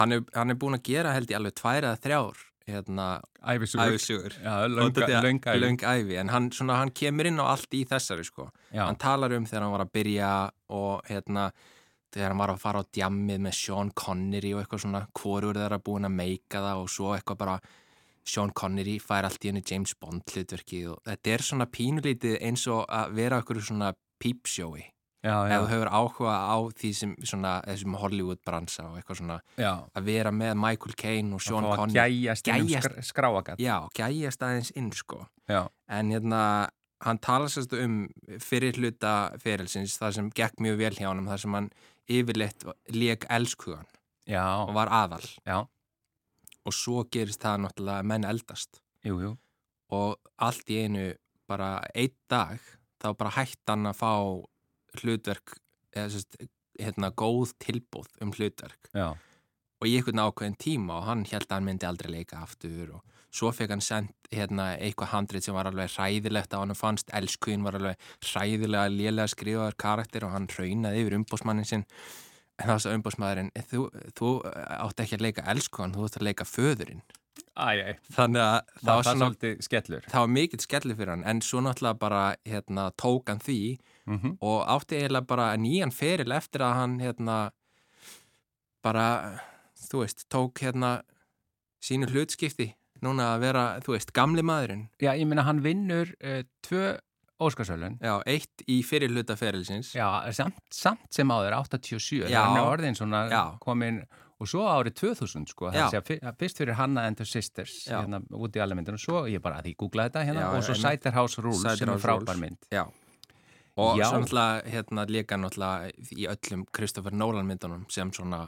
hann 0.00 0.12
er, 0.12 0.24
hann 0.34 0.50
er 0.52 0.58
búin 0.60 0.76
að 0.76 0.82
gera 0.90 1.14
held 1.16 1.30
ég 1.32 1.38
alveg 1.38 1.54
tvær 1.56 1.86
eða 1.86 2.00
þrjár 2.02 2.42
hérna, 2.68 3.06
Æfisugur. 3.42 4.34
Já, 4.38 4.52
Og 4.64 4.70
lönga, 4.70 4.92
þetta 4.94 5.16
er 5.16 5.24
lönga 5.24 5.54
æfi. 5.54 5.60
löng 5.62 5.80
æfi 5.82 6.18
en 6.20 6.28
hann, 6.30 6.50
svona, 6.54 6.76
hann 6.78 6.92
kemur 6.94 7.26
inn 7.26 7.40
á 7.42 7.46
allt 7.50 7.74
í 7.74 7.82
þessari 7.88 8.24
sko. 8.26 8.50
Já, 8.70 8.84
hann 8.86 8.98
talar 9.02 9.32
um 9.34 9.46
þegar 9.48 9.64
hann 9.66 9.72
var 9.74 9.84
að 9.86 9.92
byrja 9.96 10.28
og 10.70 11.08
hérna 11.08 11.48
þegar 12.12 12.32
hann 12.32 12.42
var 12.42 12.52
að 12.52 12.62
fara 12.62 12.82
á 12.82 12.90
djammið 12.96 13.44
með 13.46 13.56
Sean 13.58 13.92
Connery 13.96 14.52
og 14.54 14.62
eitthvað 14.62 14.84
svona 14.84 15.04
hvorur 15.18 15.58
þeirra 15.58 15.80
búin 15.82 16.08
að 16.08 16.16
meika 16.18 16.62
það 16.64 16.82
og 16.84 16.92
svo 16.92 17.12
eitthvað 17.16 17.42
bara 17.44 17.58
Sean 18.22 18.52
Connery 18.54 18.98
fær 19.02 19.26
allt 19.26 19.44
í 19.44 19.50
henni 19.50 19.64
James 19.66 19.94
Bond 19.98 20.22
hlutverkið 20.30 20.90
og 20.94 21.04
þetta 21.08 21.34
er 21.34 21.46
svona 21.48 21.68
pínulítið 21.70 22.38
eins 22.46 22.66
og 22.70 22.84
að 22.86 23.16
vera 23.18 23.40
okkur 23.42 23.62
svona 23.64 23.92
peepsjói 24.22 24.84
já, 25.22 25.34
ef 25.46 25.64
þú 25.64 25.70
hefur 25.70 25.90
áhuga 25.90 26.34
á 26.34 26.56
því 26.78 26.90
sem 26.98 27.14
svona, 27.22 27.54
þessum 27.66 27.96
Hollywood 28.02 28.42
bransa 28.46 28.86
og 28.90 29.00
eitthvað 29.00 29.22
svona 29.22 29.38
já. 29.56 29.72
að 29.94 30.10
vera 30.10 30.34
með 30.34 30.54
Michael 30.62 30.98
Caine 30.98 31.36
og 31.36 31.42
Sean 31.42 31.66
Connery. 31.70 31.98
gæjast 31.98 32.52
inn 32.52 32.68
um 32.68 33.02
skráagat. 33.08 33.62
já, 33.62 33.76
gæjast 33.96 34.42
aðeins 34.42 34.72
inn 34.76 34.92
sko. 34.94 35.26
Já, 35.50 35.66
en 35.88 36.14
hérna 36.14 36.42
hann 37.02 37.18
talar 37.18 37.50
sérstu 37.50 37.80
um 37.82 37.96
fyrir 38.42 38.78
hluta 38.78 39.32
ferilsins 39.42 39.98
það 39.98 40.18
sem 40.18 40.30
gekk 40.38 40.60
mjög 40.62 40.78
vel 40.78 40.94
hjá 40.94 41.08
hann 41.10 41.26
þar 41.26 41.42
sem 41.44 41.56
hann 41.58 41.70
yfirleitt 42.10 42.64
leik 42.94 43.26
elskugan 43.30 43.86
já, 44.28 44.44
og 44.64 44.74
var 44.76 44.90
aðal. 44.92 45.26
Já, 45.46 45.62
og 46.62 46.76
svo 46.76 47.04
gerist 47.10 47.42
það 47.42 47.66
náttúrulega 47.66 48.06
menn 48.06 48.28
eldast. 48.28 48.82
Jú, 49.06 49.18
jú. 49.18 49.32
og 49.92 50.16
allt 50.40 50.70
í 50.72 50.78
einu 50.86 51.10
bara 51.50 51.82
einn 51.92 52.14
dag 52.30 52.60
þá 53.02 53.10
bara 53.18 53.34
hætti 53.34 53.68
hann 53.68 53.90
að 53.90 53.98
fá 53.98 54.12
hlutverk 55.02 55.56
eða 55.92 56.12
sérst 56.14 56.38
hérna 56.80 57.10
góð 57.12 57.52
tilbúð 57.60 58.08
um 58.24 58.32
hlutverk. 58.32 58.88
Já, 58.94 59.12
og 59.82 59.90
í 59.90 59.96
einhvern 59.98 60.22
ákveðin 60.22 60.56
tíma 60.62 61.00
og 61.00 61.08
hann 61.10 61.26
held 61.26 61.48
að 61.48 61.56
hann 61.56 61.66
myndi 61.66 61.88
aldrei 61.88 62.12
leika 62.14 62.40
aftur 62.46 62.94
og 62.96 63.11
svo 63.32 63.48
fekk 63.54 63.70
hann 63.74 63.80
sendt 63.84 64.28
hérna, 64.32 64.72
eitthvað 64.76 65.12
handrið 65.14 65.46
sem 65.46 65.56
var 65.56 65.68
alveg 65.70 65.88
hræðilegt 65.94 66.52
að 66.54 66.66
hann 66.66 66.76
fannst 66.78 67.08
elskuinn 67.16 67.64
var 67.64 67.78
alveg 67.78 67.96
hræðilega 68.28 68.90
lélega 68.92 69.28
skrifaður 69.32 69.76
karakter 69.80 70.26
og 70.28 70.34
hann 70.36 70.48
raunaði 70.52 71.02
yfir 71.04 71.16
umbósmannin 71.20 71.68
sinn 71.68 71.86
en 72.60 72.66
það 72.68 72.74
var 72.74 72.82
svo 72.84 72.92
umbósmaðurinn 72.98 73.50
þú, 73.72 73.86
þú 74.18 74.30
átt 74.76 75.00
ekki 75.04 75.18
að 75.18 75.26
leika 75.26 75.46
elskuinn 75.52 75.94
þú 75.96 76.06
átt 76.06 76.18
að 76.20 76.26
leika 76.28 76.44
föðurinn 76.48 77.00
æj. 77.56 77.96
þannig 78.12 78.40
að 78.40 78.58
það, 78.60 78.84
Það 78.84 78.98
var 78.98 79.08
svolítið 79.16 79.62
skellur. 79.66 80.04
það 80.12 80.20
var 80.24 80.30
mikill 80.36 80.60
skelli 80.64 80.94
fyrir 80.96 81.12
hann 81.14 81.24
en 81.32 81.40
svo 81.44 81.60
náttúrulega 81.64 81.98
bara 82.04 82.22
hérna, 82.48 82.90
tók 83.00 83.32
hann 83.32 83.40
því 83.44 83.58
Mm 84.02 84.32
og 84.42 84.64
átti 84.66 84.96
eiginlega 84.98 85.28
bara 85.30 85.44
nýjan 85.56 85.92
feril 85.94 86.32
eftir 86.34 86.64
að 86.66 86.72
hann 86.74 86.94
hérna 86.98 87.36
bara, 88.82 89.04
þú 89.78 90.00
veist, 90.02 90.24
tók 90.32 90.58
hérna 90.58 91.02
sínu 91.82 92.08
hlutskipti 92.10 92.72
núna 93.02 93.32
að 93.36 93.40
vera, 93.46 93.64
þú 93.84 93.96
veist, 93.96 94.12
gamli 94.16 94.42
maðurinn 94.46 94.86
Já, 95.02 95.12
ég 95.18 95.26
meina 95.26 95.44
hann 95.46 95.62
vinnur 95.64 96.12
uh, 96.22 96.42
tvö 96.66 96.98
Óskarsölun. 97.42 97.96
já, 97.98 98.20
eitt 98.30 98.62
í 98.70 98.80
fyrir 98.86 99.10
hluta 99.10 99.34
ferilsins 99.36 99.92
Já, 99.96 100.06
samt, 100.36 100.60
samt 100.70 101.08
sem 101.10 101.26
áður, 101.34 101.56
87. 101.58 102.28
Já. 102.30 102.38
Hann 102.44 102.60
er 102.60 102.68
orðin 102.70 102.94
svona 102.98 103.24
Já. 103.32 103.40
komin, 103.64 104.02
og 104.38 104.46
svo 104.50 104.62
árið 104.70 104.94
2000, 105.00 105.48
sko. 105.50 105.70
Að 105.72 105.96
fyr- 106.06 106.22
fyrst 106.38 106.62
fyrir 106.62 106.78
Hanna 106.78 107.06
and 107.08 107.18
the 107.18 107.26
Sisters, 107.26 107.88
hérna, 107.90 108.22
út 108.30 108.54
í 108.54 108.62
alveg 108.62 108.78
myndinu, 108.78 108.94
og 109.00 109.02
svo, 109.02 109.24
ég 109.30 109.42
bara, 109.42 109.58
því 109.62 109.74
ég 109.74 109.80
googlaði 109.82 110.12
þetta 110.12 110.24
hérna, 110.28 110.46
og 110.54 110.62
svo. 110.66 110.74
Cider 110.78 111.12
House 111.18 111.42
Rules, 111.42 111.66
sem 111.78 111.90
er 111.90 111.98
frábær 112.02 112.38
mynd. 112.38 112.58
já 112.70 112.84
og 113.76 113.96
Já. 113.96 114.04
náttúrulega 114.12 114.68
hérna 114.68 115.06
líka 115.08 115.36
náttúrulega 115.40 115.92
í 116.12 116.26
öllum 116.28 116.66
Kristoffer 116.76 117.14
Nolan 117.16 117.46
myndunum 117.48 117.86
sem 117.88 118.10
svona 118.12 118.42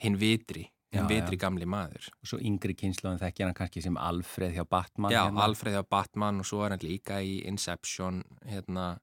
hinn 0.00 0.16
vitri 0.16 0.64
Já, 0.92 1.06
vitri 1.08 1.38
já. 1.38 1.40
gamli 1.46 1.64
maður 1.64 2.10
Og 2.20 2.28
svo 2.28 2.38
yngri 2.44 2.74
kynnslóðin 2.76 3.22
þekkja 3.22 3.46
hann 3.46 3.56
kannski 3.56 3.82
sem 3.84 3.96
Alfred 3.96 4.52
hjá 4.52 4.66
Batman. 4.68 5.12
já, 5.12 5.22
hérna. 5.24 5.46
Alfred 5.46 5.78
á 5.80 5.84
Batman 5.84 6.42
og 6.42 6.48
svo 6.48 6.64
er 6.66 6.74
hann 6.74 6.84
líka 6.84 7.22
í 7.24 7.40
Inception 7.48 8.22
hérna 8.44 8.98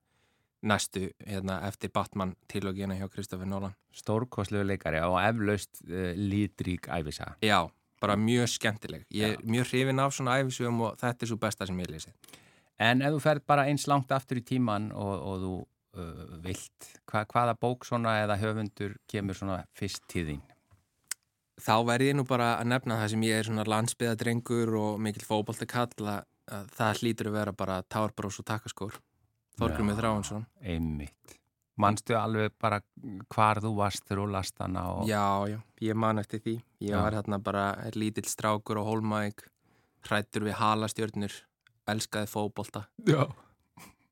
næstu 0.62 1.10
hérna, 1.26 1.62
eftir 1.68 1.92
Batman 1.94 2.36
tilogina 2.52 2.96
hjá 3.00 3.08
Kristoffer 3.10 3.48
Nolan 3.48 3.76
Stórkostlegu 3.96 4.68
leikari 4.68 5.00
og 5.06 5.18
eflaust 5.24 5.82
uh, 5.88 6.14
lítrík 6.16 6.90
æfisa. 6.92 7.34
Já, 7.42 7.70
bara 8.02 8.16
mjög 8.20 8.48
skemmtileg. 8.48 9.06
Ég 9.12 9.36
er 9.36 9.44
mjög 9.44 9.72
hrifin 9.72 10.00
af 10.00 10.14
svona 10.14 10.40
æfisugum 10.40 10.82
og 10.82 11.00
þetta 11.00 11.26
er 11.26 11.32
svo 11.32 11.40
besta 11.40 11.68
sem 11.68 11.80
ég 11.80 11.92
lesið. 11.92 12.38
En 12.80 13.02
ef 13.02 13.16
þú 13.16 13.24
ferð 13.24 13.46
bara 13.48 13.66
eins 13.68 13.88
langt 13.92 14.12
aftur 14.12 14.40
í 14.40 14.46
tíman 14.46 14.92
og, 14.96 15.16
og 15.32 15.42
þú 15.44 15.56
uh, 16.00 16.38
vilt, 16.44 16.92
hva, 17.10 17.26
hvaða 17.26 17.58
bók 17.60 17.88
svona 17.88 18.20
eða 18.24 18.40
höfundur 18.40 18.96
kemur 19.10 19.36
svona 19.36 19.64
fyrst 19.76 20.08
þín? 20.12 20.44
Þá 21.60 21.74
verði 21.88 22.12
ég 22.12 22.18
nú 22.20 22.26
bara 22.30 22.54
að 22.60 22.70
nefna 22.72 23.00
það 23.02 23.12
sem 23.14 23.26
ég 23.28 23.42
er 23.42 23.48
svona 23.50 23.66
landsbyðadrengur 23.68 24.72
og 24.80 25.02
mikil 25.04 25.26
fótboltakall 25.28 26.08
að, 26.08 26.22
að 26.56 26.72
það 26.78 27.02
hlýtur 27.04 27.30
að 27.32 27.38
vera 27.40 27.56
bara 27.64 27.82
tárbrós 27.92 28.40
og 28.40 28.48
takaskór. 28.48 28.96
Þorgrumið 29.60 29.96
Já. 29.98 30.00
Þráhansson. 30.00 30.46
Einmitt. 30.64 31.36
Manstu 31.80 32.16
alveg 32.20 32.52
bara 32.60 32.82
hvar 33.32 33.62
þú 33.64 33.74
varst 33.78 34.04
þegar 34.04 34.20
þú 34.20 34.32
last 34.34 34.58
hana 34.60 34.82
og... 34.92 35.04
Já, 35.08 35.48
já, 35.48 35.60
ég 35.88 35.96
man 35.96 36.20
eftir 36.20 36.42
því. 36.44 36.56
Ég 36.84 36.92
Já. 36.92 37.00
var 37.00 37.16
hérna 37.16 37.40
bara 37.44 37.68
lítill 37.96 38.28
strákur 38.28 38.80
á 38.80 38.84
Hólmæk, 38.84 39.46
hrættur 40.08 40.44
við 40.48 40.58
halastjörnur, 40.60 41.38
elskaði 41.88 42.32
fótbolta. 42.32 42.84
Já. 43.08 43.24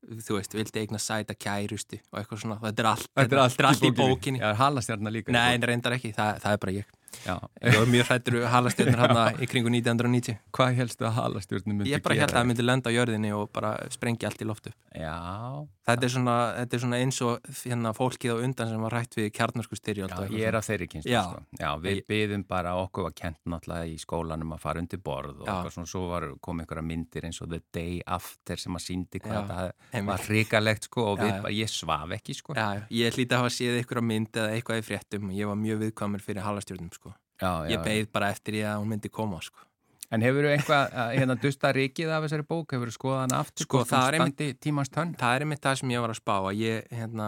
Þú 0.08 0.38
veist, 0.38 0.54
vildi 0.56 0.80
eigna 0.80 1.00
sæta 1.02 1.36
kærustu 1.36 1.98
og 2.08 2.22
eitthvað 2.22 2.40
svona. 2.40 2.56
Þetta 2.62 2.84
er 2.84 2.88
allt, 2.94 3.10
Þetta 3.20 3.36
er 3.36 3.42
allt, 3.42 3.64
allt 3.68 3.84
í 3.84 3.92
bókinni. 3.92 4.40
Já, 4.40 4.54
halastjarnar 4.56 5.12
líka. 5.12 5.34
Nei, 5.34 5.42
bókinni. 5.50 5.68
reyndar 5.68 5.96
ekki, 5.98 6.14
það, 6.16 6.40
það 6.46 6.56
er 6.56 6.62
bara 6.64 6.76
ég. 6.78 6.94
Já. 7.24 7.34
Ég 7.62 7.78
var 7.78 7.86
mjög 7.90 8.06
hrættur 8.08 8.36
við 8.38 8.46
halastjörnur 8.52 9.00
hérna 9.02 9.24
í 9.42 9.46
kringu 9.50 9.70
1990. 9.72 10.36
Hvað 10.54 10.74
helstu 10.78 11.06
að 11.08 11.16
halastjörnum 11.18 11.78
myndi 11.80 11.92
Ég 11.94 12.02
bara 12.04 12.14
gera? 12.14 12.26
held 12.26 12.34
að 12.34 12.38
það 12.40 12.48
myndi 12.50 12.66
lenda 12.68 12.90
á 12.90 12.96
jörðinni 12.96 13.32
og 13.36 13.50
bara 13.52 13.72
sprengja 13.90 14.28
allt 14.30 14.42
í 14.44 14.48
loftu. 14.48 14.72
Já. 14.94 15.66
Þetta 15.88 16.04
er 16.04 16.12
svona, 16.12 16.36
þetta 16.58 16.76
er 16.76 16.82
svona 16.84 16.98
eins 17.00 17.18
og 17.24 17.48
hérna, 17.64 17.92
fólkið 17.96 18.34
á 18.34 18.36
undan 18.44 18.68
sem 18.68 18.82
var 18.84 18.92
hrætt 18.92 19.14
við 19.16 19.30
kjarnarsku 19.32 19.78
styrjöld. 19.78 20.12
Já, 20.12 20.28
ég 20.36 20.44
er 20.50 20.58
á 20.58 20.62
þeirri 20.62 20.88
kynstu, 20.92 21.08
Já. 21.10 21.22
sko. 21.24 21.40
Já, 21.58 21.70
við 21.80 21.96
Ég- 21.96 22.06
byðum 22.12 22.44
bara, 22.46 22.74
okkur 22.76 23.06
var 23.08 23.14
kent 23.16 23.38
náttúrulega 23.48 23.88
í 23.88 23.96
skólanum 23.98 24.52
að 24.52 24.60
fara 24.60 24.80
undir 24.84 25.00
borð 25.00 25.40
og 25.48 25.72
svona, 25.72 25.88
svo 25.88 26.08
var, 26.12 26.28
kom 26.44 26.60
einhverja 26.60 26.84
myndir 26.84 27.24
eins 27.24 27.40
og 27.40 27.48
The 27.48 27.62
Day 27.72 28.02
After 28.06 28.56
sem 28.60 28.74
að 28.76 28.84
síndi 28.84 29.20
hvað 29.24 29.72
einmitt. 29.94 30.06
var 30.12 30.18
hrikalegt, 30.28 30.84
sko, 30.84 31.06
og 31.14 31.18
bara, 31.18 31.48
ég 31.48 31.68
svaf 31.72 32.12
ekki, 32.12 32.34
sko. 32.36 32.52
Ég 32.54 33.16
hlýti 33.16 33.32
að 33.32 33.40
hafa 33.40 33.48
séð 33.56 33.80
á 33.88 34.00
mynd 34.04 34.28
eða 34.32 34.52
eitthvað 34.60 34.82
í 34.82 34.84
fréttum 34.84 35.24
og 35.30 35.34
ég 35.34 35.46
var 35.48 35.56
mjög 35.56 35.78
viðkvæmur 35.88 36.20
fyrir 36.20 36.42
halastjörnum. 36.44 36.92
Já, 37.38 37.50
Ég 37.70 37.82
beið 37.84 38.12
bara 38.12 38.30
eftir 38.34 38.58
ég 38.60 38.68
að 38.68 38.82
hún 38.82 38.92
myndi 38.92 39.10
koma, 39.10 39.40
sko. 39.44 39.64
En 40.08 40.22
hefur 40.24 40.46
þú 40.46 40.52
eitthvað, 40.54 40.94
að, 40.96 41.10
hérna, 41.18 41.34
dusta 41.36 41.70
rikið 41.76 42.10
af 42.16 42.22
þessari 42.24 42.44
bók, 42.48 42.72
hefur 42.72 42.88
þú 42.88 42.94
skoðað 42.96 43.18
hana 43.26 43.40
aftur, 43.44 43.66
Sko, 43.66 43.82
það 43.84 44.06
er 44.08 44.16
einmitt-? 44.16 45.18
Það 45.20 45.34
er 45.34 45.44
einmitt 45.44 45.60
það 45.66 45.76
sem 45.82 45.92
ég 45.92 46.00
var 46.00 46.14
að 46.14 46.20
spá 46.22 46.36
ég, 46.56 46.86
hérna, 46.96 47.26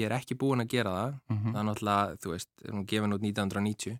ég 0.00 0.06
er 0.08 0.14
ekki 0.16 0.38
búin 0.40 0.64
að 0.64 0.70
gera 0.72 0.94
það. 0.96 1.18
Mm 1.28 1.36
Það 1.52 1.60
er 1.60 1.68
náttúrulega, 1.68 2.16
þú 2.22 2.32
veist, 2.32 2.48
er 2.64 2.72
hún 2.72 2.86
gefin 2.88 3.12
út 3.18 3.26
1990 3.28 3.98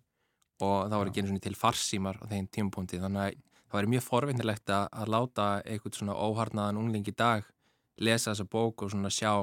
og 0.63 0.89
það 0.89 0.97
var 0.97 1.09
ekki 1.11 1.21
einu 1.21 1.29
svona 1.29 1.43
til 1.43 1.57
farsímar 1.59 2.17
á 2.21 2.25
þeim 2.29 2.47
tímapunkti 2.53 2.99
þannig 3.01 3.21
að 3.21 3.37
það 3.69 3.77
væri 3.77 3.91
mjög 3.93 4.05
forvinnilegt 4.07 4.69
að, 4.69 4.85
að 4.93 5.11
láta 5.13 5.47
eitthvað 5.65 5.97
svona 5.99 6.17
óharnaðan 6.17 6.79
ungling 6.81 7.07
í 7.09 7.15
dag 7.17 7.47
lesa 8.01 8.31
þessa 8.31 8.45
bók 8.49 8.85
og 8.85 8.93
svona 8.93 9.11
sjá 9.13 9.33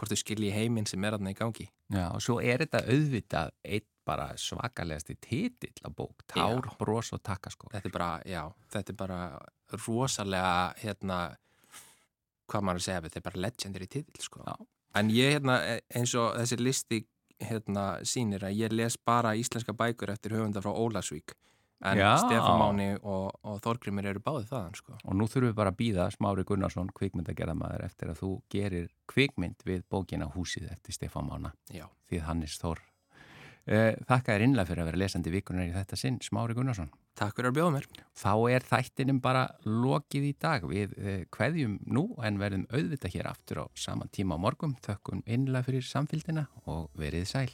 hvort 0.00 0.12
þau 0.12 0.20
skilji 0.20 0.52
heiminn 0.54 0.86
sem 0.88 1.04
er 1.04 1.16
aðna 1.16 1.32
í 1.34 1.36
gangi. 1.36 1.68
Já, 1.92 2.06
og 2.14 2.22
svo 2.24 2.38
er 2.40 2.62
þetta 2.64 2.84
auðvitað 2.86 3.52
einn 3.64 3.88
bara 4.06 4.30
svakalegasti 4.38 5.16
titill 5.20 5.84
á 5.84 5.88
bók, 5.92 6.24
tár, 6.26 6.64
Já. 6.64 6.76
bros 6.78 7.12
og 7.12 7.22
takkaskó. 7.22 7.68
Þetta 7.72 7.88
er 7.88 7.94
bara, 7.94 8.10
já, 8.24 8.42
þetta 8.72 8.92
er 8.92 8.96
bara 8.96 9.20
rosalega, 9.86 10.74
hérna, 10.82 11.18
hvað 12.50 12.66
maður 12.66 12.82
að 12.82 12.86
segja, 12.88 13.04
þetta 13.06 13.20
er 13.20 13.26
bara 13.28 13.44
legendary 13.46 13.86
titill, 13.86 14.24
sko. 14.24 14.42
Já. 14.46 14.56
En 14.98 15.12
ég, 15.14 15.36
hérna, 15.36 15.60
eins 15.94 16.14
og 16.18 16.34
þessi 16.40 16.58
listi, 16.58 17.04
hérna, 17.40 17.84
sýnir 18.02 18.42
að 18.44 18.58
ég 18.58 18.74
les 18.74 18.96
bara 18.96 19.36
íslenska 19.38 19.72
bækur 19.76 20.10
eftir 20.10 20.34
höfunda 20.34 20.62
frá 20.64 20.72
Ólasvík. 20.74 21.36
En 21.80 21.96
Já. 21.96 22.18
Stefán 22.20 22.58
Máni 22.60 22.88
og, 23.00 23.30
og 23.40 23.60
Þorgrimur 23.64 24.04
eru 24.10 24.20
báðið 24.20 24.50
þaðan, 24.50 24.74
sko. 24.76 24.98
Og 25.00 25.14
nú 25.16 25.24
þurfum 25.24 25.48
við 25.48 25.54
bara 25.56 25.72
að 25.72 25.78
býða 25.78 26.08
Smári 26.12 26.44
Gunnarsson, 26.44 26.90
kvikmyndagerðamaður, 26.98 27.84
eftir 27.86 28.10
að 28.12 28.20
þú 28.20 28.32
gerir 28.52 28.90
kvikmynd 29.08 29.64
við 29.64 29.86
bókina 29.88 30.28
Húsið 30.34 30.68
eftir 30.74 30.98
Stefán 30.98 31.30
Mána, 31.30 31.54
því 31.70 32.20
Hannes 32.26 32.58
Þór. 32.60 32.82
Eh, 33.68 33.94
Þakka 34.08 34.34
þér 34.34 34.44
innlega 34.46 34.70
fyrir 34.70 34.82
að 34.84 34.90
vera 34.90 35.00
lesandi 35.02 35.32
vikunar 35.34 35.68
í 35.68 35.74
þetta 35.74 35.98
sinn, 35.98 36.18
Smári 36.24 36.56
Gunnarsson. 36.56 36.90
Takk 37.20 37.36
fyrir 37.36 37.50
að 37.50 37.56
bjóða 37.58 37.74
mér. 37.74 37.88
Þá 38.16 38.32
er 38.54 38.66
þættinum 38.70 39.18
bara 39.20 39.42
lokið 39.66 40.28
í 40.30 40.32
dag. 40.40 40.64
Við 40.70 40.94
eh, 40.96 41.24
kveðjum 41.34 41.76
nú 41.92 42.06
en 42.24 42.40
verðum 42.40 42.64
auðvitað 42.72 43.16
hér 43.18 43.28
aftur 43.32 43.62
á 43.62 43.64
saman 43.76 44.12
tíma 44.14 44.40
á 44.40 44.42
morgum. 44.42 44.76
Þökkum 44.86 45.20
innlega 45.26 45.68
fyrir 45.68 45.84
samfélgina 45.84 46.48
og 46.64 46.88
verið 46.96 47.28
sæl. 47.28 47.52